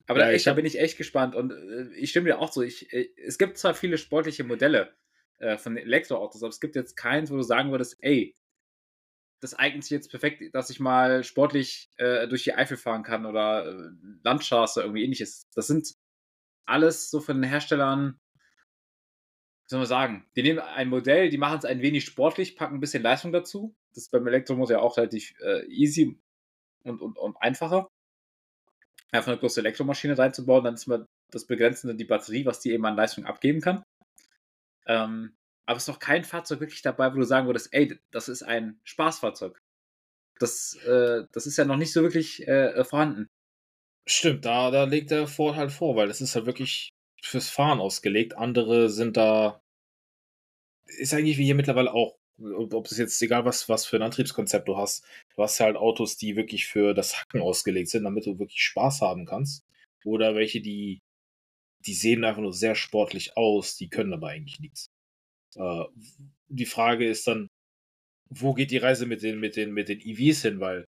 Aber 0.06 0.20
ja, 0.20 0.26
da, 0.26 0.32
echt, 0.32 0.46
hab... 0.46 0.52
da 0.52 0.56
bin 0.56 0.66
ich 0.66 0.80
echt 0.80 0.96
gespannt 0.96 1.34
und 1.34 1.52
äh, 1.52 1.94
ich 1.94 2.10
stimme 2.10 2.26
dir 2.26 2.38
auch 2.38 2.50
so. 2.50 2.62
Ich, 2.62 2.92
äh, 2.92 3.10
es 3.16 3.36
gibt 3.38 3.58
zwar 3.58 3.74
viele 3.74 3.98
sportliche 3.98 4.42
Modelle 4.42 4.94
äh, 5.38 5.58
von 5.58 5.76
Elektroautos, 5.76 6.42
aber 6.42 6.50
es 6.50 6.60
gibt 6.60 6.76
jetzt 6.76 6.96
keins, 6.96 7.30
wo 7.30 7.36
du 7.36 7.42
sagen 7.42 7.70
würdest, 7.70 7.98
ey, 8.00 8.34
das 9.40 9.54
eignet 9.54 9.84
sich 9.84 9.92
jetzt 9.92 10.10
perfekt, 10.10 10.42
dass 10.54 10.70
ich 10.70 10.80
mal 10.80 11.22
sportlich 11.22 11.90
äh, 11.96 12.26
durch 12.28 12.44
die 12.44 12.54
Eifel 12.54 12.76
fahren 12.76 13.02
kann 13.02 13.26
oder 13.26 13.66
äh, 13.66 13.90
Landstraße, 14.24 14.82
irgendwie 14.82 15.04
ähnliches. 15.04 15.48
Das 15.54 15.66
sind 15.66 15.94
alles 16.66 17.10
so 17.10 17.20
von 17.20 17.40
den 17.40 17.48
Herstellern, 17.48 18.18
wie 19.64 19.70
soll 19.70 19.78
man 19.80 19.86
sagen, 19.88 20.26
die 20.36 20.42
nehmen 20.42 20.58
ein 20.58 20.88
Modell, 20.88 21.30
die 21.30 21.38
machen 21.38 21.58
es 21.58 21.64
ein 21.64 21.82
wenig 21.82 22.04
sportlich, 22.04 22.56
packen 22.56 22.76
ein 22.76 22.80
bisschen 22.80 23.02
Leistung 23.02 23.32
dazu. 23.32 23.74
Das 23.90 24.04
ist 24.04 24.10
beim 24.10 24.26
Elektromotor 24.26 24.76
ja 24.76 24.82
auch 24.82 24.96
relativ 24.96 25.32
äh, 25.40 25.66
easy 25.66 26.20
und, 26.84 27.00
und, 27.00 27.16
und 27.16 27.36
einfacher. 27.36 27.88
Einfach 29.10 29.32
eine 29.32 29.40
große 29.40 29.60
Elektromaschine 29.60 30.18
reinzubauen, 30.18 30.64
dann 30.64 30.74
ist 30.74 30.86
immer 30.86 31.06
das 31.30 31.46
Begrenzende 31.46 31.94
die 31.94 32.04
Batterie, 32.04 32.44
was 32.44 32.60
die 32.60 32.72
eben 32.72 32.84
an 32.84 32.96
Leistung 32.96 33.24
abgeben 33.24 33.60
kann. 33.60 33.82
Ähm, 34.86 35.36
aber 35.68 35.76
es 35.76 35.82
ist 35.82 35.88
noch 35.88 35.98
kein 35.98 36.24
Fahrzeug 36.24 36.60
wirklich 36.60 36.80
dabei, 36.80 37.12
wo 37.12 37.18
du 37.18 37.24
sagen 37.24 37.46
würdest, 37.46 37.74
ey, 37.74 38.00
das 38.10 38.30
ist 38.30 38.42
ein 38.42 38.80
Spaßfahrzeug. 38.84 39.58
Das, 40.38 40.74
äh, 40.86 41.24
das 41.30 41.46
ist 41.46 41.58
ja 41.58 41.66
noch 41.66 41.76
nicht 41.76 41.92
so 41.92 42.02
wirklich 42.02 42.48
äh, 42.48 42.82
vorhanden. 42.84 43.28
Stimmt, 44.06 44.46
da, 44.46 44.70
da 44.70 44.84
legt 44.84 45.10
der 45.10 45.26
Ford 45.26 45.56
halt 45.56 45.70
vor, 45.70 45.94
weil 45.94 46.08
das 46.08 46.22
ist 46.22 46.34
halt 46.34 46.46
wirklich 46.46 46.88
fürs 47.22 47.50
Fahren 47.50 47.80
ausgelegt. 47.80 48.34
Andere 48.34 48.88
sind 48.88 49.18
da. 49.18 49.60
Ist 50.86 51.12
eigentlich 51.12 51.36
wie 51.36 51.44
hier 51.44 51.54
mittlerweile 51.54 51.92
auch. 51.92 52.16
Ob 52.38 52.86
es 52.86 52.96
jetzt 52.96 53.20
egal 53.20 53.44
was, 53.44 53.68
was 53.68 53.84
für 53.84 53.96
ein 53.96 54.02
Antriebskonzept 54.02 54.68
du 54.68 54.78
hast. 54.78 55.04
Du 55.36 55.42
hast 55.42 55.60
halt 55.60 55.76
Autos, 55.76 56.16
die 56.16 56.34
wirklich 56.36 56.66
für 56.66 56.94
das 56.94 57.20
Hacken 57.20 57.42
ausgelegt 57.42 57.90
sind, 57.90 58.04
damit 58.04 58.24
du 58.24 58.38
wirklich 58.38 58.62
Spaß 58.62 59.02
haben 59.02 59.26
kannst. 59.26 59.66
Oder 60.06 60.34
welche, 60.34 60.62
die, 60.62 61.00
die 61.84 61.94
sehen 61.94 62.24
einfach 62.24 62.40
nur 62.40 62.54
sehr 62.54 62.74
sportlich 62.74 63.36
aus, 63.36 63.76
die 63.76 63.90
können 63.90 64.14
aber 64.14 64.28
eigentlich 64.28 64.60
nichts. 64.60 64.88
Äh, 65.56 65.84
die 66.48 66.66
Frage 66.66 67.08
ist 67.08 67.26
dann, 67.26 67.48
wo 68.30 68.54
geht 68.54 68.70
die 68.70 68.78
Reise 68.78 69.06
mit 69.06 69.22
den, 69.22 69.40
mit 69.40 69.56
den, 69.56 69.72
mit 69.72 69.88
den 69.88 70.00
EVs 70.00 70.42
hin? 70.42 70.60
Weil 70.60 70.84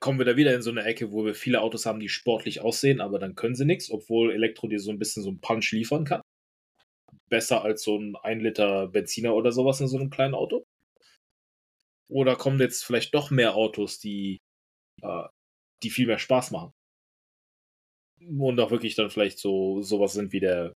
kommen 0.00 0.18
wir 0.18 0.26
da 0.26 0.36
wieder 0.36 0.54
in 0.54 0.62
so 0.62 0.70
eine 0.70 0.84
Ecke, 0.84 1.12
wo 1.12 1.24
wir 1.24 1.34
viele 1.34 1.60
Autos 1.60 1.86
haben, 1.86 2.00
die 2.00 2.08
sportlich 2.08 2.60
aussehen, 2.60 3.00
aber 3.00 3.18
dann 3.18 3.34
können 3.34 3.54
sie 3.54 3.64
nichts, 3.64 3.90
obwohl 3.90 4.32
Elektro 4.32 4.68
dir 4.68 4.80
so 4.80 4.90
ein 4.90 4.98
bisschen 4.98 5.22
so 5.22 5.30
einen 5.30 5.40
Punch 5.40 5.72
liefern 5.72 6.04
kann. 6.04 6.22
Besser 7.28 7.62
als 7.62 7.82
so 7.82 7.98
ein 7.98 8.16
1 8.16 8.42
Liter 8.42 8.88
Benziner 8.88 9.34
oder 9.34 9.52
sowas 9.52 9.80
in 9.80 9.88
so 9.88 9.98
einem 9.98 10.10
kleinen 10.10 10.34
Auto. 10.34 10.64
Oder 12.10 12.36
kommen 12.36 12.60
jetzt 12.60 12.84
vielleicht 12.84 13.14
doch 13.14 13.30
mehr 13.30 13.54
Autos, 13.54 13.98
die, 13.98 14.38
äh, 15.02 15.24
die 15.82 15.90
viel 15.90 16.06
mehr 16.06 16.18
Spaß 16.18 16.50
machen. 16.52 16.72
Und 18.20 18.58
auch 18.60 18.70
wirklich 18.70 18.94
dann 18.94 19.10
vielleicht 19.10 19.38
so 19.38 19.82
sowas 19.82 20.12
sind 20.12 20.32
wie 20.32 20.40
der, 20.40 20.72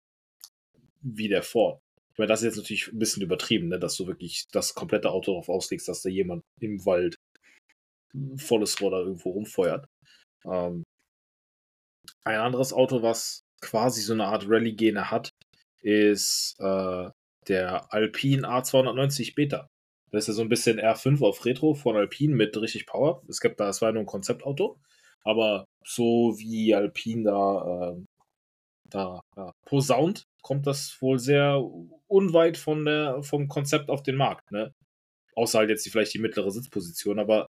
wie 1.02 1.28
der 1.28 1.42
Ford. 1.42 1.80
Ich 2.18 2.20
meine, 2.20 2.30
das 2.30 2.40
ist 2.40 2.46
jetzt 2.46 2.56
natürlich 2.56 2.88
ein 2.88 2.98
bisschen 2.98 3.22
übertrieben, 3.22 3.68
ne? 3.68 3.78
dass 3.78 3.96
du 3.96 4.08
wirklich 4.08 4.48
das 4.50 4.74
komplette 4.74 5.08
Auto 5.08 5.30
darauf 5.30 5.48
auslegst, 5.48 5.86
dass 5.86 6.02
da 6.02 6.08
jemand 6.08 6.42
im 6.58 6.84
Wald 6.84 7.14
volles 8.34 8.74
da 8.74 8.86
irgendwo 8.86 9.30
rumfeuert. 9.30 9.86
Ähm, 10.44 10.82
ein 12.24 12.40
anderes 12.40 12.72
Auto, 12.72 13.02
was 13.02 13.42
quasi 13.60 14.00
so 14.00 14.14
eine 14.14 14.24
Art 14.24 14.48
Rallye-Gene 14.48 15.12
hat, 15.12 15.30
ist 15.80 16.56
äh, 16.58 17.08
der 17.46 17.92
Alpine 17.94 18.48
A290 18.48 19.36
Beta. 19.36 19.68
Das 20.10 20.24
ist 20.24 20.28
ja 20.28 20.34
so 20.34 20.42
ein 20.42 20.48
bisschen 20.48 20.80
R5 20.80 21.24
auf 21.24 21.44
Retro 21.44 21.74
von 21.74 21.94
Alpine 21.94 22.34
mit 22.34 22.60
richtig 22.60 22.86
Power. 22.86 23.22
Es 23.28 23.38
gibt 23.38 23.60
da, 23.60 23.68
es 23.68 23.80
war 23.80 23.92
nur 23.92 24.02
ein 24.02 24.06
Konzeptauto, 24.06 24.80
aber 25.22 25.66
so 25.84 26.34
wie 26.36 26.74
Alpine 26.74 27.22
da, 27.22 27.92
äh, 27.92 28.04
da 28.90 29.20
ja, 29.36 29.52
posaunt, 29.66 30.24
kommt 30.42 30.66
das 30.66 30.96
wohl 31.00 31.18
sehr 31.18 31.62
unweit 32.06 32.56
von 32.56 32.84
der, 32.84 33.22
vom 33.22 33.48
Konzept 33.48 33.90
auf 33.90 34.02
den 34.02 34.16
Markt. 34.16 34.50
Ne? 34.50 34.72
Außer 35.34 35.58
halt 35.58 35.70
jetzt 35.70 35.84
die, 35.86 35.90
vielleicht 35.90 36.14
die 36.14 36.20
mittlere 36.20 36.50
Sitzposition, 36.50 37.18
aber 37.18 37.46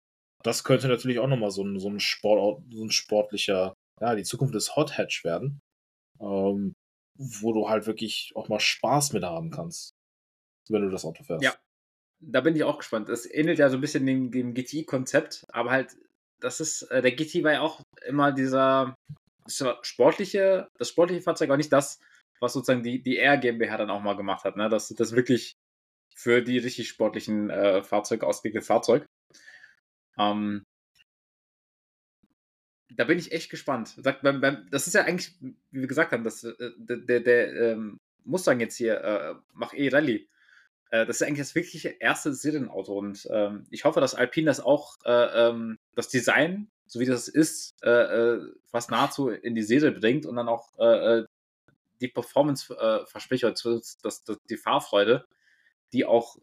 das 0.43 0.63
könnte 0.63 0.87
natürlich 0.87 1.19
auch 1.19 1.27
nochmal 1.27 1.51
so 1.51 1.63
ein, 1.63 1.79
so, 1.79 1.89
ein 1.89 1.99
Sport, 1.99 2.63
so 2.69 2.83
ein 2.83 2.91
sportlicher, 2.91 3.73
ja, 3.99 4.15
die 4.15 4.23
Zukunft 4.23 4.53
des 4.53 4.75
Hot 4.75 4.97
Hatch 4.97 5.23
werden, 5.23 5.59
ähm, 6.21 6.73
wo 7.17 7.53
du 7.53 7.69
halt 7.69 7.87
wirklich 7.87 8.31
auch 8.35 8.47
mal 8.47 8.59
Spaß 8.59 9.13
mit 9.13 9.23
haben 9.23 9.49
kannst, 9.49 9.91
wenn 10.69 10.81
du 10.81 10.89
das 10.89 11.05
Auto 11.05 11.23
fährst. 11.23 11.43
Ja, 11.43 11.55
da 12.19 12.41
bin 12.41 12.55
ich 12.55 12.63
auch 12.63 12.77
gespannt. 12.77 13.09
Das 13.09 13.25
ähnelt 13.29 13.59
ja 13.59 13.69
so 13.69 13.77
ein 13.77 13.81
bisschen 13.81 14.05
dem, 14.05 14.31
dem 14.31 14.53
GTI-Konzept, 14.53 15.45
aber 15.49 15.71
halt, 15.71 15.95
das 16.39 16.59
ist, 16.59 16.83
äh, 16.83 17.01
der 17.01 17.15
GTI 17.15 17.43
war 17.43 17.53
ja 17.53 17.61
auch 17.61 17.81
immer 18.05 18.31
dieser, 18.31 18.95
dieser 19.47 19.79
sportliche, 19.81 20.69
das 20.77 20.89
sportliche 20.89 21.21
Fahrzeug, 21.21 21.49
aber 21.49 21.57
nicht 21.57 21.73
das, 21.73 21.99
was 22.39 22.53
sozusagen 22.53 22.83
die, 22.83 23.01
die 23.01 23.17
R 23.17 23.37
GmbH 23.37 23.77
dann 23.77 23.89
auch 23.89 24.01
mal 24.01 24.15
gemacht 24.17 24.43
hat, 24.43 24.57
ne? 24.57 24.69
Das, 24.69 24.89
das 24.89 25.15
wirklich 25.15 25.55
für 26.15 26.41
die 26.41 26.57
richtig 26.57 26.89
sportlichen 26.89 27.49
äh, 27.49 27.83
Fahrzeuge 27.83 28.25
ausgelegte 28.25 28.61
Fahrzeug. 28.61 29.05
Ähm, 30.17 30.63
da 32.93 33.03
bin 33.03 33.19
ich 33.19 33.31
echt 33.31 33.49
gespannt. 33.49 33.95
Das 33.97 34.87
ist 34.87 34.93
ja 34.93 35.03
eigentlich, 35.03 35.33
wie 35.41 35.81
wir 35.81 35.87
gesagt 35.87 36.11
haben, 36.11 36.23
das, 36.23 36.43
äh, 36.43 36.53
der, 36.77 36.97
der, 36.97 37.19
der 37.19 37.53
ähm, 37.53 37.97
Mustang 38.23 38.59
jetzt 38.59 38.77
hier, 38.77 39.01
äh, 39.01 39.35
Mach 39.53 39.73
E 39.73 39.89
Rallye, 39.89 40.27
äh, 40.91 41.05
das 41.05 41.17
ist 41.17 41.27
eigentlich 41.27 41.39
das 41.39 41.55
wirkliche 41.55 41.89
erste 41.89 42.33
Serienauto 42.33 42.97
und 42.97 43.27
ähm, 43.31 43.65
ich 43.69 43.83
hoffe, 43.83 43.99
dass 43.99 44.15
Alpine 44.15 44.47
das 44.47 44.59
auch, 44.59 44.95
äh, 45.03 45.49
ähm, 45.49 45.77
das 45.95 46.09
Design, 46.09 46.69
so 46.87 46.99
wie 46.99 47.05
das 47.05 47.27
ist, 47.27 47.75
äh, 47.83 47.89
äh 47.89 48.41
fast 48.65 48.91
nahezu 48.91 49.29
in 49.29 49.55
die 49.55 49.63
Serie 49.63 49.91
bringt 49.91 50.25
und 50.25 50.35
dann 50.35 50.49
auch 50.49 50.77
äh, 50.79 51.19
äh 51.19 51.25
die 52.01 52.09
Performance 52.09 52.73
äh, 52.77 53.05
verspricht, 53.05 53.43
das, 53.43 53.97
das, 54.01 54.23
die 54.49 54.57
Fahrfreude, 54.57 55.25
die 55.93 56.03
auch 56.03 56.35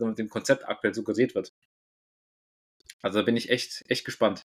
mit 0.00 0.18
dem 0.18 0.30
Konzept 0.30 0.66
aktuell 0.66 0.94
suggeriert 0.94 1.34
wird. 1.34 1.52
Also 3.02 3.18
da 3.18 3.24
bin 3.24 3.36
ich 3.36 3.50
echt, 3.50 3.84
echt 3.88 4.06
gespannt. 4.06 4.46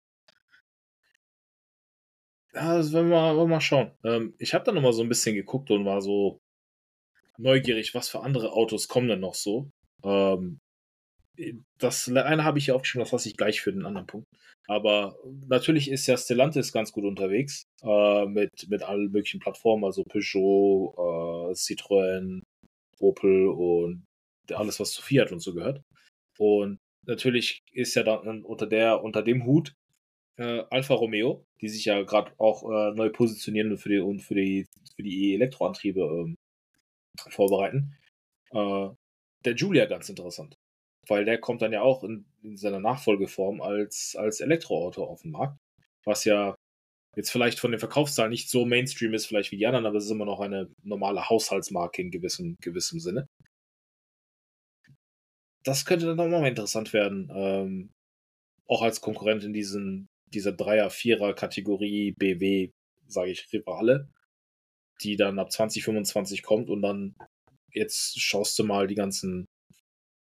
Ja, 2.53 2.77
das 2.77 2.91
wollen 2.93 3.09
wir, 3.09 3.33
mal, 3.33 3.47
mal 3.47 3.61
schauen. 3.61 3.91
Ähm, 4.03 4.33
ich 4.39 4.53
habe 4.53 4.63
da 4.63 4.71
nochmal 4.71 4.93
so 4.93 5.03
ein 5.03 5.09
bisschen 5.09 5.35
geguckt 5.35 5.69
und 5.69 5.85
war 5.85 6.01
so 6.01 6.41
neugierig, 7.37 7.93
was 7.93 8.09
für 8.09 8.21
andere 8.21 8.51
Autos 8.53 8.87
kommen 8.87 9.09
denn 9.09 9.19
noch 9.19 9.35
so. 9.35 9.71
Ähm, 10.03 10.59
das 11.77 12.07
eine 12.07 12.43
habe 12.43 12.59
ich 12.59 12.67
ja 12.67 12.75
aufgeschrieben, 12.75 13.03
das 13.03 13.11
lasse 13.11 13.29
ich 13.29 13.37
gleich 13.37 13.61
für 13.61 13.71
den 13.71 13.85
anderen 13.85 14.07
Punkt. 14.07 14.27
Aber 14.67 15.17
natürlich 15.47 15.89
ist 15.89 16.07
ja 16.07 16.17
Stellantis 16.17 16.73
ganz 16.73 16.91
gut 16.91 17.05
unterwegs 17.05 17.63
äh, 17.83 18.25
mit, 18.25 18.67
mit 18.69 18.83
allen 18.83 19.11
möglichen 19.11 19.39
Plattformen, 19.39 19.85
also 19.85 20.03
Peugeot, 20.03 20.93
äh, 20.97 21.53
Citroën, 21.53 22.41
Opel 22.99 23.47
und 23.47 24.05
alles, 24.51 24.79
was 24.79 24.91
zu 24.91 25.01
Fiat 25.01 25.31
und 25.31 25.39
so 25.39 25.53
gehört. 25.53 25.81
Und 26.37 26.79
natürlich 27.05 27.61
ist 27.71 27.95
ja 27.95 28.03
dann 28.03 28.43
unter 28.43 28.67
der, 28.67 29.03
unter 29.03 29.21
dem 29.23 29.45
Hut 29.45 29.73
äh, 30.37 30.63
Alfa 30.69 30.93
Romeo, 30.93 31.45
die 31.61 31.69
sich 31.69 31.85
ja 31.85 32.01
gerade 32.03 32.31
auch 32.37 32.63
äh, 32.63 32.93
neu 32.95 33.09
positionieren 33.09 33.77
für 33.77 33.89
die 33.89 33.99
und 33.99 34.21
für 34.21 34.35
die 34.35 34.67
für 34.95 35.03
die 35.03 35.35
Elektroantriebe 35.35 36.01
ähm, 36.01 36.35
vorbereiten. 37.29 37.95
Äh, 38.51 38.89
der 39.45 39.55
Julia 39.55 39.85
ganz 39.85 40.09
interessant, 40.09 40.55
weil 41.07 41.25
der 41.25 41.39
kommt 41.39 41.61
dann 41.61 41.73
ja 41.73 41.81
auch 41.81 42.03
in, 42.03 42.25
in 42.43 42.57
seiner 42.57 42.79
Nachfolgeform 42.79 43.61
als 43.61 44.15
als 44.17 44.39
Elektroauto 44.41 45.03
auf 45.03 45.21
den 45.21 45.31
Markt, 45.31 45.57
was 46.03 46.25
ja 46.25 46.55
jetzt 47.17 47.31
vielleicht 47.31 47.59
von 47.59 47.71
den 47.71 47.79
Verkaufszahlen 47.79 48.31
nicht 48.31 48.49
so 48.49 48.65
Mainstream 48.65 49.13
ist, 49.13 49.25
vielleicht 49.25 49.51
wie 49.51 49.57
die 49.57 49.65
anderen, 49.65 49.87
aber 49.87 49.97
es 49.97 50.05
ist 50.05 50.11
immer 50.11 50.25
noch 50.25 50.39
eine 50.39 50.69
normale 50.83 51.29
Haushaltsmarke 51.29 52.01
in 52.01 52.11
gewissem, 52.11 52.57
gewissem 52.61 52.99
Sinne. 52.99 53.27
Das 55.63 55.85
könnte 55.85 56.05
dann 56.05 56.29
nochmal 56.29 56.47
interessant 56.47 56.93
werden. 56.93 57.29
Ähm, 57.33 57.89
auch 58.67 58.83
als 58.83 59.01
Konkurrent 59.01 59.43
in 59.43 59.53
diesen, 59.53 60.07
dieser 60.27 60.51
Dreier-, 60.51 60.91
Vierer-Kategorie 60.91 62.13
BW, 62.17 62.69
sage 63.07 63.31
ich, 63.31 63.51
Rivale, 63.51 64.09
die 65.01 65.15
dann 65.15 65.39
ab 65.39 65.51
2025 65.51 66.43
kommt 66.43 66.69
und 66.69 66.81
dann 66.83 67.15
jetzt 67.71 68.19
schaust 68.19 68.57
du 68.59 68.63
mal 68.63 68.87
die 68.87 68.95
ganzen 68.95 69.45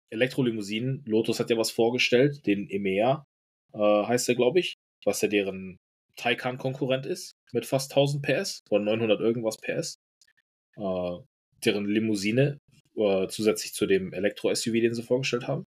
Elektrolimousinen. 0.09 1.03
Lotus 1.05 1.39
hat 1.39 1.49
ja 1.49 1.57
was 1.57 1.71
vorgestellt, 1.71 2.45
den 2.45 2.69
EMEA 2.69 3.25
äh, 3.73 3.79
heißt 3.79 4.27
der, 4.27 4.35
glaube 4.35 4.59
ich, 4.59 4.75
was 5.05 5.21
ja 5.21 5.27
deren 5.27 5.77
Taycan-Konkurrent 6.15 7.05
ist, 7.05 7.33
mit 7.53 7.65
fast 7.65 7.91
1000 7.91 8.23
PS 8.23 8.61
oder 8.69 8.83
900 8.83 9.19
irgendwas 9.19 9.57
PS. 9.57 9.97
Äh, 10.77 11.17
deren 11.65 11.85
Limousine 11.85 12.59
äh, 12.95 13.27
zusätzlich 13.27 13.73
zu 13.73 13.85
dem 13.85 14.13
Elektro-SUV, 14.13 14.73
den 14.73 14.93
sie 14.93 15.03
vorgestellt 15.03 15.47
haben. 15.47 15.65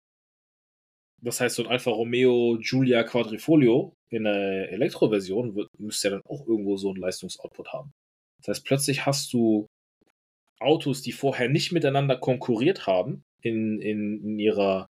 Das 1.22 1.40
heißt, 1.40 1.56
so 1.56 1.64
ein 1.64 1.70
Alfa 1.70 1.90
Romeo 1.90 2.58
Giulia 2.60 3.02
Quadrifoglio 3.02 3.94
in 4.08 4.24
der 4.24 4.70
Elektroversion 4.72 5.68
müsste 5.78 6.08
ja 6.08 6.14
dann 6.14 6.26
auch 6.26 6.46
irgendwo 6.46 6.76
so 6.76 6.88
einen 6.88 7.00
Leistungsoutput 7.00 7.72
haben. 7.72 7.92
Das 8.38 8.56
heißt, 8.56 8.66
plötzlich 8.66 9.06
hast 9.06 9.32
du 9.32 9.66
Autos, 10.58 11.02
die 11.02 11.12
vorher 11.12 11.48
nicht 11.48 11.72
miteinander 11.72 12.16
konkurriert 12.16 12.86
haben 12.86 13.22
in, 13.42 13.80
in, 13.80 14.22
in 14.22 14.38
ihrer, 14.38 14.86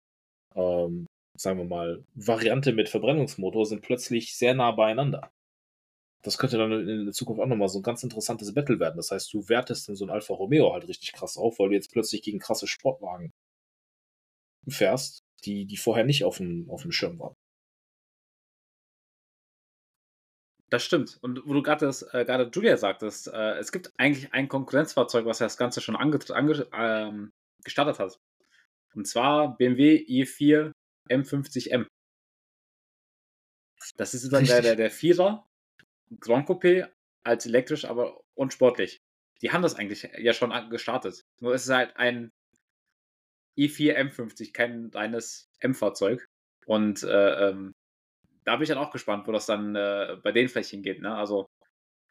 ähm, 0.55 1.07
sagen 1.37 1.59
wir 1.59 1.65
mal, 1.65 2.03
Variante 2.15 2.73
mit 2.73 2.89
Verbrennungsmotor, 2.89 3.65
sind 3.65 3.81
plötzlich 3.81 4.35
sehr 4.35 4.53
nah 4.53 4.71
beieinander. 4.71 5.29
Das 6.21 6.37
könnte 6.37 6.57
dann 6.57 6.71
in 6.71 7.05
der 7.05 7.13
Zukunft 7.13 7.41
auch 7.41 7.47
nochmal 7.47 7.69
so 7.69 7.79
ein 7.79 7.83
ganz 7.83 8.03
interessantes 8.03 8.53
Battle 8.53 8.79
werden. 8.79 8.97
Das 8.97 9.11
heißt, 9.11 9.33
du 9.33 9.47
wertest 9.47 9.87
dann 9.87 9.95
so 9.95 10.05
ein 10.05 10.09
Alfa 10.09 10.33
Romeo 10.33 10.73
halt 10.73 10.87
richtig 10.87 11.13
krass 11.13 11.37
auf, 11.37 11.59
weil 11.59 11.69
du 11.69 11.75
jetzt 11.75 11.91
plötzlich 11.91 12.21
gegen 12.21 12.39
krasse 12.39 12.67
Sportwagen 12.67 13.31
fährst, 14.67 15.19
die, 15.45 15.65
die 15.65 15.77
vorher 15.77 16.03
nicht 16.03 16.25
auf 16.25 16.37
dem, 16.37 16.69
auf 16.69 16.81
dem 16.81 16.91
Schirm 16.91 17.19
waren. 17.19 17.35
Das 20.69 20.83
stimmt. 20.83 21.17
Und 21.21 21.41
wo 21.47 21.53
du 21.53 21.63
gerade 21.63 21.87
äh, 21.87 22.25
gerade 22.25 22.49
Julia 22.53 22.77
sagtest, 22.77 23.27
äh, 23.27 23.57
es 23.57 23.71
gibt 23.71 23.91
eigentlich 23.97 24.33
ein 24.33 24.47
Konkurrenzfahrzeug, 24.47 25.25
was 25.25 25.39
das 25.39 25.57
Ganze 25.57 25.81
schon 25.81 25.95
ange, 25.95 26.19
ange 26.29 26.67
ähm, 26.73 27.31
gestartet 27.63 27.99
hat. 27.99 28.19
Und 28.95 29.07
zwar 29.07 29.57
BMW 29.57 29.97
i4 29.97 30.71
M50M. 31.09 31.87
Das 33.95 34.13
ist 34.13 34.31
dann 34.31 34.45
der, 34.45 34.61
der, 34.61 34.75
der 34.75 34.91
Vierer 34.91 35.47
Grand 36.19 36.47
Coupé 36.47 36.89
als 37.23 37.45
elektrisch, 37.45 37.85
aber 37.85 38.21
unsportlich. 38.35 38.99
Die 39.41 39.51
haben 39.51 39.61
das 39.61 39.75
eigentlich 39.75 40.09
ja 40.17 40.33
schon 40.33 40.51
gestartet. 40.69 41.23
Nur 41.39 41.53
ist 41.53 41.65
es 41.65 41.73
halt 41.73 41.95
ein 41.97 42.31
i4 43.57 43.95
M50, 43.95 44.53
kein 44.53 44.89
reines 44.93 45.49
M-Fahrzeug. 45.59 46.25
Und 46.65 47.03
äh, 47.03 47.49
ähm, 47.49 47.73
da 48.45 48.55
bin 48.55 48.63
ich 48.63 48.69
dann 48.69 48.77
auch 48.77 48.91
gespannt, 48.91 49.27
wo 49.27 49.31
das 49.31 49.45
dann 49.45 49.75
äh, 49.75 50.17
bei 50.23 50.31
den 50.31 50.47
vielleicht 50.47 50.71
hingeht. 50.71 51.01
Ne? 51.01 51.15
Also 51.15 51.47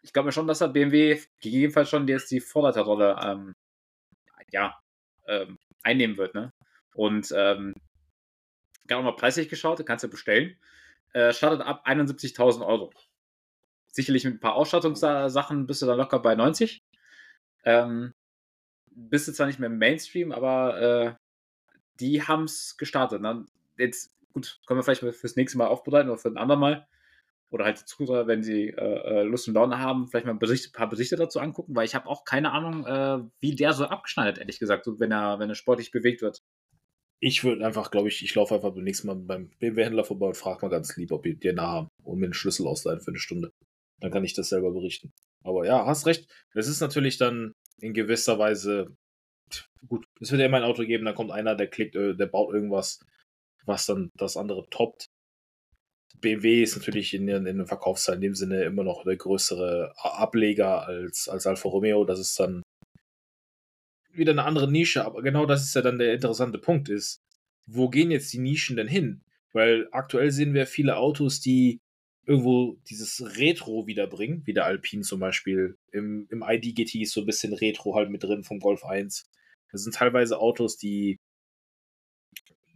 ich 0.03 0.13
glaube 0.13 0.27
mir 0.27 0.33
schon, 0.33 0.47
dass 0.47 0.61
der 0.61 0.69
BMW 0.69 1.21
gegebenenfalls 1.41 1.91
schon 1.91 2.07
jetzt 2.09 2.31
die 2.31 2.41
Vorreiterrolle 2.41 3.19
ähm, 3.23 3.55
ja, 4.53 4.79
ähm, 5.27 5.57
einnehmen 5.83 6.17
wird. 6.17 6.35
Ne? 6.35 6.53
Und 6.99 7.33
ähm, 7.33 7.75
habe 8.91 9.05
mal 9.05 9.13
preislich 9.13 9.49
geschaut, 9.49 9.87
kannst 9.87 10.03
du 10.03 10.09
bestellen. 10.09 10.57
Äh, 11.13 11.33
startet 11.33 11.61
ab 11.61 11.87
71.000 11.87 12.67
Euro. 12.67 12.93
Sicherlich 13.87 14.25
mit 14.25 14.35
ein 14.35 14.41
paar 14.41 14.57
Ausstattungssachen 14.57 15.69
bist 15.69 15.81
du 15.81 15.87
dann 15.87 15.97
locker 15.97 16.19
bei 16.19 16.35
90. 16.35 16.83
Ähm, 17.65 18.15
bist 18.91 19.29
du 19.29 19.33
zwar 19.33 19.47
nicht 19.47 19.61
mehr 19.61 19.69
im 19.69 19.79
Mainstream, 19.79 20.33
aber 20.33 20.81
äh, 20.81 21.15
die 22.01 22.21
haben 22.23 22.45
es 22.45 22.77
gestartet. 22.77 23.23
Ne? 23.23 23.47
Jetzt, 23.77 24.13
gut, 24.33 24.61
können 24.67 24.81
wir 24.81 24.83
vielleicht 24.83 25.03
fürs 25.17 25.37
nächste 25.37 25.57
Mal 25.57 25.69
aufbereiten 25.69 26.11
oder 26.11 26.19
für 26.19 26.31
ein 26.31 26.37
andermal. 26.37 26.89
Oder 27.51 27.65
halt 27.65 27.81
die 27.81 27.85
Zuhörer, 27.85 28.27
wenn 28.27 28.43
sie 28.43 28.71
äh, 28.71 29.21
äh, 29.21 29.23
Lust 29.23 29.47
und 29.47 29.55
Laune 29.55 29.79
haben, 29.79 30.09
vielleicht 30.09 30.27
mal 30.27 30.33
ein, 30.33 30.41
Bericht, 30.41 30.67
ein 30.67 30.73
paar 30.73 30.89
Berichte 30.89 31.15
dazu 31.15 31.39
angucken, 31.39 31.77
weil 31.77 31.87
ich 31.87 31.95
habe 31.95 32.09
auch 32.09 32.25
keine 32.25 32.51
Ahnung, 32.51 32.85
äh, 32.87 33.21
wie 33.39 33.55
der 33.55 33.73
so 33.73 33.85
abgeschneidet, 33.85 34.39
ehrlich 34.39 34.59
gesagt, 34.59 34.87
wenn 34.99 35.13
er, 35.13 35.39
wenn 35.39 35.49
er 35.49 35.55
sportlich 35.55 35.93
bewegt 35.93 36.23
wird. 36.23 36.38
Ich 37.21 37.43
würde 37.43 37.67
einfach, 37.67 37.91
glaube 37.91 38.09
ich, 38.09 38.23
ich 38.23 38.35
laufe 38.35 38.55
einfach 38.55 38.73
beim 38.73 38.85
nächsten 38.85 39.09
Mal 39.09 39.17
beim 39.17 39.51
BMW-Händler 39.59 40.05
vorbei 40.05 40.27
und 40.27 40.37
frage 40.37 40.61
mal 40.63 40.71
ganz 40.71 40.97
lieb, 40.97 41.11
ob 41.11 41.25
die 41.25 41.37
dir 41.37 41.53
nah 41.53 41.67
haben 41.67 41.89
und 42.05 42.19
mir 42.19 42.27
einen 42.27 42.35
Schlüssel 42.35 42.67
ausleihen 42.67 43.01
für 43.01 43.11
eine 43.11 43.19
Stunde. 43.19 43.51
Dann 44.01 44.13
kann 44.13 44.25
ich 44.25 44.35
das 44.35 44.51
selber 44.51 44.71
berichten. 44.71 45.13
Aber 45.45 45.67
ja, 45.67 45.85
hast 45.87 46.07
recht. 46.07 46.29
Es 46.55 46.69
ist 46.69 46.81
natürlich 46.81 47.19
dann 47.19 47.53
in 47.81 47.93
gewisser 47.93 48.39
Weise 48.39 48.95
gut. 49.89 50.05
Es 50.21 50.31
wird 50.31 50.41
ja 50.41 50.47
immer 50.47 50.59
ein 50.59 50.65
Auto 50.65 50.85
geben, 50.85 51.05
dann 51.05 51.15
kommt 51.15 51.31
einer, 51.31 51.55
der 51.55 51.69
klickt, 51.69 51.97
äh, 51.97 52.15
der 52.15 52.27
baut 52.27 52.53
irgendwas, 52.55 53.01
was 53.65 53.87
dann 53.87 54.11
das 54.17 54.37
andere 54.37 54.69
toppt. 54.71 55.07
BMW 56.21 56.63
ist 56.63 56.77
natürlich 56.77 57.15
in, 57.15 57.29
in, 57.29 57.47
in 57.47 57.59
den 57.59 57.67
Verkaufszahlen 57.67 58.23
in 58.23 58.29
dem 58.29 58.35
Sinne 58.35 58.65
immer 58.65 58.83
noch 58.83 59.05
der 59.05 59.17
größere 59.17 59.93
Ableger 59.97 60.87
als, 60.87 61.29
als 61.29 61.47
Alfa 61.47 61.69
Romeo. 61.69 62.05
Das 62.05 62.19
ist 62.19 62.39
dann 62.41 62.63
wieder 64.19 64.33
eine 64.33 64.45
andere 64.45 64.71
Nische, 64.71 65.05
aber 65.05 65.23
genau 65.23 65.47
das 65.47 65.65
ist 65.65 65.75
ja 65.75 65.83
dann 65.83 65.99
der 65.99 66.15
interessante 66.15 66.59
Punkt 66.59 66.89
ist, 66.89 67.21
wo 67.67 67.89
gehen 67.89 68.11
jetzt 68.11 68.33
die 68.33 68.39
Nischen 68.39 68.77
denn 68.77 68.89
hin? 68.89 69.23
Weil 69.53 69.89
aktuell 69.93 70.31
sehen 70.31 70.55
wir 70.55 70.67
viele 70.67 70.97
Autos, 70.97 71.41
die 71.41 71.81
irgendwo 72.27 72.77
dieses 72.89 73.39
Retro 73.39 73.87
wiederbringen, 73.87 74.43
wie 74.45 74.53
der 74.53 74.67
Alpine 74.67 75.03
zum 75.03 75.21
Beispiel. 75.21 75.77
Im, 75.93 76.27
im 76.31 76.45
ID 76.47 76.75
GT 76.77 76.97
ist 76.97 77.13
so 77.13 77.21
ein 77.21 77.27
bisschen 77.27 77.55
Retro 77.55 77.95
halt 77.95 78.11
mit 78.11 78.23
drin 78.23 78.45
vom 78.45 78.61
Golf 78.61 78.85
1. 78.85 79.25
Das 79.73 79.83
sind 79.83 79.95
teilweise 79.95 80.39
Autos, 80.39 80.77
die 80.77 81.19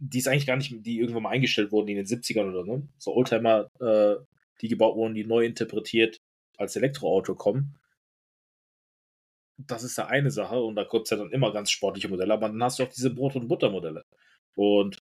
die 0.05 0.19
ist 0.19 0.27
eigentlich 0.27 0.47
gar 0.47 0.57
nicht, 0.57 0.73
die 0.85 0.99
irgendwann 0.99 1.23
mal 1.23 1.29
eingestellt 1.29 1.71
wurden 1.71 1.87
in 1.87 1.95
den 1.95 2.05
70ern 2.05 2.49
oder 2.49 2.65
so. 2.65 2.83
So 2.97 3.13
Oldtimer, 3.13 3.69
äh, 3.79 4.15
die 4.61 4.67
gebaut 4.67 4.95
wurden, 4.95 5.15
die 5.15 5.25
neu 5.25 5.45
interpretiert 5.45 6.17
als 6.57 6.75
Elektroauto 6.75 7.35
kommen. 7.35 7.75
Das 9.57 9.83
ist 9.83 9.97
ja 9.97 10.07
eine 10.07 10.31
Sache 10.31 10.59
und 10.61 10.75
da 10.75 10.83
gibt 10.83 11.03
es 11.05 11.11
ja 11.11 11.17
dann 11.17 11.31
immer 11.31 11.53
ganz 11.53 11.71
sportliche 11.71 12.09
Modelle, 12.09 12.33
aber 12.33 12.49
dann 12.49 12.63
hast 12.63 12.79
du 12.79 12.83
auch 12.83 12.89
diese 12.89 13.13
Brot- 13.13 13.35
und 13.35 13.47
Buttermodelle. 13.47 14.03
Und 14.55 14.99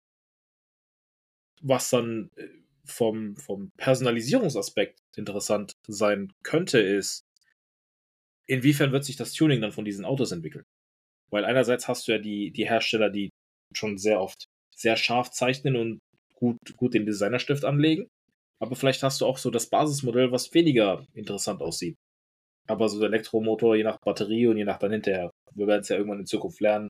was 1.61 1.89
dann 1.89 2.29
äh, 2.35 2.47
vom, 2.85 3.35
vom 3.35 3.69
Personalisierungsaspekt 3.77 4.99
interessant 5.15 5.73
sein 5.87 6.31
könnte, 6.43 6.79
ist, 6.79 7.23
inwiefern 8.47 8.91
wird 8.91 9.05
sich 9.05 9.15
das 9.15 9.33
Tuning 9.33 9.61
dann 9.61 9.71
von 9.71 9.85
diesen 9.85 10.05
Autos 10.05 10.31
entwickeln? 10.31 10.63
Weil 11.31 11.45
einerseits 11.45 11.87
hast 11.87 12.07
du 12.07 12.13
ja 12.13 12.19
die, 12.19 12.51
die 12.51 12.67
Hersteller, 12.67 13.09
die 13.09 13.29
schon 13.75 13.97
sehr 13.97 14.21
oft 14.21 14.45
sehr 14.75 14.97
scharf 14.97 15.31
zeichnen 15.31 15.75
und 15.75 15.99
gut, 16.35 16.57
gut 16.77 16.93
den 16.93 17.05
Designerstift 17.05 17.65
anlegen. 17.65 18.07
Aber 18.59 18.75
vielleicht 18.75 19.03
hast 19.03 19.21
du 19.21 19.25
auch 19.25 19.37
so 19.37 19.51
das 19.51 19.69
Basismodell, 19.69 20.31
was 20.31 20.53
weniger 20.53 21.05
interessant 21.13 21.61
aussieht. 21.61 21.97
Aber 22.69 22.87
so 22.87 22.99
der 22.99 23.09
Elektromotor, 23.09 23.75
je 23.75 23.83
nach 23.83 23.99
Batterie 23.99 24.45
und 24.45 24.57
je 24.57 24.63
nach 24.63 24.77
dann 24.77 24.91
hinterher. 24.91 25.31
Wir 25.55 25.65
werden 25.65 25.81
es 25.81 25.89
ja 25.89 25.97
irgendwann 25.97 26.19
in 26.19 26.27
Zukunft 26.27 26.61
lernen. 26.61 26.87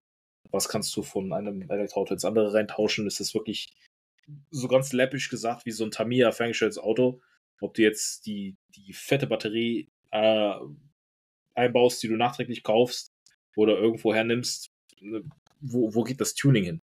Was 0.52 0.68
kannst 0.68 0.94
du 0.98 1.04
von 1.04 1.32
einem 1.32 1.62
Elektroauto 1.70 2.14
ins 2.14 2.26
andere 2.26 2.54
reintauschen? 2.54 3.08
Ist 3.08 3.22
das 3.22 3.34
wirklich 3.34 3.74
so 4.52 4.68
ganz 4.68 4.92
läppisch 4.92 5.30
gesagt 5.30 5.66
wie 5.66 5.72
so 5.72 5.86
ein 5.86 5.92
Tamiya 5.92 6.34
ferngestelltes 6.34 6.80
Auto? 6.80 7.22
Ob 7.62 7.76
du 7.76 7.82
jetzt 7.82 8.26
die, 8.26 8.58
die 8.76 8.92
fette 8.92 9.26
Batterie 9.26 9.88
äh, 10.12 10.56
einbaust, 11.56 12.04
die 12.04 12.10
du 12.10 12.18
nachträglich 12.18 12.64
kaufst 12.64 13.14
oder 13.56 13.78
irgendwo 13.78 14.14
hernimmst, 14.14 14.72
ne, 15.00 15.24
wo, 15.62 15.96
wo 15.96 16.04
geht 16.04 16.20
das 16.20 16.34
Tuning 16.34 16.66
hin? 16.66 16.82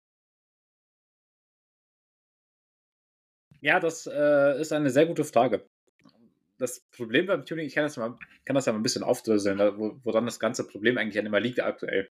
Ja, 3.62 3.80
das 3.80 4.06
äh, 4.06 4.60
ist 4.60 4.74
eine 4.74 4.90
sehr 4.90 5.06
gute 5.06 5.24
Frage. 5.24 5.66
Das 6.62 6.80
Problem 6.92 7.26
beim 7.26 7.44
Tuning, 7.44 7.66
ich 7.66 7.74
kann 7.74 7.86
das, 7.86 7.98
mal, 7.98 8.20
kann 8.46 8.54
das 8.54 8.68
ja 8.68 8.72
mal 8.72 8.78
ein 8.78 8.84
bisschen 8.84 9.02
aufdröseln, 9.02 9.58
wo, 9.80 10.00
woran 10.04 10.28
das 10.28 10.40
ganze 10.40 10.68
Problem 10.68 10.96
eigentlich 11.00 11.16
immer 11.16 11.40
liegt 11.40 11.60
aktuell. 11.60 12.08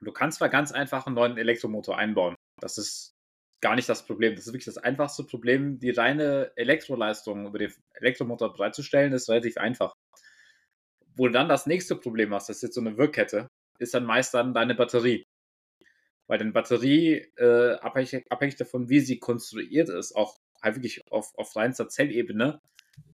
Du 0.00 0.10
kannst 0.10 0.38
zwar 0.38 0.48
ganz 0.48 0.72
einfach 0.72 1.06
einen 1.06 1.16
neuen 1.16 1.36
Elektromotor 1.36 1.98
einbauen. 1.98 2.34
Das 2.62 2.78
ist 2.78 3.12
gar 3.60 3.74
nicht 3.76 3.90
das 3.90 4.06
Problem. 4.06 4.34
Das 4.34 4.46
ist 4.46 4.54
wirklich 4.54 4.64
das 4.64 4.78
einfachste 4.78 5.24
Problem. 5.24 5.78
Die 5.78 5.90
reine 5.90 6.50
Elektroleistung 6.56 7.46
über 7.46 7.58
den 7.58 7.74
Elektromotor 7.92 8.54
bereitzustellen, 8.54 9.12
ist 9.12 9.28
relativ 9.28 9.58
einfach. 9.58 9.92
Wo 11.14 11.26
du 11.26 11.32
dann 11.34 11.50
das 11.50 11.66
nächste 11.66 11.94
Problem 11.94 12.32
hast, 12.32 12.48
das 12.48 12.56
ist 12.56 12.62
jetzt 12.62 12.74
so 12.74 12.80
eine 12.80 12.96
Wirkkette, 12.96 13.48
ist 13.78 13.92
dann 13.92 14.06
meist 14.06 14.32
dann 14.32 14.54
deine 14.54 14.74
Batterie. 14.74 15.24
Weil 16.26 16.38
deine 16.38 16.52
Batterie, 16.52 17.16
äh, 17.36 17.74
abhängig, 17.74 18.24
abhängig 18.30 18.56
davon, 18.56 18.88
wie 18.88 19.00
sie 19.00 19.18
konstruiert 19.18 19.90
ist, 19.90 20.16
auch 20.16 20.38
halt 20.62 20.76
wirklich 20.76 21.02
auf, 21.10 21.32
auf 21.36 21.54
reinster 21.54 21.90
Zellebene, 21.90 22.58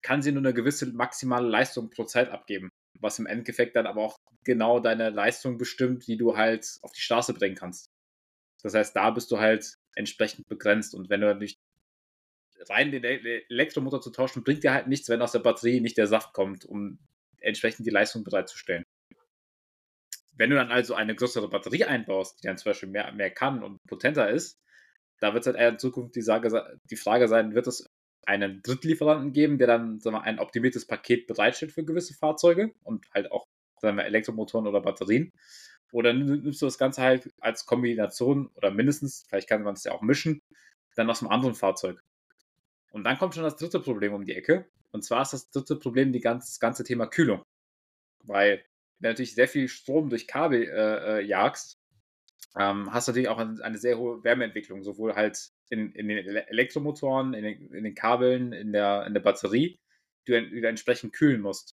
kann 0.03 0.22
sie 0.22 0.32
nur 0.32 0.42
eine 0.42 0.55
gewisse 0.55 0.86
maximale 0.86 1.48
Leistung 1.48 1.90
pro 1.90 2.05
Zeit 2.05 2.30
abgeben. 2.30 2.70
Was 3.00 3.18
im 3.18 3.26
Endeffekt 3.26 3.76
dann 3.76 3.86
aber 3.86 4.03
auch 4.03 4.16
genau 4.44 4.80
deine 4.80 5.11
Leistung 5.11 5.59
bestimmt, 5.59 6.07
die 6.07 6.16
du 6.16 6.36
halt 6.36 6.78
auf 6.82 6.92
die 6.92 7.00
Straße 7.00 7.34
bringen 7.34 7.57
kannst. 7.57 7.86
Das 8.62 8.74
heißt, 8.74 8.94
da 8.94 9.11
bist 9.11 9.30
du 9.30 9.38
halt 9.38 9.76
entsprechend 9.94 10.48
begrenzt. 10.48 10.94
Und 10.94 11.11
wenn 11.11 11.20
du 11.20 11.26
natürlich 11.26 11.59
rein 12.68 12.90
den 12.92 13.05
Elektromotor 13.05 14.00
zu 14.00 14.11
tauschen, 14.11 14.44
bringt 14.44 14.62
dir 14.62 14.72
halt 14.72 14.86
nichts, 14.86 15.09
wenn 15.09 15.22
aus 15.22 15.32
der 15.32 15.40
Batterie 15.40 15.80
nicht 15.80 15.96
der 15.96 16.07
Saft 16.07 16.32
kommt, 16.32 16.64
um 16.64 16.98
entsprechend 17.38 17.86
die 17.86 17.90
Leistung 17.90 18.24
bereitzustellen. 18.24 18.84
Wenn 20.34 20.50
du 20.50 20.57
dann 20.57 20.70
also 20.70 20.94
eine 20.94 21.14
größere 21.14 21.48
Batterie 21.48 21.84
einbaust, 21.84 22.42
die 22.42 22.46
dann 22.46 22.57
zum 22.57 22.70
Beispiel 22.70 22.88
mehr, 22.88 23.12
mehr 23.12 23.30
kann 23.30 23.62
und 23.62 23.82
potenter 23.86 24.30
ist, 24.30 24.59
da 25.20 25.34
wird 25.34 25.42
es 25.42 25.46
halt 25.46 25.57
eher 25.57 25.68
in 25.68 25.78
Zukunft 25.78 26.16
die, 26.16 26.22
Sage, 26.22 26.78
die 26.90 26.96
Frage 26.96 27.28
sein, 27.28 27.55
wird 27.55 27.66
es 27.66 27.86
einen 28.24 28.62
Drittlieferanten 28.62 29.32
geben, 29.32 29.58
der 29.58 29.66
dann 29.66 30.00
sagen 30.00 30.16
wir, 30.16 30.22
ein 30.22 30.38
optimiertes 30.38 30.86
Paket 30.86 31.26
bereitstellt 31.26 31.72
für 31.72 31.84
gewisse 31.84 32.14
Fahrzeuge 32.14 32.72
und 32.84 33.06
halt 33.12 33.30
auch 33.32 33.46
sagen 33.80 33.96
wir, 33.96 34.04
Elektromotoren 34.04 34.66
oder 34.66 34.80
Batterien. 34.80 35.32
Oder 35.92 36.14
nimmst 36.14 36.62
du 36.62 36.66
das 36.66 36.78
Ganze 36.78 37.02
halt 37.02 37.30
als 37.40 37.66
Kombination 37.66 38.50
oder 38.54 38.70
mindestens, 38.70 39.26
vielleicht 39.28 39.48
kann 39.48 39.62
man 39.62 39.74
es 39.74 39.84
ja 39.84 39.92
auch 39.92 40.00
mischen, 40.00 40.40
dann 40.96 41.10
aus 41.10 41.20
einem 41.20 41.30
anderen 41.30 41.54
Fahrzeug. 41.54 42.02
Und 42.92 43.04
dann 43.04 43.18
kommt 43.18 43.34
schon 43.34 43.42
das 43.42 43.56
dritte 43.56 43.80
Problem 43.80 44.14
um 44.14 44.24
die 44.24 44.34
Ecke. 44.34 44.66
Und 44.90 45.02
zwar 45.02 45.22
ist 45.22 45.32
das 45.32 45.50
dritte 45.50 45.76
Problem 45.76 46.12
die 46.12 46.20
ganz, 46.20 46.46
das 46.46 46.60
ganze 46.60 46.84
Thema 46.84 47.06
Kühlung. 47.06 47.42
Weil 48.24 48.64
wenn 48.98 49.08
du 49.08 49.12
natürlich 49.12 49.34
sehr 49.34 49.48
viel 49.48 49.68
Strom 49.68 50.10
durch 50.10 50.26
Kabel 50.26 50.62
äh, 50.62 51.18
äh, 51.18 51.24
jagst, 51.24 51.78
ähm, 52.56 52.92
hast 52.92 53.08
du 53.08 53.12
natürlich 53.12 53.28
auch 53.28 53.38
eine 53.38 53.78
sehr 53.78 53.98
hohe 53.98 54.22
Wärmeentwicklung, 54.22 54.82
sowohl 54.82 55.14
halt 55.14 55.50
in, 55.72 55.92
in 55.92 56.08
den 56.08 56.18
Elektromotoren, 56.18 57.32
in 57.32 57.44
den, 57.44 57.72
in 57.72 57.84
den, 57.84 57.94
Kabeln, 57.94 58.52
in 58.52 58.72
der, 58.72 59.06
in 59.06 59.14
der 59.14 59.22
Batterie, 59.22 59.78
die 60.26 60.32
du 60.32 60.50
wieder 60.52 60.68
entsprechend 60.68 61.14
kühlen 61.14 61.40
musst. 61.40 61.74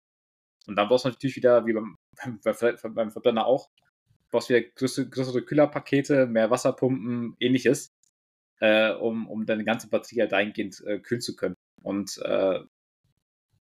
Und 0.68 0.76
dann 0.76 0.88
brauchst 0.88 1.06
du 1.06 1.10
natürlich 1.10 1.36
wieder, 1.36 1.66
wie 1.66 1.74
beim, 1.74 1.96
beim, 2.44 2.94
beim 2.94 3.12
Verbrenner 3.12 3.48
auch, 3.48 3.70
brauchst 4.30 4.50
wieder 4.50 4.62
größere, 4.62 5.10
größere 5.10 5.42
Kühlerpakete, 5.42 6.28
mehr 6.28 6.52
Wasserpumpen, 6.52 7.36
ähnliches, 7.40 7.90
äh, 8.60 8.92
um, 8.92 9.28
um 9.28 9.46
deine 9.48 9.66
ganze 9.66 9.90
Batterie 9.90 10.22
halt 10.22 10.32
dahingehend 10.32 10.80
äh, 10.86 11.00
kühlen 11.00 11.22
zu 11.22 11.36
können. 11.36 11.56
Und 11.82 12.20
äh, 12.20 12.60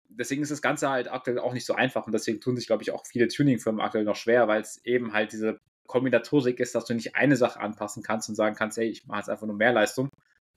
deswegen 0.09 0.43
ist 0.43 0.53
das 0.53 0.63
Ganze 0.63 0.89
halt 0.89 1.13
aktuell 1.13 1.41
auch 1.41 1.53
nicht 1.53 1.67
so 1.67 1.75
einfach 1.75 2.07
und 2.07 2.13
deswegen 2.13 2.41
tun 2.41 2.57
sich, 2.57 2.67
glaube 2.67 2.83
ich, 2.83 2.91
auch 2.91 3.05
viele 3.07 3.29
Tuning-Firmen 3.29 3.83
aktuell 3.83 4.05
noch 4.05 4.17
schwer, 4.17 4.49
weil 4.49 4.63
es 4.63 4.83
eben 4.85 5.13
halt 5.13 5.33
diese 5.33 5.59
Kombinatorik 5.93 6.59
ist, 6.59 6.75
dass 6.75 6.87
du 6.87 6.95
nicht 6.95 7.17
eine 7.17 7.37
Sache 7.37 7.61
anpassen 7.61 8.03
kannst 8.03 8.31
und 8.31 8.35
sagen 8.35 8.57
kannst, 8.57 8.79
hey, 8.79 8.89
ich 8.89 9.07
mache 9.07 9.19
jetzt 9.19 9.29
einfach 9.29 9.47
nur 9.47 9.57
mehr 9.57 9.75
Leistung, 9.75 10.09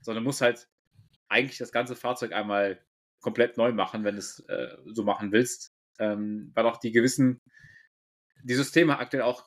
sondern 0.02 0.24
musst 0.24 0.40
halt 0.40 0.70
eigentlich 1.28 1.58
das 1.58 1.74
ganze 1.74 1.98
Fahrzeug 1.98 2.32
einmal 2.32 2.82
komplett 3.22 3.58
neu 3.58 3.74
machen, 3.74 4.06
wenn 4.06 4.16
du 4.16 4.20
es 4.20 4.40
äh, 4.48 4.78
so 4.86 5.04
machen 5.04 5.34
willst, 5.34 5.72
ähm, 6.00 6.52
weil 6.56 6.66
auch 6.66 6.78
die 6.78 6.94
gewissen, 6.94 7.40
die 8.44 8.54
Systeme 8.54 8.98
aktuell 8.98 9.24
auch, 9.24 9.46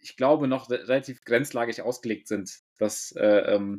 ich 0.00 0.16
glaube, 0.16 0.48
noch 0.48 0.68
relativ 0.68 1.22
grenzlagig 1.22 1.80
ausgelegt 1.82 2.26
sind, 2.26 2.58
dass 2.78 3.12
äh, 3.12 3.54
ähm, 3.54 3.78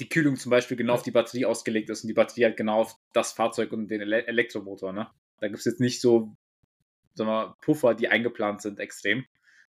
die 0.00 0.08
Kühlung 0.08 0.36
zum 0.36 0.50
Beispiel 0.50 0.76
genau 0.76 0.94
auf 0.94 1.02
die 1.02 1.12
Batterie 1.12 1.46
ausgelegt 1.46 1.88
ist 1.88 2.02
und 2.02 2.08
die 2.08 2.14
Batterie 2.14 2.46
halt 2.46 2.56
genau 2.56 2.80
auf 2.80 2.96
das 3.12 3.32
Fahrzeug 3.32 3.72
und 3.72 3.88
den 3.88 4.00
Ele 4.00 4.26
Elektromotor. 4.26 4.92
Ne? 4.92 5.08
Da 5.38 5.46
gibt 5.46 5.60
es 5.60 5.66
jetzt 5.66 5.80
nicht 5.80 6.00
so 6.00 6.34
sagen 7.16 7.30
wir, 7.30 7.56
Puffer, 7.60 7.94
die 7.94 8.08
eingeplant 8.08 8.62
sind, 8.62 8.78
extrem, 8.78 9.24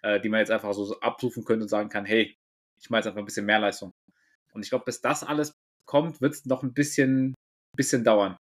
äh, 0.07 0.21
die 0.21 0.29
man 0.29 0.41
jetzt 0.41 0.51
einfach 0.51 0.73
so 0.73 0.99
abrufen 1.01 1.45
könnte 1.45 1.65
und 1.65 1.69
sagen 1.69 1.89
kann, 1.89 2.05
hey, 2.05 2.37
ich 2.81 2.91
mache 2.91 3.01
jetzt 3.01 3.07
einfach 3.09 3.19
ein 3.19 3.25
bisschen 3.25 3.47
mehr 3.47 3.59
Leistung. 3.59 3.93
Und 4.53 4.63
ich 4.63 4.71
glaube, 4.71 4.85
bis 4.85 5.01
das 5.01 5.25
alles 5.25 5.53
kommt, 5.85 6.21
wird 6.21 6.35
es 6.35 6.47
noch 6.47 6.63
ein 6.63 6.73
bisschen, 6.73 7.35
bisschen 7.77 8.05
dauern. 8.05 8.37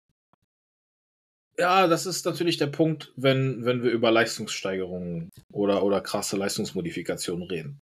Ja, 1.59 1.87
das 1.87 2.07
ist 2.07 2.25
natürlich 2.25 2.57
der 2.57 2.69
Punkt, 2.69 3.13
wenn, 3.17 3.65
wenn 3.65 3.83
wir 3.83 3.91
über 3.91 4.11
Leistungssteigerungen 4.11 5.29
oder, 5.53 5.83
oder 5.83 6.01
krasse 6.01 6.37
Leistungsmodifikationen 6.37 7.47
reden. 7.47 7.81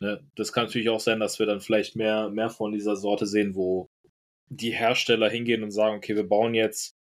Ne? 0.00 0.20
Das 0.34 0.52
kann 0.52 0.64
natürlich 0.64 0.88
auch 0.88 1.00
sein, 1.00 1.20
dass 1.20 1.38
wir 1.38 1.46
dann 1.46 1.60
vielleicht 1.60 1.94
mehr, 1.94 2.30
mehr 2.30 2.50
von 2.50 2.72
dieser 2.72 2.96
Sorte 2.96 3.26
sehen, 3.26 3.54
wo 3.54 3.86
die 4.48 4.72
Hersteller 4.72 5.30
hingehen 5.30 5.62
und 5.62 5.70
sagen, 5.70 5.96
okay, 5.96 6.16
wir 6.16 6.28
bauen 6.28 6.54
jetzt 6.54 6.96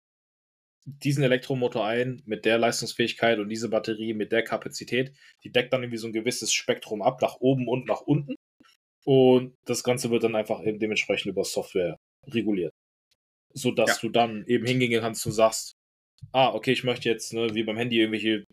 diesen 0.87 1.25
Elektromotor 1.25 1.85
ein 1.85 2.23
mit 2.27 2.45
der 2.45 2.59
Leistungsfähigkeit 2.59 3.39
und 3.39 3.49
diese 3.49 3.69
Batterie 3.69 4.15
mit 4.15 4.33
der 4.33 4.43
Kapazität. 4.43 5.13
Die 5.45 5.51
deckt 5.51 5.73
dann 5.73 5.83
irgendwie 5.83 5.99
so 5.99 6.07
ein 6.07 6.13
gewisses 6.13 6.53
Spektrum 6.53 7.03
ab, 7.03 7.21
nach 7.21 7.37
oben 7.41 7.69
und 7.69 7.87
nach 7.87 8.03
unten. 8.03 8.37
Und 9.05 9.55
das 9.65 9.85
Ganze 9.85 10.11
wird 10.11 10.25
dann 10.25 10.37
einfach 10.37 10.63
eben 10.63 10.79
dementsprechend 10.79 11.31
über 11.31 11.45
Software 11.45 11.97
reguliert. 12.27 12.73
Sodass 13.53 14.01
ja. 14.03 14.09
du 14.09 14.09
dann 14.11 14.45
eben 14.47 14.67
hingehen 14.67 15.01
kannst 15.01 15.27
und 15.27 15.33
sagst, 15.33 15.73
ah, 16.33 16.55
okay, 16.55 16.73
ich 16.73 16.85
möchte 16.85 17.09
jetzt, 17.09 17.33
ne, 17.33 17.55
wie 17.55 17.65
beim 17.65 17.77
Handy, 17.77 17.99
irgendwelche 17.99 18.45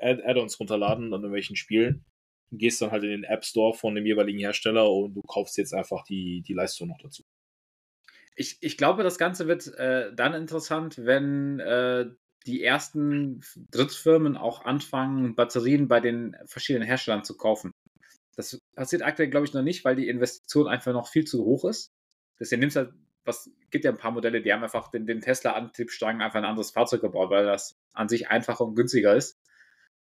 Add-ons 0.00 0.58
runterladen 0.58 1.06
an 1.06 1.20
irgendwelchen 1.20 1.56
Spielen 1.56 2.04
gehst 2.52 2.82
dann 2.82 2.90
halt 2.90 3.02
in 3.04 3.10
den 3.10 3.24
App 3.24 3.44
Store 3.44 3.74
von 3.74 3.94
dem 3.94 4.06
jeweiligen 4.06 4.38
Hersteller 4.38 4.90
und 4.90 5.14
du 5.14 5.22
kaufst 5.22 5.56
jetzt 5.56 5.72
einfach 5.72 6.04
die, 6.04 6.42
die 6.42 6.52
Leistung 6.52 6.88
noch 6.88 6.98
dazu. 6.98 7.22
Ich, 8.34 8.58
ich 8.60 8.78
glaube, 8.78 9.02
das 9.02 9.18
Ganze 9.18 9.46
wird 9.46 9.66
äh, 9.76 10.12
dann 10.14 10.34
interessant, 10.34 11.04
wenn 11.04 11.60
äh, 11.60 12.06
die 12.46 12.62
ersten 12.64 13.42
Drittfirmen 13.70 14.36
auch 14.36 14.64
anfangen, 14.64 15.34
Batterien 15.34 15.88
bei 15.88 16.00
den 16.00 16.36
verschiedenen 16.46 16.86
Herstellern 16.86 17.24
zu 17.24 17.36
kaufen. 17.36 17.72
Das 18.36 18.58
passiert 18.74 19.02
aktuell, 19.02 19.28
glaube 19.28 19.46
ich, 19.46 19.52
noch 19.52 19.62
nicht, 19.62 19.84
weil 19.84 19.96
die 19.96 20.08
Investition 20.08 20.66
einfach 20.66 20.92
noch 20.92 21.08
viel 21.08 21.24
zu 21.24 21.44
hoch 21.44 21.64
ist. 21.64 21.90
Deswegen 22.40 22.60
nimmst 22.60 22.76
halt, 22.76 22.92
was 23.24 23.50
gibt 23.70 23.84
ja 23.84 23.90
ein 23.90 23.98
paar 23.98 24.10
Modelle, 24.10 24.42
die 24.42 24.52
haben 24.52 24.62
einfach 24.62 24.90
den, 24.90 25.06
den 25.06 25.20
Tesla-Antriebsstrang 25.20 26.20
einfach 26.20 26.38
ein 26.38 26.44
anderes 26.44 26.70
Fahrzeug 26.72 27.02
gebaut, 27.02 27.30
weil 27.30 27.44
das 27.44 27.76
an 27.92 28.08
sich 28.08 28.28
einfacher 28.28 28.64
und 28.64 28.74
günstiger 28.74 29.14
ist. 29.14 29.38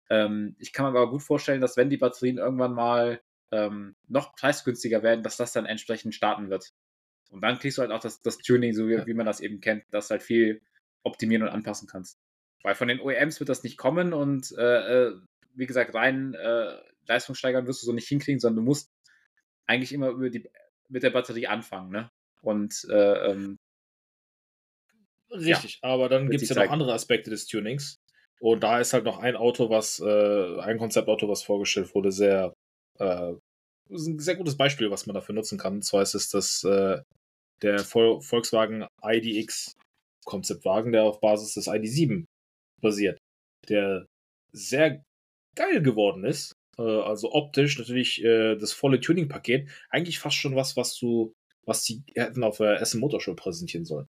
Ähm, 0.09 0.55
ich 0.59 0.71
kann 0.71 0.85
mir 0.85 0.97
aber 0.97 1.11
gut 1.11 1.23
vorstellen, 1.23 1.61
dass 1.61 1.75
wenn 1.75 1.89
die 1.89 1.97
Batterien 1.97 2.37
irgendwann 2.37 2.73
mal 2.73 3.19
ähm, 3.51 3.95
noch 4.07 4.35
preisgünstiger 4.35 5.03
werden, 5.03 5.23
dass 5.23 5.37
das 5.37 5.51
dann 5.51 5.65
entsprechend 5.65 6.15
starten 6.15 6.49
wird. 6.49 6.71
Und 7.29 7.41
dann 7.41 7.59
kriegst 7.59 7.77
du 7.77 7.81
halt 7.81 7.91
auch 7.91 7.99
das, 7.99 8.21
das 8.21 8.37
Tuning, 8.39 8.73
so 8.73 8.87
wie, 8.87 9.05
wie 9.05 9.13
man 9.13 9.25
das 9.25 9.39
eben 9.39 9.61
kennt, 9.61 9.83
dass 9.91 10.07
du 10.07 10.13
halt 10.13 10.23
viel 10.23 10.61
optimieren 11.03 11.43
und 11.43 11.49
anpassen 11.49 11.87
kannst. 11.87 12.17
Weil 12.63 12.75
von 12.75 12.87
den 12.87 12.99
OEMs 12.99 13.39
wird 13.39 13.49
das 13.49 13.63
nicht 13.63 13.77
kommen 13.77 14.13
und 14.13 14.51
äh, 14.57 15.07
äh, 15.07 15.15
wie 15.53 15.65
gesagt, 15.65 15.93
rein 15.93 16.33
äh, 16.33 16.77
Leistungssteigern 17.07 17.67
wirst 17.67 17.81
du 17.81 17.87
so 17.87 17.93
nicht 17.93 18.07
hinkriegen, 18.07 18.39
sondern 18.39 18.63
du 18.63 18.69
musst 18.69 18.89
eigentlich 19.65 19.93
immer 19.93 20.09
über 20.09 20.29
die, 20.29 20.49
mit 20.89 21.03
der 21.03 21.11
Batterie 21.11 21.47
anfangen, 21.47 21.91
ne? 21.91 22.09
Und 22.41 22.85
äh, 22.89 23.31
ähm, 23.31 23.57
Richtig, 25.31 25.79
ja, 25.83 25.89
aber 25.89 26.09
dann 26.09 26.29
gibt 26.29 26.41
es 26.41 26.49
ja 26.49 26.63
noch 26.63 26.71
andere 26.71 26.93
Aspekte 26.93 27.29
des 27.29 27.45
Tunings. 27.45 27.99
Und 28.39 28.63
da 28.63 28.79
ist 28.79 28.93
halt 28.93 29.03
noch 29.03 29.19
ein 29.19 29.35
Auto, 29.35 29.69
was, 29.69 29.99
äh, 29.99 30.59
ein 30.61 30.77
Konzeptauto, 30.77 31.27
was 31.27 31.43
vorgestellt 31.43 31.93
wurde, 31.93 32.11
sehr, 32.11 32.53
äh, 32.97 33.33
ist 33.89 34.07
ein 34.07 34.19
sehr 34.19 34.35
gutes 34.35 34.55
Beispiel, 34.55 34.89
was 34.91 35.05
man 35.05 35.13
dafür 35.13 35.35
nutzen 35.35 35.57
kann. 35.57 35.75
Und 35.75 35.81
zwar 35.83 36.01
ist 36.01 36.15
es 36.15 36.29
das, 36.29 36.63
äh, 36.63 37.01
der 37.61 37.79
Vol 37.79 38.21
Volkswagen 38.21 38.85
IDX 39.01 39.75
Konzeptwagen, 40.25 40.91
der 40.91 41.03
auf 41.03 41.19
Basis 41.19 41.53
des 41.53 41.67
ID7 41.67 42.25
basiert. 42.81 43.17
Der 43.67 44.05
sehr 44.51 45.03
geil 45.55 45.81
geworden 45.81 46.23
ist. 46.23 46.53
Äh, 46.77 46.81
also 46.81 47.31
optisch 47.33 47.77
natürlich 47.77 48.23
äh, 48.23 48.55
das 48.55 48.73
volle 48.73 48.99
Tuning-Paket. 48.99 49.69
Eigentlich 49.89 50.19
fast 50.19 50.37
schon 50.37 50.55
was, 50.55 50.77
was 50.77 50.97
du, 50.97 51.33
was 51.65 51.83
die 51.83 52.03
hätten 52.15 52.43
auf 52.43 52.57
der 52.57 52.81
Essen 52.81 52.99
Motorshow 52.99 53.35
präsentieren 53.35 53.85
sollen. 53.85 54.07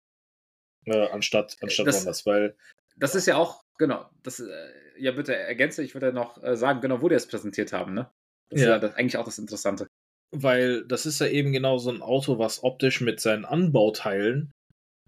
Äh, 0.87 1.09
anstatt, 1.09 1.57
anstatt 1.61 1.87
das, 1.87 1.97
woanders, 1.97 2.27
weil. 2.27 2.57
Das 2.97 3.15
ist 3.15 3.27
ja 3.27 3.37
auch 3.37 3.65
Genau, 3.81 4.11
das, 4.23 4.41
äh, 4.41 4.73
ja 4.99 5.11
bitte 5.13 5.35
ergänze, 5.35 5.83
ich 5.83 5.95
würde 5.95 6.09
ja 6.09 6.13
noch 6.13 6.39
sagen, 6.55 6.83
genau, 6.83 7.01
wo 7.01 7.09
die 7.09 7.15
es 7.15 7.27
präsentiert 7.27 7.73
haben, 7.73 7.95
ne? 7.95 8.11
Das 8.51 8.61
ja. 8.61 8.67
ist 8.67 8.71
ja 8.73 8.79
das, 8.79 8.95
eigentlich 8.95 9.17
auch 9.17 9.25
das 9.25 9.39
Interessante. 9.39 9.89
Weil 10.33 10.85
das 10.85 11.07
ist 11.07 11.21
ja 11.21 11.27
eben 11.27 11.53
genau 11.53 11.79
so 11.79 11.91
ein 11.91 12.03
Auto, 12.03 12.39
was 12.39 12.63
optisch 12.63 13.01
mit 13.01 13.21
seinen 13.21 13.45
Anbauteilen, 13.45 14.53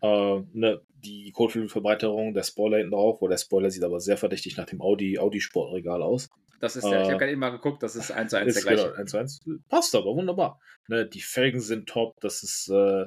äh, 0.01 0.41
ne, 0.53 0.81
die 0.93 1.31
Kotflügelverbreiterung, 1.33 2.35
der 2.35 2.43
Spoiler 2.43 2.79
hinten 2.79 2.93
drauf, 2.93 3.20
wo 3.20 3.29
der 3.29 3.39
Spoiler 3.39 3.70
sieht 3.70 3.85
aber 3.85 4.01
sehr 4.01 4.16
verdächtig 4.16 4.57
nach 4.57 4.66
dem 4.66 4.81
Audi, 4.81 5.18
Audi 5.18 5.41
Sportregal 5.41 6.03
aus. 6.03 6.29
Das 6.61 6.77
ist 6.77 6.85
ja, 6.85 6.93
äh, 6.93 7.03
ich 7.03 7.09
habe 7.09 7.18
gerade 7.18 7.33
eben 7.33 7.41
mal 7.41 7.51
geguckt, 7.51 7.83
das 7.83 7.97
ist 7.97 8.12
1 8.12 8.31
zu 8.31 8.39
1 8.39 8.55
der 8.55 8.62
gleiche. 8.62 8.85
Genau, 8.85 8.97
1 8.97 9.11
zu 9.11 9.18
1. 9.18 9.41
Passt 9.68 9.95
aber, 9.95 10.14
wunderbar. 10.14 10.61
Ne, 10.89 11.07
die 11.07 11.20
Felgen 11.20 11.61
sind 11.61 11.89
top, 11.89 12.20
das 12.20 12.43
ist 12.43 12.68
äh, 12.68 13.07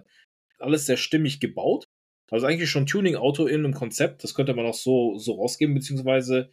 alles 0.60 0.86
sehr 0.86 0.98
stimmig 0.98 1.40
gebaut. 1.40 1.86
Also 2.32 2.48
eigentlich 2.48 2.70
schon 2.70 2.86
Tuning-Auto 2.86 3.46
in 3.46 3.64
einem 3.64 3.74
Konzept. 3.74 4.24
Das 4.24 4.34
könnte 4.34 4.54
man 4.54 4.66
auch 4.66 4.74
so, 4.74 5.18
so 5.18 5.36
rausgeben, 5.36 5.76
beziehungsweise 5.76 6.50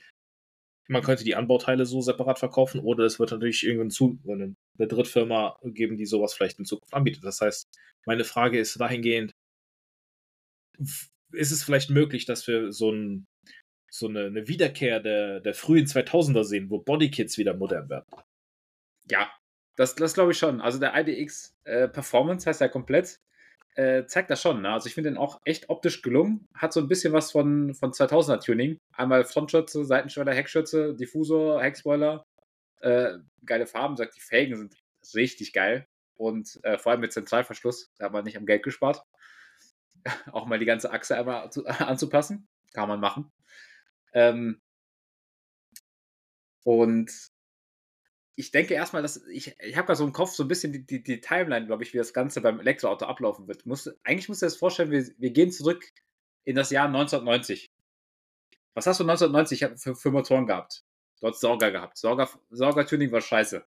man 0.88 1.02
könnte 1.02 1.24
die 1.24 1.34
Anbauteile 1.34 1.86
so 1.86 2.00
separat 2.00 2.38
verkaufen 2.38 2.80
oder 2.80 3.04
es 3.04 3.18
wird 3.18 3.30
natürlich 3.30 3.64
irgendwann 3.64 3.90
zu 3.90 4.18
eine 4.26 4.56
Drittfirma 4.78 5.58
geben, 5.64 5.96
die 5.96 6.06
sowas 6.06 6.34
vielleicht 6.34 6.58
in 6.58 6.64
Zukunft 6.64 6.94
anbietet. 6.94 7.24
Das 7.24 7.40
heißt, 7.40 7.68
meine 8.04 8.24
Frage 8.24 8.58
ist 8.58 8.80
dahingehend, 8.80 9.32
ist 10.78 11.52
es 11.52 11.62
vielleicht 11.62 11.90
möglich, 11.90 12.24
dass 12.26 12.46
wir 12.46 12.72
so, 12.72 12.90
ein, 12.90 13.26
so 13.90 14.08
eine, 14.08 14.26
eine 14.26 14.48
Wiederkehr 14.48 15.00
der, 15.00 15.40
der 15.40 15.54
frühen 15.54 15.86
2000er 15.86 16.44
sehen, 16.44 16.70
wo 16.70 16.78
Bodykits 16.78 17.38
wieder 17.38 17.54
modern 17.54 17.88
werden? 17.88 18.06
Ja, 19.08 19.30
das, 19.76 19.94
das 19.94 20.14
glaube 20.14 20.32
ich 20.32 20.38
schon. 20.38 20.60
Also 20.60 20.78
der 20.78 20.94
IDX 20.94 21.56
äh, 21.64 21.88
Performance 21.88 22.48
heißt 22.48 22.60
ja 22.60 22.68
komplett 22.68 23.20
äh, 23.74 24.04
zeigt 24.06 24.30
das 24.30 24.42
schon. 24.42 24.62
Ne? 24.62 24.70
Also 24.70 24.86
ich 24.86 24.94
finde 24.94 25.10
den 25.10 25.18
auch 25.18 25.40
echt 25.44 25.70
optisch 25.70 26.02
gelungen. 26.02 26.48
Hat 26.54 26.72
so 26.72 26.80
ein 26.80 26.88
bisschen 26.88 27.12
was 27.12 27.32
von, 27.32 27.74
von 27.74 27.92
2000er 27.92 28.44
Tuning. 28.44 28.78
Einmal 28.92 29.24
Frontschütze, 29.24 29.84
Seitenschweiler, 29.84 30.34
Heckschütze, 30.34 30.94
Diffusor, 30.94 31.62
Heckspoiler. 31.62 32.26
Äh, 32.80 33.14
geile 33.46 33.66
Farben. 33.66 33.96
Sagt, 33.96 34.16
die 34.16 34.20
Felgen 34.20 34.56
sind 34.56 34.76
richtig 35.14 35.52
geil. 35.52 35.86
Und 36.14 36.60
äh, 36.64 36.78
vor 36.78 36.92
allem 36.92 37.00
mit 37.00 37.12
Zentralverschluss. 37.12 37.90
Da 37.98 38.06
hat 38.06 38.12
man 38.12 38.24
nicht 38.24 38.36
am 38.36 38.46
Geld 38.46 38.62
gespart. 38.62 39.02
auch 40.32 40.46
mal 40.46 40.58
die 40.58 40.66
ganze 40.66 40.92
Achse 40.92 41.16
einmal 41.16 41.50
zu, 41.50 41.64
anzupassen. 41.66 42.48
Kann 42.74 42.88
man 42.88 43.00
machen. 43.00 43.32
Ähm, 44.12 44.60
und 46.64 47.10
ich 48.34 48.50
denke 48.50 48.74
erstmal, 48.74 49.02
dass 49.02 49.26
ich, 49.28 49.54
ich 49.60 49.76
habe 49.76 49.86
gerade 49.86 49.98
so 49.98 50.04
im 50.04 50.12
Kopf 50.12 50.30
so 50.30 50.44
ein 50.44 50.48
bisschen 50.48 50.72
die, 50.72 50.86
die, 50.86 51.02
die 51.02 51.20
Timeline, 51.20 51.66
glaube 51.66 51.82
ich, 51.82 51.92
wie 51.92 51.98
das 51.98 52.14
Ganze 52.14 52.40
beim 52.40 52.60
Elektroauto 52.60 53.04
ablaufen 53.04 53.46
wird. 53.46 53.66
Muss, 53.66 53.88
eigentlich 54.04 54.28
musst 54.28 54.42
du 54.42 54.46
dir 54.46 54.50
das 54.50 54.58
vorstellen, 54.58 54.90
wir, 54.90 55.06
wir 55.18 55.30
gehen 55.30 55.50
zurück 55.50 55.84
in 56.44 56.56
das 56.56 56.70
Jahr 56.70 56.86
1990. 56.86 57.70
Was 58.74 58.86
hast 58.86 59.00
du 59.00 59.04
1990 59.04 59.80
für, 59.82 59.94
für 59.94 60.10
Motoren 60.10 60.46
gehabt? 60.46 60.82
Hast 61.22 61.40
Sorger 61.40 61.70
gehabt. 61.70 61.98
Sorger-Tuning 61.98 63.12
war 63.12 63.20
scheiße. 63.20 63.64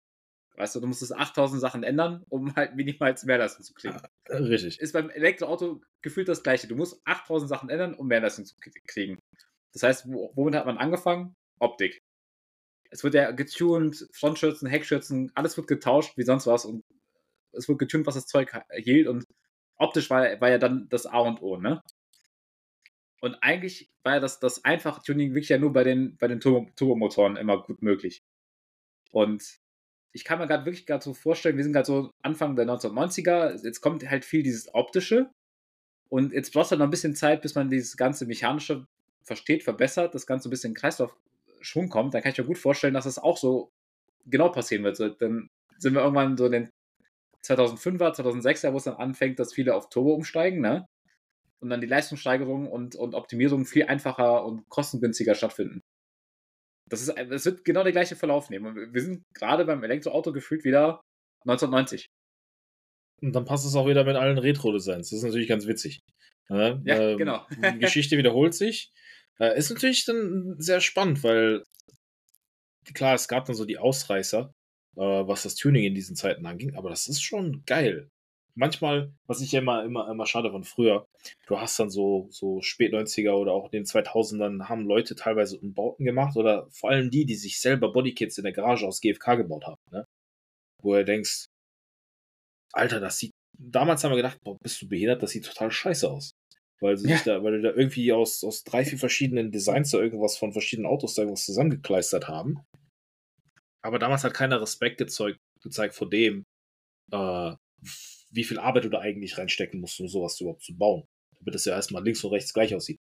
Weißt 0.55 0.75
du, 0.75 0.79
du 0.79 0.87
musstest 0.87 1.15
8000 1.15 1.59
Sachen 1.59 1.83
ändern, 1.83 2.23
um 2.29 2.55
halt 2.55 2.75
minimal 2.75 3.15
Mehrleistung 3.23 3.63
zu 3.63 3.73
kriegen. 3.73 3.97
Ah, 4.29 4.37
richtig. 4.37 4.79
Ist 4.79 4.93
beim 4.93 5.09
Elektroauto 5.09 5.81
gefühlt 6.01 6.27
das 6.27 6.43
gleiche. 6.43 6.67
Du 6.67 6.75
musst 6.75 7.01
8000 7.05 7.49
Sachen 7.49 7.69
ändern, 7.69 7.95
um 7.95 8.07
Mehrleistung 8.07 8.45
zu 8.45 8.55
kriegen. 8.87 9.19
Das 9.73 9.83
heißt, 9.83 10.07
womit 10.07 10.55
hat 10.55 10.65
man 10.65 10.77
angefangen? 10.77 11.35
Optik. 11.59 12.03
Es 12.93 13.03
wird 13.03 13.15
ja 13.15 13.31
getuned, 13.31 14.07
Frontschürzen, 14.13 14.69
Heckschürzen, 14.69 15.31
alles 15.33 15.57
wird 15.57 15.67
getauscht, 15.67 16.15
wie 16.15 16.23
sonst 16.23 16.45
was. 16.45 16.63
Und 16.63 16.83
es 17.51 17.67
wird 17.67 17.79
getuned, 17.79 18.05
was 18.05 18.13
das 18.13 18.27
Zeug 18.27 18.51
hielt. 18.75 19.07
Und 19.07 19.25
optisch 19.77 20.11
war, 20.11 20.39
war 20.39 20.49
ja 20.49 20.59
dann 20.59 20.87
das 20.89 21.07
A 21.07 21.17
und 21.19 21.41
O, 21.41 21.57
ne? 21.57 21.81
Und 23.19 23.35
eigentlich 23.41 23.89
war 24.03 24.15
ja 24.15 24.19
das, 24.19 24.39
das 24.39 24.63
einfache 24.63 25.01
Tuning 25.01 25.31
wirklich 25.31 25.49
ja 25.49 25.57
nur 25.57 25.73
bei 25.73 25.83
den, 25.83 26.17
bei 26.17 26.27
den 26.27 26.39
Turbo 26.39 26.69
Turbomotoren 26.75 27.35
immer 27.35 27.63
gut 27.63 27.81
möglich. 27.81 28.21
Und 29.11 29.43
ich 30.11 30.23
kann 30.23 30.37
mir 30.37 30.45
gerade 30.45 30.65
wirklich 30.65 30.85
gerade 30.85 31.03
so 31.03 31.15
vorstellen, 31.15 31.57
wir 31.57 31.63
sind 31.63 31.73
gerade 31.73 31.87
so 31.87 32.11
Anfang 32.21 32.55
der 32.55 32.67
1990er, 32.67 33.63
jetzt 33.65 33.81
kommt 33.81 34.07
halt 34.07 34.23
viel 34.23 34.43
dieses 34.43 34.71
Optische. 34.75 35.31
Und 36.09 36.31
jetzt 36.31 36.53
braucht 36.53 36.65
es 36.65 36.71
halt 36.71 36.79
noch 36.79 36.87
ein 36.87 36.91
bisschen 36.91 37.15
Zeit, 37.15 37.41
bis 37.41 37.55
man 37.55 37.71
dieses 37.71 37.97
ganze 37.97 38.27
Mechanische 38.27 38.85
versteht, 39.23 39.63
verbessert, 39.63 40.13
das 40.13 40.27
Ganze 40.27 40.49
ein 40.49 40.51
bisschen 40.51 40.75
in 40.75 40.75
Kreislaufschwung 41.63 41.89
kommt. 41.89 42.13
Dann 42.13 42.21
kann 42.21 42.31
ich 42.31 42.37
mir 42.37 42.45
gut 42.45 42.57
vorstellen, 42.57 42.93
dass 42.93 43.05
das 43.05 43.19
auch 43.19 43.37
so 43.37 43.71
genau 44.25 44.49
passieren 44.49 44.83
wird. 44.83 44.97
So, 44.97 45.09
dann 45.09 45.47
sind 45.77 45.93
wir 45.93 46.01
irgendwann 46.01 46.37
so 46.37 46.45
in 46.45 46.51
den 46.51 46.69
2005er, 47.45 48.15
2006er, 48.15 48.73
wo 48.73 48.77
es 48.77 48.83
dann 48.85 48.95
anfängt, 48.95 49.39
dass 49.39 49.53
viele 49.53 49.75
auf 49.75 49.89
Turbo 49.89 50.13
umsteigen, 50.13 50.61
ne? 50.61 50.85
und 51.59 51.69
dann 51.69 51.81
die 51.81 51.87
Leistungssteigerung 51.87 52.69
und, 52.69 52.95
und 52.95 53.15
Optimierung 53.15 53.65
viel 53.65 53.85
einfacher 53.85 54.45
und 54.45 54.67
kostengünstiger 54.69 55.33
stattfinden. 55.33 55.81
Das, 56.89 57.01
ist, 57.01 57.15
das 57.17 57.45
wird 57.45 57.63
genau 57.63 57.83
der 57.83 57.93
gleiche 57.93 58.17
Verlauf 58.17 58.49
nehmen. 58.49 58.93
Wir 58.93 59.01
sind 59.01 59.23
gerade 59.33 59.65
beim 59.65 59.81
Elektroauto 59.83 60.33
gefühlt 60.33 60.65
wieder 60.65 61.01
1990. 61.45 62.07
Und 63.21 63.33
dann 63.33 63.45
passt 63.45 63.65
es 63.65 63.75
auch 63.75 63.87
wieder 63.87 64.03
mit 64.03 64.17
allen 64.17 64.37
Retro-Designs. 64.37 65.09
Das 65.09 65.19
ist 65.19 65.23
natürlich 65.23 65.47
ganz 65.47 65.65
witzig. 65.65 66.01
Ja, 66.49 66.79
ja 66.83 67.11
ähm, 67.11 67.17
genau. 67.17 67.47
die 67.49 67.79
Geschichte 67.79 68.17
wiederholt 68.17 68.53
sich. 68.53 68.91
Äh, 69.39 69.57
ist 69.57 69.69
natürlich 69.69 70.05
dann 70.05 70.55
sehr 70.59 70.81
spannend, 70.81 71.23
weil 71.23 71.63
klar, 72.93 73.15
es 73.15 73.27
gab 73.27 73.45
dann 73.45 73.55
so 73.55 73.65
die 73.65 73.77
Ausreißer, 73.77 74.53
äh, 74.95 75.01
was 75.01 75.43
das 75.43 75.55
Tuning 75.55 75.83
in 75.83 75.95
diesen 75.95 76.15
Zeiten 76.15 76.45
anging, 76.45 76.75
aber 76.75 76.89
das 76.89 77.07
ist 77.07 77.21
schon 77.21 77.63
geil 77.65 78.09
manchmal, 78.55 79.13
was 79.25 79.41
ich 79.41 79.51
ja 79.51 79.59
immer, 79.59 79.83
immer, 79.83 80.09
immer 80.09 80.25
schade 80.25 80.51
von 80.51 80.63
früher, 80.63 81.07
du 81.47 81.59
hast 81.59 81.79
dann 81.79 81.89
so, 81.89 82.27
so 82.31 82.61
spät 82.61 82.93
90er 82.93 83.31
oder 83.31 83.53
auch 83.53 83.65
in 83.65 83.71
den 83.71 83.85
2000ern 83.85 84.69
haben 84.69 84.85
Leute 84.85 85.15
teilweise 85.15 85.57
Umbauten 85.59 86.05
gemacht 86.05 86.37
oder 86.37 86.67
vor 86.71 86.91
allem 86.91 87.09
die, 87.09 87.25
die 87.25 87.35
sich 87.35 87.59
selber 87.59 87.91
Bodykits 87.91 88.37
in 88.37 88.43
der 88.43 88.53
Garage 88.53 88.87
aus 88.87 89.01
GFK 89.01 89.35
gebaut 89.37 89.65
haben, 89.65 89.81
ne? 89.91 90.05
Wo 90.81 90.93
du 90.93 91.05
denkst, 91.05 91.47
Alter, 92.73 92.99
das 92.99 93.19
sieht, 93.19 93.31
damals 93.57 94.03
haben 94.03 94.11
wir 94.11 94.17
gedacht, 94.17 94.39
boah, 94.43 94.57
bist 94.61 94.81
du 94.81 94.87
behindert, 94.87 95.23
das 95.23 95.31
sieht 95.31 95.45
total 95.45 95.71
scheiße 95.71 96.09
aus. 96.09 96.33
Weil, 96.79 96.97
sie 96.97 97.09
ja. 97.09 97.21
da, 97.23 97.43
weil 97.43 97.61
da 97.61 97.69
irgendwie 97.69 98.11
aus, 98.11 98.43
aus 98.43 98.63
drei, 98.63 98.83
vier 98.83 98.97
verschiedenen 98.97 99.51
Designs 99.51 99.91
da 99.91 99.99
irgendwas 99.99 100.37
von 100.37 100.51
verschiedenen 100.51 100.87
Autos 100.87 101.15
da 101.15 101.21
irgendwas 101.21 101.45
zusammengekleistert 101.45 102.27
haben. 102.27 102.59
Aber 103.81 103.99
damals 103.99 104.23
hat 104.23 104.33
keiner 104.33 104.61
Respekt 104.61 104.97
gezeigt, 104.97 105.39
gezeigt 105.61 105.95
vor 105.95 106.09
dem, 106.09 106.43
äh, 107.11 107.55
wie 108.31 108.43
viel 108.43 108.59
Arbeit 108.59 108.85
du 108.85 108.89
da 108.89 108.99
eigentlich 108.99 109.37
reinstecken 109.37 109.79
musst, 109.79 109.99
um 109.99 110.07
sowas 110.07 110.39
überhaupt 110.41 110.63
zu 110.63 110.75
bauen. 110.75 111.05
Damit 111.39 111.55
es 111.55 111.65
ja 111.65 111.73
erstmal 111.73 112.03
links 112.03 112.23
und 112.23 112.31
rechts 112.31 112.53
gleich 112.53 112.73
aussieht. 112.73 112.97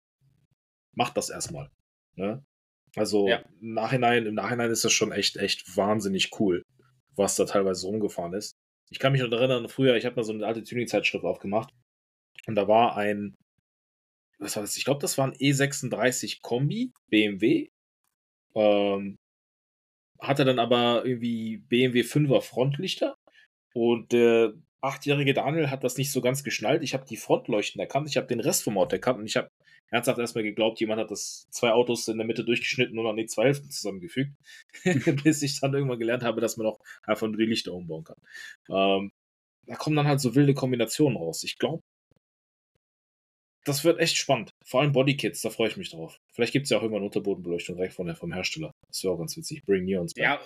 Mach 0.95 1.11
das 1.11 1.29
erstmal. 1.29 1.69
Ne? 2.15 2.43
Also 2.95 3.27
ja. 3.27 3.43
im, 3.61 3.73
Nachhinein, 3.73 4.25
im 4.25 4.35
Nachhinein 4.35 4.71
ist 4.71 4.83
das 4.83 4.93
schon 4.93 5.11
echt, 5.11 5.37
echt 5.37 5.77
wahnsinnig 5.77 6.39
cool, 6.39 6.63
was 7.15 7.35
da 7.35 7.45
teilweise 7.45 7.85
rumgefahren 7.85 8.33
ist. 8.33 8.53
Ich 8.89 8.99
kann 8.99 9.11
mich 9.11 9.21
noch 9.21 9.31
erinnern, 9.31 9.67
früher, 9.67 9.95
ich 9.95 10.05
habe 10.05 10.15
mal 10.15 10.23
so 10.23 10.33
eine 10.33 10.45
alte 10.45 10.63
Tuning-Zeitschrift 10.63 11.25
aufgemacht 11.25 11.73
und 12.47 12.55
da 12.55 12.67
war 12.67 12.95
ein, 12.95 13.35
was 14.39 14.55
war 14.55 14.63
das? 14.63 14.77
Ich 14.77 14.85
glaube, 14.85 15.01
das 15.01 15.17
war 15.17 15.27
ein 15.27 15.33
E36 15.33 16.41
Kombi, 16.41 16.91
BMW. 17.09 17.69
Ähm, 18.55 19.17
hatte 20.19 20.45
dann 20.45 20.59
aber 20.59 21.05
irgendwie 21.05 21.57
BMW 21.57 22.01
5er 22.01 22.41
Frontlichter 22.41 23.17
und 23.73 24.11
der 24.11 24.53
achtjährige 24.81 25.33
Daniel 25.33 25.69
hat 25.69 25.83
das 25.83 25.97
nicht 25.97 26.11
so 26.11 26.21
ganz 26.21 26.43
geschnallt. 26.43 26.83
Ich 26.83 26.93
habe 26.93 27.05
die 27.05 27.17
Frontleuchten 27.17 27.79
erkannt, 27.79 28.09
ich 28.09 28.17
habe 28.17 28.27
den 28.27 28.39
Rest 28.39 28.63
vom 28.63 28.77
Auto 28.77 28.95
erkannt 28.95 29.19
und 29.19 29.25
ich 29.25 29.35
habe 29.35 29.49
ernsthaft 29.89 30.19
erstmal 30.19 30.43
geglaubt, 30.43 30.79
jemand 30.79 31.01
hat 31.01 31.11
das 31.11 31.47
zwei 31.49 31.71
Autos 31.71 32.07
in 32.07 32.17
der 32.17 32.27
Mitte 32.27 32.43
durchgeschnitten 32.43 32.97
und 32.97 33.07
an 33.07 33.15
die 33.15 33.25
zwei 33.25 33.45
Hälften 33.45 33.69
zusammengefügt, 33.69 34.33
bis 35.23 35.41
ich 35.41 35.59
dann 35.59 35.73
irgendwann 35.73 35.99
gelernt 35.99 36.23
habe, 36.23 36.41
dass 36.41 36.57
man 36.57 36.67
auch 36.67 36.79
einfach 37.03 37.27
nur 37.27 37.37
die 37.37 37.45
Lichter 37.45 37.73
umbauen 37.73 38.03
kann. 38.03 38.17
Ähm, 38.69 39.11
da 39.65 39.75
kommen 39.75 39.95
dann 39.95 40.07
halt 40.07 40.19
so 40.19 40.35
wilde 40.35 40.53
Kombinationen 40.53 41.17
raus. 41.17 41.43
Ich 41.43 41.57
glaube, 41.57 41.83
das 43.67 43.83
wird 43.83 43.99
echt 43.99 44.17
spannend. 44.17 44.51
Vor 44.63 44.81
allem 44.81 44.91
Bodykits, 44.91 45.41
da 45.41 45.49
freue 45.49 45.69
ich 45.69 45.77
mich 45.77 45.91
drauf. 45.91 46.19
Vielleicht 46.33 46.53
gibt 46.53 46.65
es 46.65 46.69
ja 46.69 46.77
auch 46.77 46.83
irgendwann 46.83 47.03
Unterbodenbeleuchtung 47.03 47.75
direkt 47.75 47.93
von 47.93 48.07
der, 48.07 48.15
vom 48.15 48.33
Hersteller. 48.33 48.71
Das 48.87 49.03
wäre 49.03 49.13
auch 49.13 49.17
ganz 49.17 49.35
witzig. 49.35 49.63
Bring 49.65 49.85
Neons. 49.85 50.13
Ja, 50.15 50.39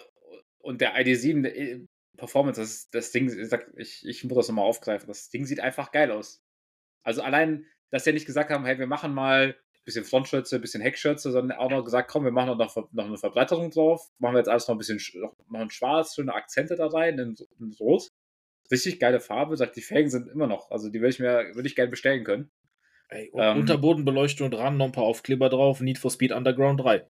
und 0.60 0.82
der 0.82 0.96
ID7, 0.96 1.88
Performance, 2.18 2.62
das, 2.62 2.90
das 2.92 3.12
Ding, 3.12 3.30
ich, 3.78 4.06
ich 4.06 4.24
muss 4.24 4.36
das 4.36 4.48
nochmal 4.48 4.66
aufgreifen, 4.66 5.08
das 5.08 5.30
Ding 5.30 5.46
sieht 5.46 5.60
einfach 5.60 5.92
geil 5.92 6.12
aus. 6.12 6.42
Also 7.04 7.22
allein, 7.22 7.66
dass 7.90 8.04
sie 8.04 8.14
nicht 8.14 8.28
gesagt 8.28 8.52
haben, 8.52 8.66
hey, 8.66 8.78
wir 8.78 8.88
machen 8.88 9.14
mal 9.14 9.56
ein 9.56 9.86
bisschen 9.86 10.06
Frontschürze, 10.06 10.58
ein 10.58 10.62
bisschen 10.62 10.82
Heckschürze, 10.82 11.32
sondern 11.32 11.58
auch 11.58 11.70
noch 11.70 11.84
gesagt, 11.84 12.12
komm, 12.12 12.24
wir 12.24 12.32
machen 12.32 12.58
noch, 12.58 12.76
noch 12.92 13.06
eine 13.06 13.18
Verbreiterung 13.18 13.72
drauf, 13.72 14.08
machen 14.20 14.36
wir 14.36 14.40
jetzt 14.40 14.50
alles 14.50 14.68
noch 14.68 14.76
ein 14.76 14.78
bisschen 14.78 15.00
noch, 15.20 15.36
noch 15.48 15.60
ein 15.60 15.72
schwarz, 15.72 16.16
schöne 16.16 16.34
Akzente 16.34 16.76
da 16.76 16.88
rein, 16.88 17.18
in, 17.18 17.36
in 17.60 17.74
Rot. 17.80 18.10
Richtig 18.70 19.00
geile 19.00 19.20
Farbe, 19.20 19.58
sagt, 19.58 19.76
die 19.76 19.82
Felgen 19.82 20.10
sind 20.10 20.30
immer 20.30 20.48
noch, 20.48 20.70
also 20.70 20.90
die 20.90 21.00
würde 21.00 21.10
ich 21.10 21.20
mir, 21.20 21.56
würde 21.56 21.68
ich 21.68 21.76
gerne 21.76 21.90
bestellen 21.90 22.24
können. 22.24 22.52
Ey, 23.12 23.30
ähm, 23.36 23.57
Unterbodenbeleuchtung 23.57 24.49
dran, 24.49 24.78
noch 24.78 24.86
ein 24.86 24.91
paar 24.93 25.03
Aufkleber 25.03 25.49
drauf, 25.49 25.82
Need 25.82 25.99
for 25.99 26.09
Speed 26.09 26.32
Underground 26.32 26.80
3. 26.80 27.05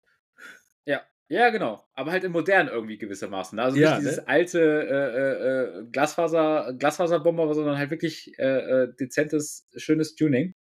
Ja, 0.87 1.03
ja, 1.29 1.51
genau. 1.51 1.85
Aber 1.95 2.13
halt 2.13 2.23
in 2.23 2.31
modern 2.31 2.69
irgendwie 2.69 2.99
gewissermaßen. 2.99 3.57
Ne? 3.57 3.63
Also 3.63 3.77
nicht 3.77 3.85
ja, 3.85 3.99
dieses 3.99 4.19
ne? 4.19 4.29
alte 4.29 4.61
äh, 4.61 5.19
äh, 5.19 5.81
äh, 5.81 5.87
Glasfaser, 5.91 6.73
Glasfaserbomber, 6.79 7.53
sondern 7.53 7.77
halt 7.77 7.91
wirklich 7.91 8.33
äh, 8.39 8.45
äh, 8.85 8.95
dezentes, 8.95 9.69
schönes 9.77 10.15
Tuning. 10.15 10.55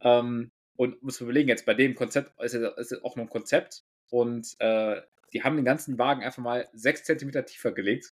Ähm, 0.00 0.52
und 0.76 1.02
muss 1.02 1.20
man 1.20 1.26
überlegen, 1.26 1.48
jetzt 1.48 1.66
bei 1.66 1.74
dem 1.74 1.96
Konzept 1.96 2.40
ist 2.40 2.54
es 2.54 3.04
auch 3.04 3.16
noch 3.16 3.24
ein 3.24 3.30
Konzept. 3.30 3.82
Und 4.10 4.54
äh, 4.60 5.00
die 5.32 5.42
haben 5.42 5.56
den 5.56 5.64
ganzen 5.64 5.98
Wagen 5.98 6.22
einfach 6.22 6.42
mal 6.42 6.68
6 6.72 7.02
cm 7.02 7.32
tiefer 7.46 7.72
gelegt 7.72 8.12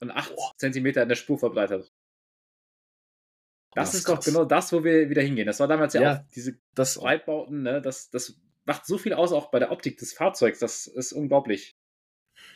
und 0.00 0.12
8 0.12 0.32
oh. 0.36 0.50
cm 0.56 0.86
in 0.86 1.08
der 1.08 1.16
Spur 1.16 1.36
verbreitert. 1.36 1.92
Das, 3.74 3.90
das 3.90 4.00
ist 4.00 4.04
krass. 4.04 4.18
doch 4.20 4.24
genau 4.24 4.44
das, 4.44 4.72
wo 4.72 4.84
wir 4.84 5.10
wieder 5.10 5.22
hingehen. 5.22 5.46
Das 5.46 5.60
war 5.60 5.68
damals 5.68 5.94
ja, 5.94 6.02
ja 6.02 6.14
auch 6.14 6.30
diese 6.34 6.58
das 6.74 6.96
Breitbauten, 6.96 7.62
ne? 7.62 7.82
das, 7.82 8.10
das 8.10 8.40
macht 8.64 8.86
so 8.86 8.98
viel 8.98 9.12
aus, 9.12 9.32
auch 9.32 9.50
bei 9.50 9.58
der 9.58 9.72
Optik 9.72 9.98
des 9.98 10.12
Fahrzeugs. 10.12 10.58
Das 10.58 10.86
ist 10.86 11.12
unglaublich. 11.12 11.74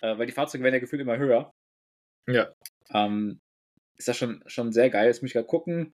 Äh, 0.01 0.19
weil 0.19 0.27
die 0.27 0.33
Fahrzeuge 0.33 0.65
werden 0.65 0.75
ja 0.75 0.81
gefühlt 0.81 1.03
immer 1.03 1.19
höher. 1.19 1.53
Ja. 2.29 2.53
Ähm, 2.93 3.41
ist 3.97 4.09
das 4.09 4.17
schon, 4.17 4.43
schon 4.47 4.73
sehr 4.73 4.91
geil. 4.91 5.07
Jetzt 5.07 5.23
muss 5.23 5.31
ich 5.31 5.35
gerade 5.35 5.47
gucken. 5.47 5.95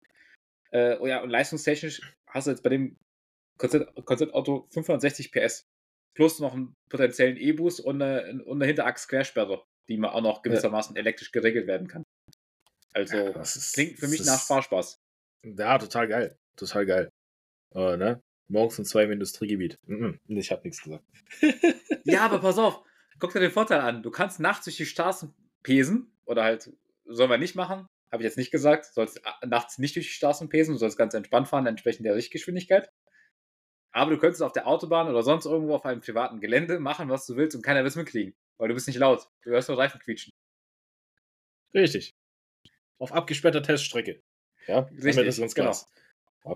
Äh, 0.70 0.96
oh 0.98 1.06
ja, 1.06 1.22
und 1.22 1.30
leistungstechnisch 1.30 2.00
hast 2.26 2.46
du 2.46 2.50
jetzt 2.50 2.62
bei 2.62 2.70
dem 2.70 2.96
Konzept, 3.58 3.94
Konzeptauto 4.04 4.66
560 4.72 5.30
PS. 5.32 5.66
Plus 6.14 6.40
noch 6.40 6.54
einen 6.54 6.74
potenziellen 6.90 7.36
E-Boost 7.36 7.80
und 7.80 8.02
eine, 8.02 8.42
und 8.44 8.58
eine 8.58 8.66
Hinterachs-Quersperre, 8.66 9.64
die 9.88 9.96
man 9.96 10.10
auch 10.10 10.20
noch 10.20 10.42
gewissermaßen 10.42 10.94
ja. 10.94 11.00
elektrisch 11.00 11.32
geregelt 11.32 11.66
werden 11.66 11.88
kann. 11.88 12.02
Also, 12.92 13.16
ja, 13.16 13.32
das 13.32 13.56
ist, 13.56 13.72
klingt 13.74 13.98
für 13.98 14.08
mich 14.08 14.24
nach 14.26 14.40
Fahrspaß. 14.40 14.98
Ja, 15.44 15.78
total 15.78 16.08
geil. 16.08 16.38
Total 16.56 16.86
geil. 16.86 17.12
Äh, 17.74 17.96
ne? 17.96 18.22
Morgens 18.48 18.78
um 18.78 18.84
zwei 18.84 19.04
im 19.04 19.12
Industriegebiet. 19.12 19.78
Ich 20.28 20.50
habe 20.50 20.62
nichts 20.62 20.82
gesagt. 20.82 21.04
ja, 22.04 22.24
aber 22.24 22.40
pass 22.40 22.58
auf. 22.58 22.82
Guck 23.18 23.32
dir 23.32 23.40
den 23.40 23.50
Vorteil 23.50 23.80
an. 23.80 24.02
Du 24.02 24.10
kannst 24.10 24.40
nachts 24.40 24.64
durch 24.64 24.76
die 24.76 24.86
Straßen 24.86 25.34
pesen. 25.62 26.12
Oder 26.26 26.44
halt, 26.44 26.70
sollen 27.06 27.30
wir 27.30 27.38
nicht 27.38 27.54
machen. 27.54 27.86
Habe 28.10 28.22
ich 28.22 28.26
jetzt 28.26 28.36
nicht 28.36 28.50
gesagt. 28.50 28.86
Du 28.90 28.92
sollst 28.94 29.20
nachts 29.46 29.78
nicht 29.78 29.96
durch 29.96 30.06
die 30.06 30.12
Straßen 30.12 30.48
pesen. 30.48 30.74
Du 30.74 30.78
sollst 30.78 30.98
ganz 30.98 31.14
entspannt 31.14 31.48
fahren, 31.48 31.66
entsprechend 31.66 32.04
der 32.04 32.14
Richtgeschwindigkeit. 32.14 32.90
Aber 33.92 34.10
du 34.10 34.18
könntest 34.18 34.42
auf 34.42 34.52
der 34.52 34.66
Autobahn 34.66 35.08
oder 35.08 35.22
sonst 35.22 35.46
irgendwo 35.46 35.74
auf 35.74 35.84
einem 35.84 36.00
privaten 36.00 36.40
Gelände 36.40 36.78
machen, 36.78 37.08
was 37.08 37.26
du 37.26 37.36
willst 37.36 37.54
und 37.56 37.62
keiner 37.62 37.80
wird 37.80 37.90
es 37.90 37.96
mitkriegen. 37.96 38.34
Weil 38.58 38.68
du 38.68 38.74
bist 38.74 38.86
nicht 38.86 38.98
laut. 38.98 39.28
Du 39.42 39.50
hörst 39.50 39.68
nur 39.68 39.78
Reifen 39.78 40.00
quietschen. 40.00 40.32
Richtig. 41.74 42.12
Auf 42.98 43.12
abgesperrter 43.12 43.62
Teststrecke. 43.62 44.22
Ja, 44.66 44.80
Richtig, 45.02 45.26
das 45.26 45.38
ganz 45.38 45.54
genau. 45.54 45.76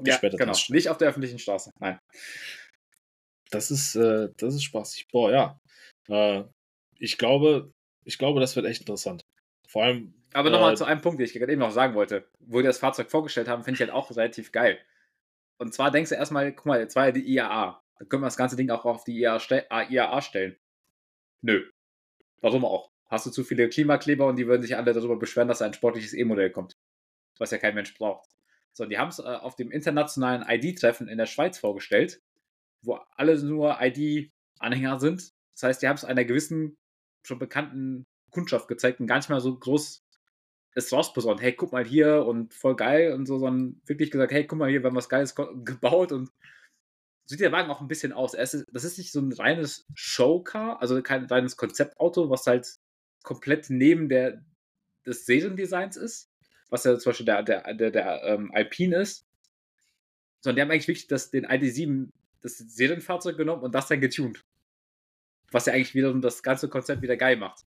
ja, 0.05 0.19
genau. 0.19 0.53
Nicht 0.69 0.89
auf 0.89 0.99
der 0.99 1.09
öffentlichen 1.09 1.39
Straße, 1.39 1.71
nein. 1.81 1.99
Das 3.51 3.71
ist, 3.71 3.95
äh, 3.95 4.29
das 4.37 4.55
ist 4.55 4.65
spaßig. 4.65 5.09
Boah, 5.09 5.31
ja. 5.31 5.61
Äh, 6.09 6.45
ich 6.99 7.19
glaube, 7.19 7.73
ich 8.05 8.19
glaube, 8.19 8.41
das 8.41 8.57
wird 8.57 8.67
echt 8.67 8.81
interessant. 8.81 9.25
Vor 9.69 9.85
allem. 9.85 10.15
Aber 10.33 10.51
nochmal 10.51 10.73
äh, 10.73 10.77
zu 10.77 10.85
einem 10.85 11.01
Punkt, 11.01 11.19
den 11.19 11.27
ich 11.27 11.33
gerade 11.33 11.53
eben 11.53 11.61
noch 11.61 11.71
sagen 11.71 11.95
wollte. 11.95 12.29
Wo 12.41 12.59
die 12.59 12.67
das 12.67 12.79
Fahrzeug 12.79 13.11
vorgestellt 13.11 13.49
haben, 13.49 13.65
finde 13.65 13.77
ich 13.77 13.81
halt 13.81 13.91
auch 13.91 14.11
relativ 14.11 14.53
geil. 14.53 14.79
Und 15.59 15.73
zwar 15.73 15.91
denkst 15.91 16.11
du 16.11 16.17
erstmal, 16.17 16.53
guck 16.53 16.67
mal, 16.67 16.81
jetzt 16.81 16.97
war 16.97 17.07
ja 17.07 17.13
die 17.13 17.27
IAA. 17.33 17.83
Da 17.99 18.05
können 18.05 18.23
wir 18.23 18.27
das 18.27 18.37
ganze 18.37 18.57
Ding 18.57 18.71
auch 18.71 18.85
auf 18.85 19.05
die 19.05 19.19
IAA 19.19 20.21
stellen. 20.21 20.57
Nö. 21.43 21.71
Warum 22.43 22.65
auch? 22.65 22.91
Hast 23.09 23.25
du 23.27 23.31
zu 23.31 23.45
viele 23.45 23.69
Klimakleber 23.69 24.27
und 24.27 24.37
die 24.37 24.47
würden 24.47 24.63
sich 24.63 24.77
alle 24.77 24.93
darüber 24.93 25.17
beschweren, 25.17 25.49
dass 25.49 25.63
ein 25.63 25.73
sportliches 25.73 26.13
E-Modell 26.13 26.51
kommt. 26.51 26.77
Was 27.39 27.51
ja 27.51 27.59
kein 27.59 27.75
Mensch 27.75 27.95
braucht. 27.95 28.29
So, 28.73 28.85
die 28.85 28.99
haben 28.99 29.09
es 29.09 29.19
äh, 29.19 29.23
auf 29.23 29.57
dem 29.57 29.71
internationalen 29.71 30.45
ID-Treffen 30.47 31.09
in 31.09 31.19
der 31.19 31.27
Schweiz 31.27 31.59
vorgestellt, 31.59 32.21
wo 32.83 32.99
alle 33.15 33.43
nur 33.43 33.79
ID-Anhänger 33.81 35.01
sind. 35.01 35.33
Das 35.55 35.63
heißt, 35.63 35.83
die 35.83 35.89
haben 35.89 35.97
es 35.97 36.05
einer 36.05 36.25
gewissen, 36.25 36.77
schon 37.23 37.39
bekannten 37.39 38.07
Kundschaft 38.31 38.69
gezeigt 38.69 39.01
und 39.01 39.07
gar 39.07 39.17
nicht 39.17 39.31
mal 39.31 39.41
so 39.41 39.59
groß 39.59 40.07
ist 40.77 40.93
rausposaunt, 40.93 41.41
hey, 41.41 41.55
guck 41.55 41.73
mal 41.73 41.87
hier 41.87 42.27
und 42.27 42.53
voll 42.53 42.77
geil 42.77 43.15
und 43.15 43.25
so, 43.25 43.39
sondern 43.39 43.81
wirklich 43.87 44.11
gesagt, 44.11 44.31
hey, 44.31 44.47
guck 44.47 44.59
mal 44.59 44.69
hier, 44.69 44.83
wir 44.83 44.91
haben 44.91 44.97
was 44.97 45.09
Geiles 45.09 45.35
gebaut 45.35 46.13
und 46.13 46.31
sieht 47.25 47.41
der 47.41 47.51
Wagen 47.51 47.71
auch 47.71 47.81
ein 47.81 47.89
bisschen 47.89 48.13
aus. 48.13 48.33
das 48.33 48.53
ist 48.53 48.99
nicht 48.99 49.11
so 49.11 49.21
ein 49.21 49.33
reines 49.33 49.87
Showcar, 49.95 50.81
also 50.83 51.01
kein 51.03 51.25
reines 51.25 51.57
Konzeptauto, 51.57 52.29
was 52.29 52.47
halt 52.47 52.77
komplett 53.23 53.71
neben 53.71 54.11
der, 54.11 54.45
des 55.07 55.25
Seriendesigns 55.25 55.97
ist, 55.97 56.31
was 56.71 56.85
ja 56.85 56.99
zum 56.99 57.11
Beispiel 57.11 57.27
der, 57.27 57.43
der, 57.43 57.75
der, 57.75 57.91
der 57.91 58.23
ähm, 58.25 58.51
Alpine 58.55 58.97
ist, 58.99 59.27
sondern 60.41 60.57
die 60.57 60.63
haben 60.63 60.71
eigentlich 60.71 60.89
wirklich 60.89 61.07
das, 61.07 61.31
den 61.31 61.47
ID7, 61.47 62.09
das 62.43 62.59
Serienfahrzeug 62.59 63.37
genommen 63.37 63.63
und 63.63 63.75
das 63.75 63.89
dann 63.89 64.01
getuned. 64.01 64.45
Was 65.51 65.67
ja 65.67 65.73
eigentlich 65.73 65.95
wiederum 65.95 66.21
das 66.21 66.43
ganze 66.43 66.69
Konzept 66.69 67.03
wieder 67.03 67.17
geil 67.17 67.37
macht 67.37 67.65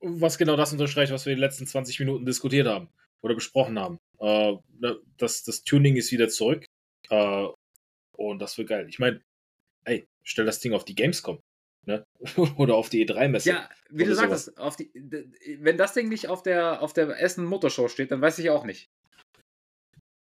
was 0.00 0.38
genau 0.38 0.56
das 0.56 0.72
unterstreicht, 0.72 1.12
was 1.12 1.26
wir 1.26 1.32
in 1.32 1.38
den 1.38 1.44
letzten 1.44 1.66
20 1.66 2.00
Minuten 2.00 2.26
diskutiert 2.26 2.66
haben 2.66 2.88
oder 3.22 3.34
besprochen 3.34 3.78
haben. 3.78 3.98
Äh, 4.20 4.56
ne, 4.78 5.00
das, 5.16 5.42
das 5.44 5.62
Tuning 5.64 5.96
ist 5.96 6.12
wieder 6.12 6.28
zurück. 6.28 6.66
Äh, 7.10 7.46
und 8.12 8.38
das 8.38 8.56
wird 8.58 8.68
geil. 8.68 8.86
Ich 8.88 8.98
meine, 8.98 9.20
ey, 9.84 10.06
stell 10.22 10.46
das 10.46 10.60
Ding 10.60 10.72
auf 10.72 10.84
die 10.84 10.94
Gamescom. 10.94 11.40
Ne? 11.86 12.04
oder 12.56 12.74
auf 12.74 12.88
die 12.88 13.06
E3-Messe. 13.06 13.48
Ja, 13.48 13.70
wie 13.90 14.04
du 14.04 14.14
sagst, 14.14 14.58
auf 14.58 14.76
die, 14.76 14.90
wenn 15.60 15.78
das 15.78 15.94
Ding 15.94 16.08
nicht 16.08 16.28
auf 16.28 16.42
der, 16.42 16.82
auf 16.82 16.92
der 16.92 17.20
Essen 17.20 17.44
Motorshow 17.44 17.88
steht, 17.88 18.10
dann 18.10 18.20
weiß 18.20 18.38
ich 18.40 18.50
auch 18.50 18.64
nicht. 18.64 18.90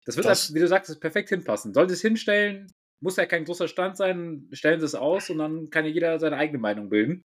Das 0.04 0.16
wird, 0.16 0.26
das, 0.26 0.48
halt, 0.48 0.54
wie 0.54 0.60
du 0.60 0.66
sagst, 0.66 1.00
perfekt 1.00 1.28
hinpassen. 1.28 1.72
Sollte 1.72 1.94
es 1.94 2.02
hinstellen, 2.02 2.72
muss 3.00 3.16
ja 3.16 3.26
kein 3.26 3.44
großer 3.44 3.68
Stand 3.68 3.96
sein, 3.96 4.48
stellen 4.52 4.80
sie 4.80 4.86
es 4.86 4.96
aus 4.96 5.30
und 5.30 5.38
dann 5.38 5.70
kann 5.70 5.84
ja 5.84 5.92
jeder 5.92 6.18
seine 6.18 6.36
eigene 6.36 6.58
Meinung 6.58 6.88
bilden. 6.88 7.22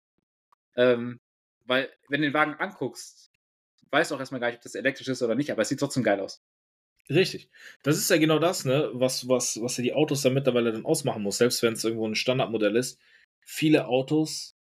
Ähm, 0.76 1.18
weil, 1.66 1.90
wenn 2.08 2.22
du 2.22 2.28
den 2.28 2.34
Wagen 2.36 2.54
anguckst, 2.54 3.32
weißt 3.90 4.12
du 4.12 4.16
auch 4.16 4.20
erstmal 4.20 4.40
gar 4.40 4.48
nicht, 4.50 4.58
ob 4.58 4.64
das 4.64 4.76
elektrisch 4.76 5.08
ist 5.08 5.24
oder 5.24 5.34
nicht, 5.34 5.52
aber 5.52 5.64
es 5.64 5.70
sieht 5.70 5.80
trotzdem 5.80 6.04
geil 6.04 6.20
aus. 6.20 6.40
Richtig. 7.10 7.50
Das 7.82 7.98
ist 7.98 8.10
ja 8.10 8.18
genau 8.18 8.38
das, 8.38 8.66
ne, 8.66 8.92
was, 8.94 9.28
was, 9.28 9.60
was 9.62 9.78
ja 9.78 9.84
die 9.84 9.94
Autos 9.94 10.22
dann 10.22 10.34
mittlerweile 10.34 10.72
dann 10.72 10.86
ausmachen 10.86 11.24
muss, 11.24 11.40
selbst 11.40 11.64
wenn 11.64 11.74
es 11.74 11.84
irgendwo 11.84 12.08
ein 12.08 12.16
Standardmodell 12.16 12.76
ist. 12.76 13.00
Viele 13.50 13.88
Autos, 13.88 14.58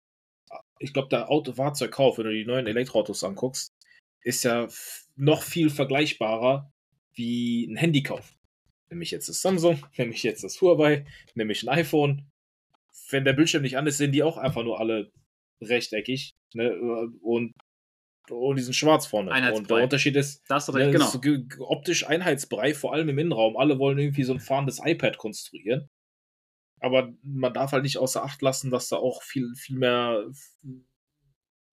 ich 0.78 0.93
glaube, 0.93 1.09
der 1.09 1.28
Autofahrzeugkauf, 1.28 2.18
wenn 2.18 2.26
du 2.26 2.32
die 2.32 2.45
neuen 2.45 2.68
Elektroautos 2.68 3.24
anguckst, 3.24 3.72
ist 4.20 4.45
ja 4.45 4.68
noch 5.16 5.43
viel 5.43 5.70
vergleichbarer 5.70 6.72
wie 7.14 7.64
ein 7.66 7.76
Handykauf. 7.76 8.32
Nämlich 8.89 9.11
jetzt 9.11 9.28
das 9.28 9.43
Samsung, 9.43 9.84
nämlich 9.97 10.22
jetzt 10.22 10.45
das 10.45 10.61
Huawei, 10.61 11.05
nämlich 11.34 11.64
ein 11.64 11.68
iPhone. 11.68 12.30
Wenn 13.11 13.24
der 13.24 13.32
Bildschirm 13.32 13.62
nicht 13.62 13.76
an 13.76 13.89
ist, 13.89 13.99
sind 13.99 14.12
die 14.12 14.22
auch 14.22 14.37
einfach 14.37 14.62
nur 14.62 14.78
alle 14.78 15.11
rechteckig 15.61 16.37
ne, 16.55 16.72
und, 17.22 17.55
und 18.30 18.57
diesen 18.57 18.74
Schwarz 18.74 19.07
vorne. 19.07 19.32
Und 19.53 19.68
der 19.68 19.82
Unterschied 19.82 20.14
ist, 20.14 20.45
das 20.49 20.68
ne, 20.68 20.93
genau. 20.93 21.07
ist 21.07 21.61
optisch 21.61 22.07
Einheitsbrei, 22.07 22.72
vor 22.72 22.93
allem 22.93 23.09
im 23.09 23.18
Innenraum. 23.18 23.57
Alle 23.57 23.80
wollen 23.80 23.99
irgendwie 23.99 24.22
so 24.22 24.32
ein 24.32 24.41
fahrendes 24.41 24.80
iPad 24.84 25.18
konstruieren. 25.18 25.89
Aber 26.81 27.12
man 27.22 27.55
darf 27.55 27.72
halt 27.72 27.83
nicht 27.83 27.99
außer 27.99 28.22
Acht 28.22 28.43
lassen, 28.43 28.70
dass 28.70 28.89
da 28.89 28.97
auch 28.97 29.22
viel, 29.22 29.55
viel 29.57 29.79
mehr 29.79 30.27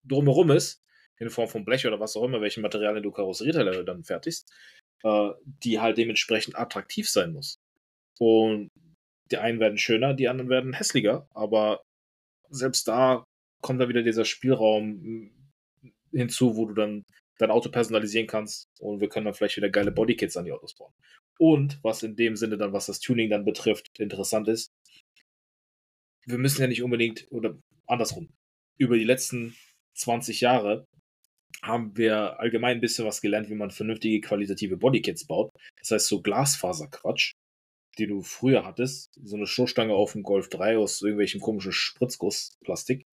drumherum 0.04 0.52
ist, 0.52 0.82
in 1.20 1.30
Form 1.30 1.48
von 1.48 1.66
Blech 1.66 1.86
oder 1.86 2.00
was 2.00 2.16
auch 2.16 2.24
immer, 2.24 2.42
welche 2.42 2.62
Materialien 2.62 3.04
du 3.04 3.12
Karosserieteile 3.12 3.86
dann 3.86 4.04
fertigst, 4.04 4.52
äh, 5.04 5.30
die 5.44 5.80
halt 5.80 5.98
dementsprechend 5.98 6.58
attraktiv 6.58 7.10
sein 7.10 7.34
muss. 7.34 7.60
Und 8.20 8.70
die 9.32 9.38
einen 9.38 9.60
werden 9.60 9.78
schöner, 9.78 10.14
die 10.14 10.28
anderen 10.28 10.50
werden 10.50 10.74
hässlicher, 10.74 11.28
aber 11.32 11.82
selbst 12.50 12.88
da 12.88 13.24
kommt 13.62 13.82
dann 13.82 13.90
wieder 13.90 14.04
dieser 14.04 14.26
Spielraum 14.26 15.02
hm, 15.02 15.32
hinzu, 16.12 16.56
wo 16.56 16.66
du 16.66 16.74
dann 16.74 17.04
dein 17.40 17.52
Auto 17.52 17.70
personalisieren 17.70 18.28
kannst 18.28 18.68
und 18.80 19.00
wir 19.02 19.10
können 19.10 19.26
dann 19.26 19.34
vielleicht 19.34 19.58
wieder 19.58 19.70
geile 19.70 19.92
Bodykits 19.92 20.38
an 20.38 20.46
die 20.46 20.52
Autos 20.52 20.76
bauen. 20.76 20.83
Und 21.40 21.80
was 21.84 22.04
in 22.04 22.16
dem 22.16 22.36
Sinne 22.36 22.58
dann, 22.58 22.74
was 22.74 22.86
das 22.86 23.00
Tuning 23.00 23.30
dann 23.30 23.46
betrifft, 23.46 24.00
interessant 24.00 24.48
ist, 24.48 24.72
wir 26.26 26.38
müssen 26.38 26.62
ja 26.62 26.68
nicht 26.68 26.84
unbedingt, 26.84 27.28
oder 27.32 27.58
andersrum, 27.88 28.30
über 28.78 28.98
die 28.98 29.04
letzten 29.04 29.56
20 29.96 30.42
Jahre 30.42 30.88
haben 31.62 31.96
wir 31.98 32.40
allgemein 32.40 32.78
ein 32.78 32.82
bisschen 32.82 33.06
was 33.06 33.22
gelernt, 33.22 33.50
wie 33.50 33.56
man 33.56 33.72
vernünftige 33.72 34.22
qualitative 34.22 34.78
Bodykits 34.78 35.26
baut. 35.26 35.52
Das 35.80 35.92
heißt, 35.92 36.08
so 36.08 36.22
Glasfaserquatsch, 36.22 37.34
die 37.98 38.08
du 38.08 38.22
früher 38.22 38.66
hattest, 38.66 39.14
so 39.24 39.36
eine 39.36 39.48
Stoßstange 39.48 39.94
auf 39.94 40.14
dem 40.14 40.24
Golf 40.24 40.50
3 40.50 40.78
aus 40.78 41.02
irgendwelchem 41.02 41.42
komischen 41.42 41.72
Spritzgussplastik, 41.72 43.06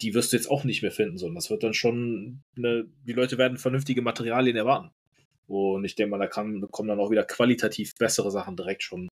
die 0.00 0.14
wirst 0.14 0.32
du 0.32 0.36
jetzt 0.36 0.50
auch 0.50 0.64
nicht 0.64 0.82
mehr 0.82 0.92
finden, 0.92 1.18
sondern 1.18 1.34
das 1.34 1.50
wird 1.50 1.62
dann 1.62 1.74
schon, 1.74 2.42
eine, 2.56 2.86
die 3.04 3.12
Leute 3.12 3.36
werden 3.36 3.58
vernünftige 3.58 4.00
Materialien 4.02 4.56
erwarten. 4.56 4.90
Und 5.50 5.84
ich 5.84 5.96
denke 5.96 6.12
mal, 6.12 6.18
da 6.18 6.28
kann, 6.28 6.60
kommen 6.70 6.88
dann 6.88 7.00
auch 7.00 7.10
wieder 7.10 7.24
qualitativ 7.24 7.96
bessere 7.96 8.30
Sachen 8.30 8.56
direkt 8.56 8.84
schon 8.84 9.08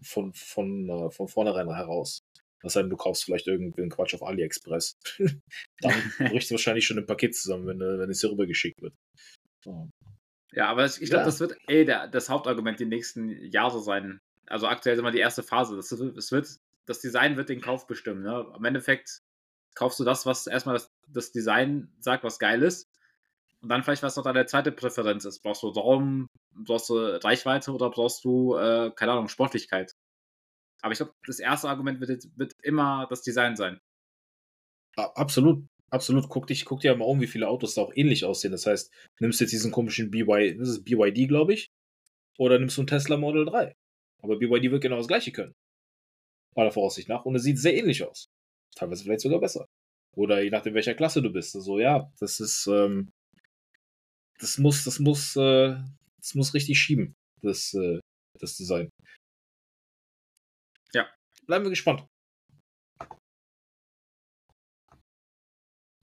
von, 0.00 0.32
von, 0.32 0.88
äh, 0.88 1.10
von 1.10 1.26
vornherein 1.26 1.68
heraus. 1.74 2.20
Das 2.62 2.76
heißt, 2.76 2.88
du 2.88 2.96
kaufst 2.96 3.24
vielleicht 3.24 3.48
irgendeinen 3.48 3.90
Quatsch 3.90 4.14
auf 4.14 4.22
AliExpress. 4.22 4.94
dann 5.80 6.12
bricht 6.18 6.44
es 6.44 6.50
wahrscheinlich 6.52 6.86
schon 6.86 6.98
im 6.98 7.06
Paket 7.06 7.34
zusammen, 7.34 7.66
wenn, 7.66 7.80
äh, 7.80 7.98
wenn 7.98 8.08
es 8.08 8.20
hier 8.20 8.30
rüber 8.30 8.46
geschickt 8.46 8.80
wird. 8.80 8.94
So. 9.64 9.88
Ja, 10.52 10.68
aber 10.68 10.84
ich 10.84 10.98
glaube, 10.98 11.16
ja. 11.16 11.24
das 11.24 11.40
wird 11.40 11.56
ey, 11.66 11.84
der, 11.84 12.06
das 12.06 12.28
Hauptargument 12.28 12.78
die 12.78 12.86
nächsten 12.86 13.30
Jahre 13.50 13.80
sein. 13.80 14.20
Also 14.46 14.68
aktuell 14.68 14.94
ist 14.94 15.00
immer 15.00 15.10
die 15.10 15.18
erste 15.18 15.42
Phase. 15.42 15.74
Das, 15.74 15.88
das, 15.88 16.30
wird, 16.30 16.56
das 16.86 17.00
Design 17.00 17.36
wird 17.36 17.48
den 17.48 17.60
Kauf 17.60 17.88
bestimmen. 17.88 18.22
Ne? 18.22 18.46
Im 18.56 18.64
Endeffekt 18.64 19.22
kaufst 19.74 19.98
du 19.98 20.04
das, 20.04 20.24
was 20.24 20.46
erstmal 20.46 20.74
das, 20.74 20.88
das 21.08 21.32
Design 21.32 21.92
sagt, 21.98 22.22
was 22.22 22.38
geil 22.38 22.62
ist. 22.62 22.86
Und 23.62 23.68
dann 23.68 23.82
vielleicht, 23.82 24.02
was 24.02 24.16
noch 24.16 24.24
deine 24.24 24.46
zweite 24.46 24.72
Präferenz 24.72 25.24
ist. 25.24 25.42
Brauchst 25.42 25.62
du 25.62 25.68
Raum, 25.68 26.28
brauchst 26.54 26.88
du 26.88 26.94
Reichweite 27.22 27.72
oder 27.72 27.90
brauchst 27.90 28.24
du, 28.24 28.56
äh, 28.56 28.90
keine 28.96 29.12
Ahnung, 29.12 29.28
Sportlichkeit? 29.28 29.94
Aber 30.82 30.92
ich 30.92 30.98
glaube, 30.98 31.12
das 31.26 31.40
erste 31.40 31.68
Argument 31.68 32.00
wird, 32.00 32.24
wird 32.36 32.54
immer 32.62 33.06
das 33.10 33.22
Design 33.22 33.56
sein. 33.56 33.78
Absolut, 34.96 35.66
absolut. 35.90 36.28
Guck, 36.28 36.46
dich, 36.46 36.64
guck 36.64 36.80
dir 36.80 36.96
mal 36.96 37.04
um, 37.04 37.20
wie 37.20 37.26
viele 37.26 37.48
Autos 37.48 37.74
da 37.74 37.82
auch 37.82 37.92
ähnlich 37.94 38.24
aussehen. 38.24 38.52
Das 38.52 38.66
heißt, 38.66 38.92
nimmst 39.20 39.40
du 39.40 39.44
jetzt 39.44 39.52
diesen 39.52 39.72
komischen 39.72 40.10
BY, 40.10 40.56
das 40.58 40.68
ist 40.68 40.84
BYD, 40.84 41.28
glaube 41.28 41.52
ich, 41.52 41.68
oder 42.38 42.58
nimmst 42.58 42.78
du 42.78 42.82
einen 42.82 42.88
Tesla 42.88 43.18
Model 43.18 43.44
3. 43.44 43.74
Aber 44.22 44.38
BYD 44.38 44.70
wird 44.70 44.82
genau 44.82 44.96
das 44.96 45.08
gleiche 45.08 45.32
können. 45.32 45.54
Aller 46.56 46.72
Voraussicht 46.72 47.08
nach. 47.08 47.24
Und 47.26 47.36
es 47.36 47.42
sieht 47.42 47.58
sehr 47.58 47.76
ähnlich 47.76 48.02
aus. 48.02 48.26
Teilweise 48.74 49.04
vielleicht 49.04 49.20
sogar 49.20 49.40
besser. 49.40 49.66
Oder 50.16 50.42
je 50.42 50.50
nachdem, 50.50 50.74
welcher 50.74 50.94
Klasse 50.94 51.22
du 51.22 51.30
bist. 51.30 51.54
Also 51.54 51.78
ja, 51.78 52.10
das 52.18 52.40
ist, 52.40 52.66
ähm, 52.66 53.10
das 54.40 54.58
muss, 54.58 54.84
das 54.84 54.98
muss, 54.98 55.36
äh, 55.36 55.76
das 56.18 56.34
muss 56.34 56.54
richtig 56.54 56.78
schieben, 56.78 57.14
das, 57.42 57.74
äh, 57.74 58.00
das 58.38 58.56
Design. 58.56 58.88
Ja, 60.92 61.08
bleiben 61.46 61.64
wir 61.64 61.70
gespannt. 61.70 62.06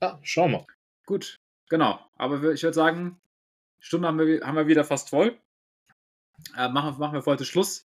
Ja, 0.01 0.19
schauen 0.21 0.51
wir. 0.51 0.67
Gut, 1.07 1.35
genau. 1.69 2.07
Aber 2.15 2.35
ich 2.53 2.61
würde 2.61 2.73
sagen, 2.73 3.19
Stunde 3.79 4.07
haben 4.07 4.19
wir, 4.19 4.45
haben 4.45 4.55
wir 4.55 4.67
wieder 4.67 4.85
fast 4.85 5.09
voll. 5.09 5.39
Äh, 6.55 6.69
machen, 6.69 6.99
machen 6.99 7.13
wir 7.13 7.23
für 7.23 7.31
heute 7.31 7.45
Schluss. 7.45 7.83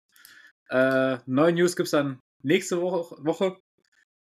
Äh, 0.68 1.18
neue 1.26 1.52
News 1.52 1.74
gibt 1.74 1.86
es 1.86 1.92
dann 1.92 2.20
nächste 2.42 2.80
Woche. 2.82 3.16
Woche. 3.24 3.58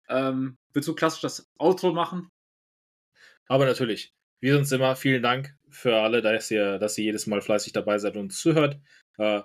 Ähm, 0.08 0.56
willst 0.72 0.88
du 0.88 0.94
klassisch 0.94 1.22
das 1.22 1.44
Outro 1.58 1.92
machen? 1.92 2.28
Aber 3.48 3.66
natürlich. 3.66 4.12
Wie 4.40 4.50
sonst 4.50 4.70
immer, 4.70 4.94
vielen 4.94 5.22
Dank 5.22 5.56
für 5.70 5.96
alle, 5.96 6.22
dass 6.22 6.50
ihr, 6.50 6.78
dass 6.78 6.98
ihr 6.98 7.04
jedes 7.04 7.26
Mal 7.26 7.40
fleißig 7.40 7.72
dabei 7.72 7.98
seid 7.98 8.16
und 8.16 8.30
zuhört. 8.32 8.78
Äh, 9.18 9.42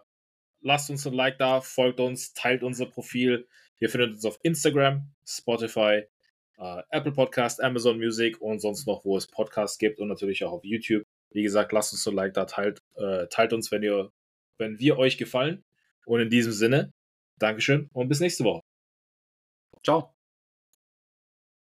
lasst 0.62 0.90
uns 0.90 1.06
ein 1.06 1.14
Like 1.14 1.38
da, 1.38 1.62
folgt 1.62 2.00
uns, 2.00 2.34
teilt 2.34 2.64
unser 2.64 2.86
Profil. 2.86 3.48
Ihr 3.80 3.90
findet 3.90 4.14
uns 4.14 4.26
auf 4.26 4.40
Instagram, 4.44 5.14
Spotify, 5.26 6.04
äh, 6.58 6.82
Apple 6.90 7.12
Podcast, 7.12 7.62
Amazon 7.62 7.98
Music 7.98 8.42
und 8.42 8.60
sonst 8.60 8.88
noch, 8.88 9.06
wo 9.06 9.18
es 9.18 9.28
Podcasts 9.28 9.78
gibt 9.78 10.00
und 10.00 10.08
natürlich 10.08 10.44
auch 10.44 10.54
auf 10.54 10.64
YouTube. 10.64 11.04
Wie 11.32 11.44
gesagt, 11.44 11.72
lasst 11.72 11.94
uns 11.94 12.08
ein 12.08 12.16
Like 12.16 12.34
da, 12.34 12.46
teilt, 12.46 12.80
äh, 12.96 13.28
teilt 13.28 13.54
uns, 13.54 13.72
wenn 13.72 13.84
ihr, 13.84 14.12
wenn 14.58 14.80
wir 14.80 14.98
euch 14.98 15.18
gefallen. 15.18 15.64
Und 16.06 16.22
in 16.22 16.30
diesem 16.30 16.54
Sinne, 16.54 16.94
Dankeschön 17.38 17.90
und 17.94 18.08
bis 18.08 18.20
nächste 18.20 18.44
Woche. 18.44 18.62
Ciao. 19.84 20.15